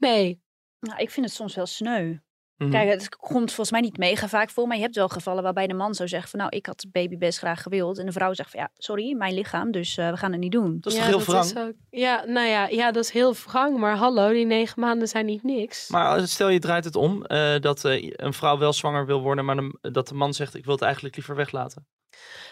Nee. 0.00 0.42
Nou, 0.80 0.98
ik 1.00 1.10
vind 1.10 1.26
het 1.26 1.34
soms 1.34 1.54
wel 1.54 1.66
sneu. 1.66 2.16
Mhm. 2.56 2.70
Kijk, 2.70 2.90
het 2.90 3.08
komt 3.16 3.46
volgens 3.48 3.70
mij 3.70 3.80
niet 3.80 3.96
mega 3.96 4.28
vaak 4.28 4.50
voor, 4.50 4.66
maar 4.66 4.76
je 4.76 4.82
hebt 4.82 4.94
wel 4.94 5.08
gevallen 5.08 5.42
waarbij 5.42 5.66
de 5.66 5.74
man 5.74 5.94
zou 5.94 6.08
zeggen 6.08 6.30
van 6.30 6.38
nou, 6.38 6.56
ik 6.56 6.66
had 6.66 6.80
de 6.80 6.88
baby 6.92 7.16
best 7.16 7.38
graag 7.38 7.62
gewild. 7.62 7.98
En 7.98 8.06
de 8.06 8.12
vrouw 8.12 8.34
zegt 8.34 8.50
van 8.50 8.60
ja, 8.60 8.70
sorry, 8.76 9.16
mijn 9.16 9.34
lichaam, 9.34 9.70
dus 9.70 9.96
eh, 9.96 10.10
we 10.10 10.16
gaan 10.16 10.30
het 10.32 10.40
niet 10.40 10.52
doen. 10.52 10.78
Dat 10.80 10.92
is 10.92 10.98
ja, 10.98 11.04
toch 11.10 11.26
heel 11.26 11.34
dat 11.34 11.52
wrang? 11.52 11.66
is 11.66 11.74
ook- 11.74 11.80
ja, 12.00 12.24
nou 12.24 12.46
ja, 12.48 12.68
ja, 12.68 12.90
dat 12.92 13.04
is 13.04 13.10
heel 13.10 13.34
wrang. 13.34 13.78
Maar 13.78 13.96
hallo, 13.96 14.32
die 14.32 14.44
negen 14.46 14.80
maanden 14.80 15.08
zijn 15.08 15.26
niet 15.26 15.42
niks. 15.42 15.88
Maar 15.88 16.06
als- 16.20 16.32
stel 16.32 16.48
je 16.48 16.58
draait 16.58 16.84
het 16.84 16.96
om, 16.96 17.24
eh, 17.24 17.58
dat 17.60 17.84
eh, 17.84 18.10
een 18.16 18.32
vrouw 18.32 18.58
wel 18.58 18.72
zwanger 18.72 19.06
wil 19.06 19.20
worden, 19.20 19.44
maar 19.44 19.56
de- 19.56 19.90
dat 19.92 20.08
de 20.08 20.14
man 20.14 20.34
zegt 20.34 20.54
ik 20.54 20.64
wil 20.64 20.74
het 20.74 20.82
eigenlijk 20.82 21.16
liever 21.16 21.34
weglaten. 21.36 21.86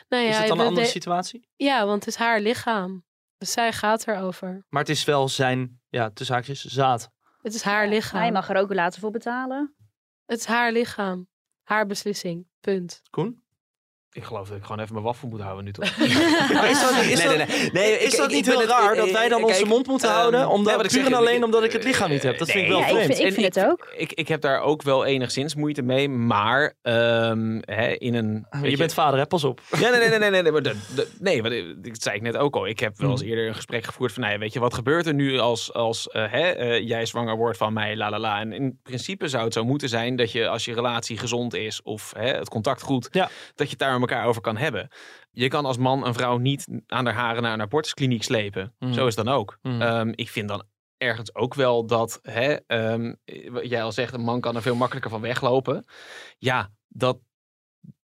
nou 0.09 0.23
ja, 0.23 0.29
is 0.31 0.37
het 0.39 0.49
dan 0.49 0.61
een 0.61 0.67
andere 0.67 0.87
situatie? 0.87 1.49
Ja, 1.57 1.87
want 1.87 2.05
het 2.05 2.15
is 2.15 2.21
haar 2.21 2.41
lichaam. 2.41 3.05
Dus 3.39 3.53
zij 3.53 3.73
gaat 3.73 4.07
erover. 4.07 4.65
Maar 4.69 4.81
het 4.81 4.91
is 4.91 5.05
wel 5.05 5.29
zijn, 5.29 5.81
ja, 5.89 6.11
tussen 6.11 6.35
haakjes, 6.35 6.65
zaad. 6.65 7.11
Het 7.43 7.55
is 7.55 7.63
haar 7.63 7.89
lichaam. 7.89 8.21
Hij 8.21 8.33
mag 8.33 8.49
er 8.49 8.57
ook 8.57 8.75
later 8.75 9.01
voor 9.01 9.11
betalen. 9.11 9.75
Het 10.25 10.39
is 10.39 10.45
haar 10.45 10.73
lichaam. 10.73 11.29
Haar 11.63 11.87
beslissing. 11.87 12.47
Punt. 12.61 13.03
Koen? 13.11 13.43
Ik 14.13 14.25
geloof 14.25 14.49
dat 14.49 14.57
ik 14.57 14.63
gewoon 14.63 14.81
even 14.81 14.93
mijn 14.93 15.05
waffel 15.05 15.29
moet 15.29 15.41
houden 15.41 15.65
nu 15.65 15.73
toch? 15.73 15.97
Maar 16.53 16.71
is 16.71 16.81
dat, 16.81 16.91
is 17.05 17.25
Nee, 17.25 17.39
dat, 17.39 17.49
nee, 17.49 17.59
nee. 17.59 17.71
Nee, 17.73 17.93
is 17.99 18.13
ik- 18.13 18.17
dat 18.19 18.29
ik 18.29 18.35
niet 18.37 18.47
heel 18.47 18.61
het- 18.61 18.69
raar 18.69 18.95
dat 18.95 19.11
wij 19.11 19.29
dan 19.29 19.39
kijk, 19.39 19.51
onze 19.53 19.67
mond 19.67 19.87
moeten 19.87 20.09
ehm, 20.09 20.19
houden? 20.19 20.41
nee, 20.41 20.49
Omdat, 20.49 20.75
wat 20.77 20.85
ik 20.85 20.91
puur 20.91 21.01
zeg, 21.01 21.11
en 21.11 21.17
alleen 21.19 21.37
ik- 21.37 21.45
omdat 21.45 21.65
ik 21.65 21.73
het 21.73 21.85
lichaam 21.85 22.11
niet 22.11 22.23
heb. 22.23 22.39
Dat 22.39 22.51
vind 22.51 22.63
ik 22.65 22.69
wel 22.71 22.79
ja, 22.79 22.85
ik 22.87 22.91
vreemd. 22.91 23.07
vind- 23.07 23.19
ik 23.19 23.27
En 23.27 23.33
vind 23.33 23.55
het 23.55 23.65
ook. 23.65 23.93
Ik, 23.97 24.13
ik 24.13 24.29
heb 24.29 24.41
daar 24.41 24.61
ook 24.61 24.83
wel 24.83 25.05
enigszins 25.05 25.55
moeite 25.55 25.83
mee, 25.83 26.09
maar 26.09 26.75
ehm, 26.83 27.59
hè, 27.61 27.87
in 27.89 28.15
een... 28.15 28.47
weet 28.51 28.71
Je 28.71 28.77
bent 28.77 28.95
vader, 28.95 29.19
hè? 29.19 29.27
Pas 29.27 29.45
op. 29.45 29.61
Ja, 29.79 29.91
nee, 29.91 29.99
nee, 29.99 30.09
nee, 30.09 30.19
nee, 30.19 30.31
nee, 30.31 30.43
nee, 30.43 30.53
maar 30.53 30.63
de- 30.63 30.77
de- 30.95 31.09
nee, 31.19 31.43
want 31.43 31.55
ik- 31.55 31.85
dat 31.85 32.03
zei 32.03 32.17
ik 32.17 32.23
net 32.23 32.37
ook 32.37 32.57
al. 32.57 32.67
Ik 32.67 32.81
heb 32.81 32.99
wel 32.99 33.11
eens 33.11 33.21
Hmm. 33.21 33.29
eerder 33.31 33.47
een 33.49 33.55
gesprek 33.55 33.85
gevoerd 33.85 34.13
van, 34.13 34.23
nou 34.23 34.35
ja, 34.35 34.41
weet 34.41 34.53
je, 34.53 34.61
wat 34.61 34.75
gebeurt 34.75 35.07
er 35.07 35.15
nu 35.15 35.39
als, 35.39 35.73
als 35.73 36.09
eh, 36.09 36.25
hè, 36.31 36.49
eh, 36.51 36.87
jij 36.89 37.07
zwanger 37.07 37.37
wordt 37.37 37.59
van 37.59 37.73
mij, 37.73 37.97
la 37.97 38.11
la 38.11 38.19
la. 38.19 38.41
En 38.41 38.53
in 38.53 38.79
principe 38.83 39.29
zou 39.29 39.45
het 39.45 39.53
zo 39.53 39.65
moeten 39.65 39.89
zijn 39.89 40.17
dat 40.17 40.33
je, 40.33 40.49
als 40.49 40.65
je 40.65 40.75
relatie 40.75 41.19
gezond 41.19 41.55
is 41.55 41.83
of 41.83 42.13
hè, 42.17 42.29
het 42.31 42.49
contact 42.49 42.83
goed, 42.83 43.09
Ja. 43.11 43.29
dat 43.55 43.71
je 43.71 43.77
daar 43.77 43.98
elkaar 44.01 44.27
over 44.27 44.43
kan 44.43 44.57
hebben. 44.57 44.89
Je 45.31 45.49
kan 45.49 45.65
als 45.65 45.77
man 45.77 46.07
een 46.07 46.15
vrouw 46.15 46.37
niet 46.37 46.69
aan 46.87 47.05
haar 47.07 47.15
haren 47.15 47.43
naar 47.43 47.53
een 47.53 47.61
abortuskliniek 47.61 48.23
slepen. 48.23 48.75
Hmm. 48.79 48.93
Zo 48.93 49.07
is 49.07 49.15
dan 49.15 49.29
ook. 49.29 49.59
Hmm. 49.63 49.83
Ehm, 49.83 50.13
ik 50.15 50.29
vind 50.29 50.49
dan 50.49 50.63
ergens 50.97 51.35
ook 51.35 51.55
wel 51.55 51.87
dat, 51.87 52.19
hè, 52.23 52.57
wat 53.51 53.69
jij 53.69 53.83
al 53.83 53.93
zegt, 53.93 54.15
een 54.15 54.21
man 54.21 54.41
kan 54.41 54.57
er 54.57 54.63
veel 54.63 54.75
makkelijker 54.75 55.11
van 55.11 55.21
weglopen. 55.21 55.85
Ja, 56.39 56.71
dat 56.89 57.19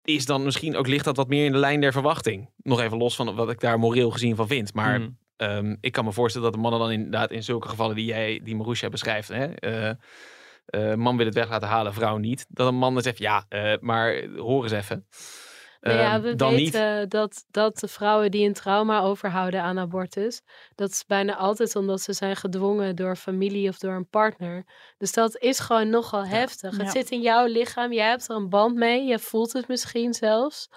is 0.03 0.25
dan 0.25 0.43
misschien 0.43 0.75
ook 0.77 0.87
ligt 0.87 1.05
dat 1.05 1.15
wat 1.15 1.27
meer 1.27 1.45
in 1.45 1.51
de 1.51 1.57
lijn 1.57 1.81
der 1.81 1.91
verwachting. 1.91 2.49
Nog 2.57 2.79
even 2.79 2.97
los 2.97 3.15
van 3.15 3.35
wat 3.35 3.49
ik 3.49 3.59
daar 3.59 3.79
moreel 3.79 4.11
gezien 4.11 4.35
van 4.35 4.47
vind. 4.47 4.73
Maar 4.73 4.99
Mm. 4.99 5.17
ehm, 5.35 5.75
ik 5.81 5.91
kan 5.91 6.05
me 6.05 6.11
voorstellen 6.11 6.47
dat 6.47 6.55
de 6.55 6.61
mannen 6.61 6.79
dan 6.79 6.91
inderdaad 6.91 7.31
in 7.31 7.43
zulke 7.43 7.67
gevallen 7.67 7.95
die 7.95 8.05
jij, 8.05 8.39
die 8.43 8.55
Marusha 8.55 8.89
beschrijft, 8.89 9.27
hè, 9.27 9.45
eh, 9.53 9.89
eh, 10.65 10.93
man 10.95 11.17
wil 11.17 11.25
het 11.25 11.35
weg 11.35 11.49
laten 11.49 11.67
halen, 11.67 11.93
vrouw 11.93 12.17
niet. 12.17 12.45
Dat 12.49 12.67
een 12.67 12.75
man 12.75 12.93
dan 12.93 13.03
zegt, 13.03 13.17
ja, 13.17 13.45
eh, 13.49 13.73
maar 13.79 14.23
hoor 14.37 14.63
eens 14.63 14.71
even. 14.71 15.07
Nou 15.81 15.97
ja, 15.97 16.13
Ehm, 16.13 16.21
we 16.21 16.35
dan 16.35 16.55
niet. 16.55 16.71
weten 16.71 17.09
dat, 17.09 17.45
dat 17.51 17.79
de 17.79 17.87
vrouwen 17.87 18.31
die 18.31 18.47
een 18.47 18.53
trauma 18.53 19.01
overhouden 19.01 19.61
aan 19.61 19.79
abortus, 19.79 20.41
dat 20.75 20.89
is 20.89 21.05
bijna 21.05 21.35
altijd 21.35 21.75
omdat 21.75 22.01
ze 22.01 22.13
zijn 22.13 22.35
gedwongen 22.35 22.95
door 22.95 23.15
familie 23.15 23.69
of 23.69 23.77
door 23.77 23.93
een 23.93 24.09
partner. 24.09 24.65
Dus 24.97 25.11
dat 25.11 25.37
is 25.37 25.59
gewoon 25.59 25.89
nogal 25.89 26.25
heftig. 26.25 26.77
Het 26.77 26.91
zit 26.91 27.09
in 27.09 27.21
jouw 27.21 27.45
lichaam, 27.45 27.93
jij 27.93 28.07
hebt 28.09 28.29
er 28.29 28.35
een 28.35 28.49
band 28.49 28.75
mee, 28.75 29.03
je 29.05 29.19
voelt 29.19 29.53
het 29.53 29.67
misschien 29.67 30.13
zelfs. 30.13 30.69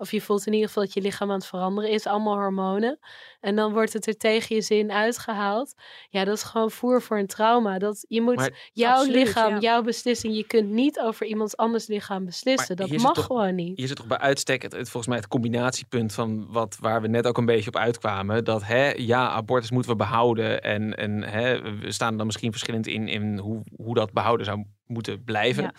Of 0.00 0.10
je 0.10 0.20
voelt 0.20 0.46
in 0.46 0.52
ieder 0.52 0.68
geval 0.68 0.82
dat 0.84 0.92
je 0.94 1.00
lichaam 1.00 1.28
aan 1.30 1.36
het 1.36 1.46
veranderen 1.46 1.90
is, 1.90 2.06
allemaal 2.06 2.34
hormonen. 2.34 2.98
En 3.40 3.56
dan 3.56 3.72
wordt 3.72 3.92
het 3.92 4.06
er 4.06 4.16
tegen 4.16 4.56
je 4.56 4.62
zin 4.62 4.92
uitgehaald. 4.92 5.74
Ja, 6.10 6.24
dat 6.24 6.36
is 6.36 6.42
gewoon 6.42 6.70
voer 6.70 7.02
voor 7.02 7.18
een 7.18 7.26
trauma. 7.26 7.78
Dat, 7.78 8.04
je 8.08 8.20
moet 8.20 8.34
Maar- 8.36 8.70
jouw 8.72 8.92
Absoluut, 8.96 9.14
lichaam, 9.26 9.50
ja. 9.52 9.58
jouw 9.58 9.82
beslissing, 9.82 10.36
je 10.36 10.46
kunt 10.46 10.70
niet 10.70 11.00
over 11.00 11.26
iemands 11.26 11.56
anders 11.56 11.86
lichaam 11.86 12.24
beslissen. 12.24 12.76
Maar 12.78 12.88
Dat 12.88 12.98
mag 12.98 13.14
toch- 13.14 13.24
gewoon 13.24 13.54
niet. 13.54 13.76
Hier 13.78 13.86
zit 13.86 13.96
toch 13.96 14.06
bij 14.06 14.18
uitstek 14.18 14.62
het, 14.62 14.72
het- 14.72 14.88
volgens 14.90 15.06
mij 15.06 15.16
het 15.16 15.28
combinatiepunt 15.28 16.12
van 16.12 16.46
wat 16.52 16.76
waar 16.80 17.02
we 17.02 17.08
net 17.08 17.26
ook 17.26 17.38
een 17.38 17.46
beetje 17.46 17.68
op 17.70 17.76
uitkwamen. 17.76 18.44
Dat 18.44 18.64
hè, 18.64 18.90
ja, 18.90 19.28
abortus 19.28 19.70
moeten 19.70 19.90
we 19.90 19.96
behouden. 19.96 20.62
En, 20.62 20.96
en 20.96 21.22
hè, 21.22 21.62
we 21.78 21.92
staan 21.92 22.10
er 22.10 22.16
dan 22.16 22.26
misschien 22.26 22.50
verschillend 22.50 22.86
in, 22.86 23.08
in 23.08 23.38
hoe, 23.38 23.62
hoe 23.76 23.94
dat 23.94 24.12
behouden 24.12 24.46
zou 24.46 24.64
moeten 24.88 25.24
blijven. 25.24 25.62
Ja. 25.62 25.72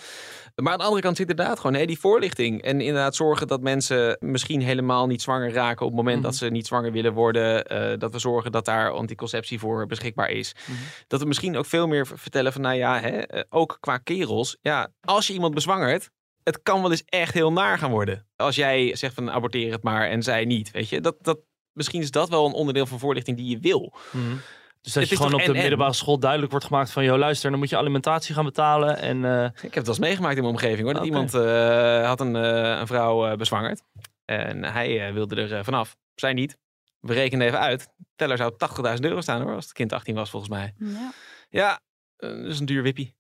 Maar 0.56 0.72
aan 0.72 0.78
de 0.78 0.84
andere 0.84 1.02
kant 1.02 1.18
zit 1.18 1.30
inderdaad 1.30 1.60
gewoon 1.60 1.76
hè, 1.76 1.86
die 1.86 2.00
voorlichting. 2.00 2.62
En 2.62 2.82
inderdaad 2.82 3.16
zorgen 3.16 3.48
dat 3.48 3.62
mensen 3.62 4.18
misschien 4.20 4.62
helemaal 4.62 5.08
niet 5.08 5.22
zwanger 5.22 5.52
raken 5.52 5.86
op 5.86 5.92
het 5.92 6.02
moment 6.04 6.24
dat 6.24 6.32
Mhm. 6.32 6.40
ze 6.44 6.50
niet 6.50 6.68
zwanger 6.68 6.92
willen 6.92 7.14
worden. 7.14 7.66
Eh, 7.66 7.98
dat 8.00 8.12
we 8.12 8.20
zorgen 8.20 8.52
dat 8.52 8.66
daar 8.66 8.92
anticonceptie 8.92 9.60
voor 9.60 9.86
beschikbaar 9.86 10.30
is. 10.30 10.56
Mhm. 10.68 10.78
Dat 11.08 11.20
we 11.22 11.28
misschien 11.28 11.58
ook 11.58 11.66
veel 11.66 11.88
meer 11.88 12.08
vertellen 12.08 12.54
van, 12.54 12.62
nou 12.62 12.76
ja, 12.76 13.00
hè, 13.00 13.10
eh, 13.18 13.44
ook 13.50 13.78
qua 13.80 13.98
kerels. 13.98 14.58
Ja, 14.62 14.92
als 15.02 15.28
je 15.28 15.34
iemand 15.34 15.54
bezwangert, 15.54 16.10
het 16.44 16.62
kan 16.64 16.82
wel 16.82 16.92
eens 16.92 17.04
echt 17.06 17.34
heel 17.34 17.52
naar 17.52 17.78
gaan 17.78 17.92
worden. 17.92 18.28
Als 18.36 18.56
jij 18.56 18.96
zegt 18.96 19.14
van 19.14 19.32
aborteer 19.32 19.72
het 19.72 19.84
maar 19.84 20.10
en 20.10 20.24
zij 20.24 20.46
niet, 20.46 20.72
weet 20.72 20.90
je. 20.90 21.02
Dat, 21.02 21.16
dat, 21.22 21.40
misschien 21.74 22.02
is 22.02 22.12
dat 22.12 22.30
wel 22.30 22.46
een 22.46 22.54
onderdeel 22.54 22.86
van 22.86 23.00
voorlichting 23.00 23.38
die 23.38 23.50
je 23.50 23.60
wil. 23.60 23.94
Mhm. 24.12 24.36
Dus 24.82 24.94
dat 24.94 25.02
Het 25.04 25.12
je 25.12 25.18
is 25.20 25.22
gewoon 25.26 25.42
op 25.42 25.48
de 25.54 25.60
middelbare 25.60 25.94
school 25.94 26.20
duidelijk 26.20 26.52
wordt 26.52 26.66
gemaakt 26.66 26.92
van... 26.92 27.04
joh, 27.04 27.18
luister, 27.18 27.50
dan 27.50 27.60
moet 27.60 27.70
je 27.70 27.78
alimentatie 27.78 28.36
gaan 28.36 28.46
betalen. 28.46 28.98
En 28.98 29.26
eh, 29.26 29.44
Ik 29.44 29.52
heb 29.62 29.62
het 29.74 29.74
wel 29.74 29.86
eens 29.88 30.00
meegemaakt 30.00 30.36
in 30.36 30.42
mijn 30.42 30.54
omgeving 30.54 30.82
hoor. 30.82 30.94
Dat 30.94 31.06
iemand 31.06 31.34
eh, 31.34 32.06
had 32.06 32.20
een, 32.20 32.36
eh, 32.36 32.80
een 32.80 32.88
vrouw 32.88 33.28
eh, 33.28 33.38
bezwangerd. 33.38 33.82
En 34.26 34.64
hij 34.64 35.08
eh, 35.08 35.14
wilde 35.14 35.36
er 35.42 35.64
vanaf. 35.64 35.96
Zij 36.16 36.34
niet. 36.34 36.58
We 37.00 37.14
rekenen 37.14 37.48
even 37.48 37.60
uit. 37.60 37.88
Teller 38.16 38.38
zou 38.38 38.54
80.000 38.96 39.00
euro 39.00 39.22
staan 39.22 39.42
hoor. 39.42 39.56
Als 39.56 39.64
het 39.64 39.74
kind 39.74 39.94
18 39.94 40.16
was 40.16 40.30
volgens 40.30 40.52
mij. 40.52 40.74
Ja. 40.78 41.12
Ja, 41.50 41.80
dat 42.18 42.46
is 42.46 42.60
een 42.60 42.66
duur 42.66 42.84
wippie. 42.84 43.16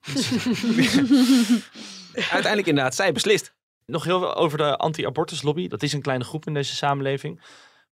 Uiteindelijk 2.14 2.66
inderdaad, 2.66 2.94
zij 2.94 3.12
beslist. 3.12 3.54
nog 3.86 4.04
heel 4.04 4.18
veel 4.18 4.34
over 4.34 4.58
de 4.58 4.76
anti-abortuslobby. 4.76 5.68
Dat 5.68 5.82
is 5.82 5.92
een 5.92 6.02
kleine 6.02 6.24
groep 6.24 6.46
in 6.46 6.54
deze 6.54 6.74
samenleving. 6.74 7.36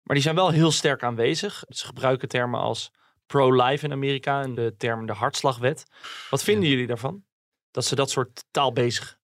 Maar 0.03 0.15
die 0.15 0.23
zijn 0.23 0.35
wel 0.35 0.49
heel 0.49 0.71
sterk 0.71 1.03
aanwezig. 1.03 1.63
Ze 1.67 1.85
gebruiken 1.85 2.27
termen 2.27 2.59
als 2.59 2.91
pro-life 3.31 3.85
in 3.85 3.91
Amerika 3.91 4.41
en 4.41 4.55
de 4.55 4.73
term 4.77 5.05
de 5.05 5.13
hartslagwet. 5.13 5.83
Wat 6.29 6.43
vinden 6.43 6.69
jullie 6.69 6.87
daarvan? 6.87 7.23
Dat 7.71 7.85
ze 7.85 7.95
dat 7.95 8.09
soort 8.09 8.43
taal 8.51 8.73
bezig. 8.73 9.17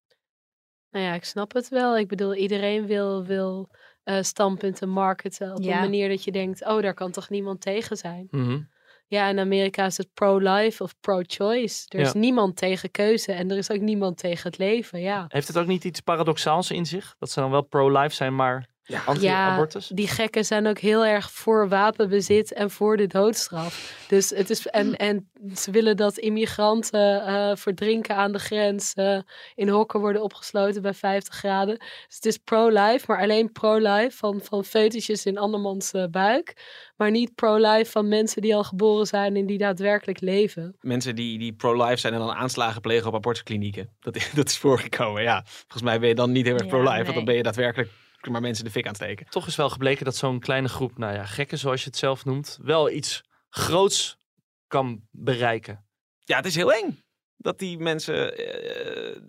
Nou 0.92 1.06
ja, 1.06 1.14
ik 1.14 1.24
snap 1.24 1.54
het 1.54 1.70
wel. 1.70 1.98
Ik 1.98 2.08
bedoel, 2.08 2.36
iedereen 2.36 2.86
wil, 2.86 3.26
wil 3.26 3.70
eh, 4.04 4.22
standpunten 4.22 4.90
marketen 4.90 5.56
op 5.56 5.64
Ja. 5.64 5.76
een 5.76 5.80
manier 5.82 6.10
dat 6.10 6.24
je 6.24 6.32
denkt, 6.32 6.66
oh, 6.66 6.82
daar 6.82 6.94
kan 6.94 7.12
toch 7.12 7.30
niemand 7.30 7.62
tegen 7.62 7.98
zijn. 7.98 8.28
Mhm. 8.32 8.60
Ja, 9.08 9.28
in 9.30 9.40
Amerika 9.40 9.86
is 9.86 9.98
het 9.98 10.14
pro-life 10.14 10.84
of 10.84 11.00
pro-choice. 11.00 11.86
Er 11.88 12.00
is 12.00 12.12
Ja. 12.12 12.20
niemand 12.20 12.56
tegen 12.56 12.92
keuze 12.92 13.32
en 13.32 13.52
er 13.52 13.58
is 13.58 13.72
ook 13.72 13.80
niemand 13.80 14.18
tegen 14.18 14.50
het 14.50 14.58
leven, 14.58 15.00
ja. 15.02 15.26
Heeft 15.28 15.48
het 15.48 15.58
ook 15.58 15.68
niet 15.68 15.84
iets 15.84 16.00
paradoxaals 16.00 16.72
in 16.72 16.86
zich? 16.86 17.16
Dat 17.20 17.32
ze 17.32 17.40
dan 17.40 17.52
wel 17.52 17.62
pro-life 17.62 18.16
zijn, 18.16 18.36
maar 18.36 18.68
anti-abortus? 19.06 19.88
die 19.88 20.08
gekken 20.08 20.46
zijn 20.46 20.68
ook 20.68 20.80
heel 20.80 21.06
erg 21.06 21.32
voor 21.32 21.70
wapenbezit 21.70 22.54
en 22.54 22.72
voor 22.72 22.98
de 22.98 23.08
doodstraf. 23.08 24.06
Dus 24.08 24.30
het 24.30 24.50
is, 24.50 24.68
en, 24.68 24.96
en 24.96 25.30
ze 25.56 25.72
willen 25.72 25.98
dat 25.98 26.18
immigranten 26.18 27.26
eh, 27.26 27.56
verdrinken 27.56 28.16
aan 28.16 28.32
de 28.32 28.40
grens, 28.40 28.94
eh, 28.94 29.20
in 29.56 29.70
hokken 29.70 30.00
worden 30.00 30.24
opgesloten 30.24 30.82
bij 30.82 30.94
50 30.94 31.34
graden. 31.34 31.78
Dus 31.78 32.16
het 32.16 32.26
is 32.26 32.38
pro-life, 32.38 33.04
maar 33.08 33.22
alleen 33.22 33.52
pro-life 33.52 34.18
van, 34.18 34.40
van 34.44 34.64
foetusjes 34.66 35.26
in 35.26 35.38
andermans 35.38 35.92
eh, 35.92 36.06
buik. 36.12 36.56
Maar 36.96 37.12
niet 37.12 37.36
pro-life 37.36 37.92
van 37.92 38.08
mensen 38.08 38.42
die 38.42 38.56
al 38.56 38.64
geboren 38.64 39.06
zijn 39.06 39.36
en 39.36 39.46
die 39.46 39.58
daadwerkelijk 39.58 40.22
leven. 40.22 40.76
Mensen 40.82 41.16
die, 41.16 41.40
die 41.40 41.54
pro-life 41.54 41.96
zijn 41.98 42.14
en 42.14 42.20
dan 42.20 42.32
aanslagen 42.34 42.82
plegen 42.82 43.08
op 43.08 43.16
abortusklinieken. 43.16 43.90
Dat, 44.00 44.16
is- 44.16 44.32
dat 44.36 44.48
is 44.48 44.58
voorgekomen, 44.58 45.22
ja. 45.22 45.44
Volgens 45.46 45.82
mij 45.82 46.00
ben 46.00 46.10
je 46.10 46.16
dan 46.16 46.32
niet 46.32 46.46
heel 46.46 46.54
erg 46.54 46.64
Ja, 46.64 46.70
pro-life. 46.70 47.04
Want 47.04 47.16
dan 47.16 47.26
ben 47.26 47.36
je 47.36 47.44
daadwerkelijk 47.44 47.90
maar 48.22 48.42
mensen 48.42 48.66
de 48.66 48.72
fik 48.72 48.84
aan 48.84 48.92
het 48.92 49.02
steken. 49.02 49.26
Toch 49.30 49.48
is 49.48 49.56
wel 49.56 49.70
gebleken 49.70 50.06
dat 50.06 50.16
zo'n 50.16 50.40
kleine 50.40 50.68
groep, 50.68 50.98
nou 50.98 51.14
ja, 51.14 51.26
gekken 51.26 51.58
zoals 51.58 51.82
je 51.82 51.88
het 51.90 51.98
zelf 51.98 52.26
noemt, 52.26 52.60
wel 52.62 52.90
iets 52.90 53.24
groots 53.50 54.18
kan 54.68 55.02
bereiken. 55.12 55.86
Ja, 56.24 56.36
het 56.36 56.46
is 56.46 56.56
heel 56.56 56.74
eng. 56.74 57.02
Dat 57.38 57.60
die 57.60 57.78
mensen 57.78 58.38
eh, 58.38 59.22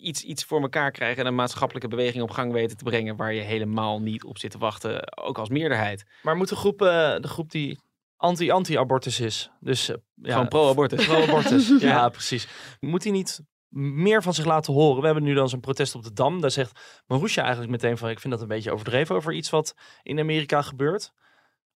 iets, 0.00 0.22
iets 0.22 0.44
voor 0.44 0.60
elkaar 0.60 0.90
krijgen 0.90 1.22
en 1.22 1.26
een 1.26 1.34
maatschappelijke 1.34 1.88
beweging 1.88 2.22
op 2.22 2.30
gang 2.30 2.52
weten 2.52 2.76
te 2.76 2.84
brengen 2.84 3.16
waar 3.16 3.32
je 3.32 3.40
helemaal 3.40 4.00
niet 4.00 4.24
op 4.24 4.38
zit 4.38 4.50
te 4.50 4.58
wachten, 4.58 5.18
ook 5.18 5.38
als 5.38 5.48
meerderheid. 5.48 6.04
Maar 6.22 6.36
moet 6.36 6.48
de 6.48 6.56
groep, 6.56 6.82
eh, 6.82 7.16
de 7.20 7.28
groep 7.28 7.50
die 7.50 7.78
anti-anti-abortus 8.16 9.20
is, 9.20 9.50
dus 9.60 9.88
eh, 9.88 9.96
ja, 10.14 10.32
Gewoon 10.32 10.48
pro-abortus. 10.48 11.06
Pro-abortus. 11.06 11.72
ja, 11.80 12.08
precies. 12.08 12.48
Moet 12.80 13.02
hij 13.02 13.12
niet 13.12 13.40
meer 13.68 14.22
van 14.22 14.34
zich 14.34 14.44
laten 14.44 14.72
horen? 14.72 15.00
We 15.00 15.04
hebben 15.06 15.24
nu 15.24 15.34
dan 15.34 15.48
zo'n 15.48 15.60
protest 15.60 15.94
op 15.94 16.02
de 16.02 16.12
Dam. 16.12 16.40
Daar 16.40 16.50
zegt 16.50 17.02
Marusha 17.06 17.40
eigenlijk 17.42 17.70
meteen 17.72 17.98
van... 17.98 18.08
ik 18.08 18.20
vind 18.20 18.32
dat 18.32 18.42
een 18.42 18.48
beetje 18.48 18.72
overdreven 18.72 19.16
over 19.16 19.32
iets 19.32 19.50
wat 19.50 19.74
in 20.02 20.18
Amerika 20.18 20.62
gebeurt. 20.62 21.12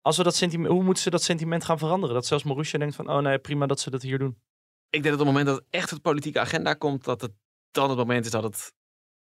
Als 0.00 0.16
we 0.16 0.22
dat 0.22 0.34
sentiment, 0.34 0.70
hoe 0.72 0.82
moeten 0.82 1.02
ze 1.02 1.10
dat 1.10 1.22
sentiment 1.22 1.64
gaan 1.64 1.78
veranderen? 1.78 2.14
Dat 2.14 2.26
zelfs 2.26 2.44
Marusha 2.44 2.78
denkt 2.78 2.94
van... 2.94 3.10
oh 3.10 3.18
nee, 3.18 3.38
prima 3.38 3.66
dat 3.66 3.80
ze 3.80 3.90
dat 3.90 4.02
hier 4.02 4.18
doen. 4.18 4.36
Ik 4.90 5.02
denk 5.02 5.04
dat 5.04 5.12
op 5.12 5.18
het 5.18 5.36
moment 5.36 5.46
dat 5.46 5.64
echt 5.70 5.90
het 5.90 6.02
politieke 6.02 6.40
agenda 6.40 6.74
komt, 6.74 7.04
dat 7.04 7.20
het 7.20 7.32
dan 7.70 7.88
het 7.88 7.98
moment 7.98 8.24
is 8.24 8.30
dat 8.30 8.42
het, 8.42 8.72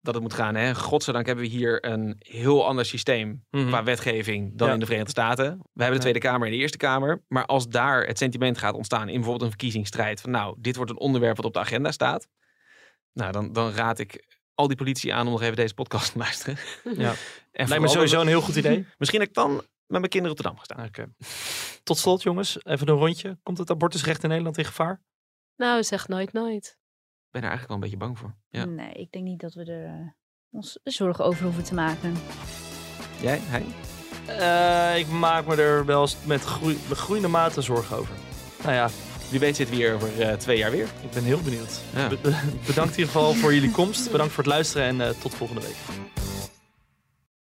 dat 0.01 0.13
het 0.13 0.23
moet 0.23 0.33
gaan. 0.33 0.55
Hè? 0.55 0.75
Godzijdank 0.75 1.25
hebben 1.25 1.43
we 1.45 1.49
hier 1.49 1.85
een 1.85 2.15
heel 2.19 2.67
ander 2.67 2.85
systeem 2.85 3.45
Mhm. 3.51 3.67
qua 3.67 3.83
wetgeving 3.83 4.57
dan 4.57 4.67
Ja. 4.67 4.73
in 4.73 4.79
de 4.79 4.85
Verenigde 4.85 5.11
Staten. 5.11 5.45
We 5.73 5.81
hebben 5.81 5.93
de. 5.93 5.99
Tweede 5.99 6.19
Kamer 6.19 6.47
en 6.47 6.53
de 6.53 6.59
Eerste 6.59 6.77
Kamer. 6.77 7.23
Maar 7.27 7.45
als 7.45 7.67
daar 7.67 8.05
het 8.05 8.17
sentiment 8.17 8.57
gaat 8.57 8.73
ontstaan 8.75 9.07
in 9.07 9.13
bijvoorbeeld 9.13 9.41
een 9.41 9.49
verkiezingsstrijd 9.49 10.21
van 10.21 10.31
nou, 10.31 10.55
dit 10.59 10.75
wordt 10.75 10.91
een 10.91 10.99
onderwerp 10.99 11.35
wat 11.35 11.45
op 11.45 11.53
de 11.53 11.59
agenda 11.59 11.91
staat. 11.91 12.27
Nou, 13.19 13.31
dan, 13.31 13.53
dan 13.53 13.71
raad 13.71 13.99
ik 13.99 14.25
al 14.53 14.67
die 14.67 14.77
politie 14.77 15.13
aan 15.13 15.25
om 15.25 15.31
nog 15.31 15.41
even 15.41 15.55
deze 15.55 15.73
podcast 15.73 16.11
te 16.11 16.17
luisteren. 16.17 16.57
Ja. 16.83 17.13
En 17.51 17.67
Lijkt 17.67 17.83
me 17.83 17.89
sowieso 17.89 18.21
een 18.21 18.27
heel 18.27 18.41
goed 18.41 18.55
idee. 18.55 18.85
Misschien 18.97 19.19
dat 19.19 19.27
ik 19.27 19.33
dan 19.33 19.55
met 19.85 19.99
mijn 19.99 20.09
kinderen 20.09 20.37
op 20.37 20.43
de 20.43 20.49
Dam 20.49 20.57
ga 20.57 20.63
staan. 20.63 20.85
Oké. 20.85 21.07
Tot 21.83 21.97
slot 21.97 22.23
jongens, 22.23 22.65
even 22.65 22.87
een 22.87 22.95
rondje. 22.95 23.37
Komt 23.43 23.57
het 23.57 23.69
abortusrecht 23.69 24.23
in 24.23 24.29
Nederland 24.29 24.57
in 24.57 24.65
gevaar? 24.65 25.01
Nou, 25.55 25.83
zeg 25.83 26.07
nooit 26.07 26.33
nooit. 26.33 26.65
Ik 26.65 27.31
ben 27.31 27.41
er 27.41 27.49
eigenlijk 27.49 27.67
wel 27.67 27.75
een 27.75 27.83
beetje 27.83 27.97
bang 27.97 28.17
voor. 28.17 28.35
Ja. 28.49 28.65
Nee, 28.65 28.93
ik 28.93 29.11
denk 29.11 29.25
niet 29.25 29.39
dat 29.39 29.53
we 29.53 29.65
er 29.65 29.85
eh, 29.85 30.07
ons 30.51 30.79
zorgen 30.83 31.25
over 31.25 31.43
hoeven 31.43 31.63
te 31.63 31.73
maken. 31.73 32.13
Jij? 33.21 33.39
Hij? 33.41 33.65
Eh, 34.25 34.99
ik 34.99 35.07
maak 35.07 35.45
me 35.45 35.55
er 35.55 35.85
wel 35.85 36.01
eens 36.01 36.17
met, 36.25 36.45
met 36.87 36.97
groeiende 36.97 37.27
mate 37.27 37.61
zorgen 37.61 37.97
over. 37.97 38.15
Nou 38.63 38.73
ja, 38.73 38.89
Wie 39.29 39.39
weet 39.39 39.55
zitten 39.55 39.75
we 39.75 39.81
hier 39.81 39.93
over 39.93 40.21
eh, 40.21 40.33
twee 40.33 40.57
jaar 40.57 40.71
weer. 40.71 40.87
ik 41.03 41.11
ben 41.13 41.23
heel 41.23 41.39
benieuwd. 41.41 41.79
Ja. 41.95 42.07
Be- 42.07 42.17
be- 42.21 42.35
bedankt 42.67 42.91
in 42.93 42.99
ieder 42.99 43.13
geval 43.13 43.33
voor 43.33 43.53
jullie 43.53 43.71
komst. 43.71 44.11
Bedankt 44.11 44.33
voor 44.33 44.43
het 44.43 44.53
luisteren 44.53 44.87
en 44.87 45.01
eh, 45.01 45.09
tot 45.21 45.33
volgende 45.35 45.61
week. 45.61 45.75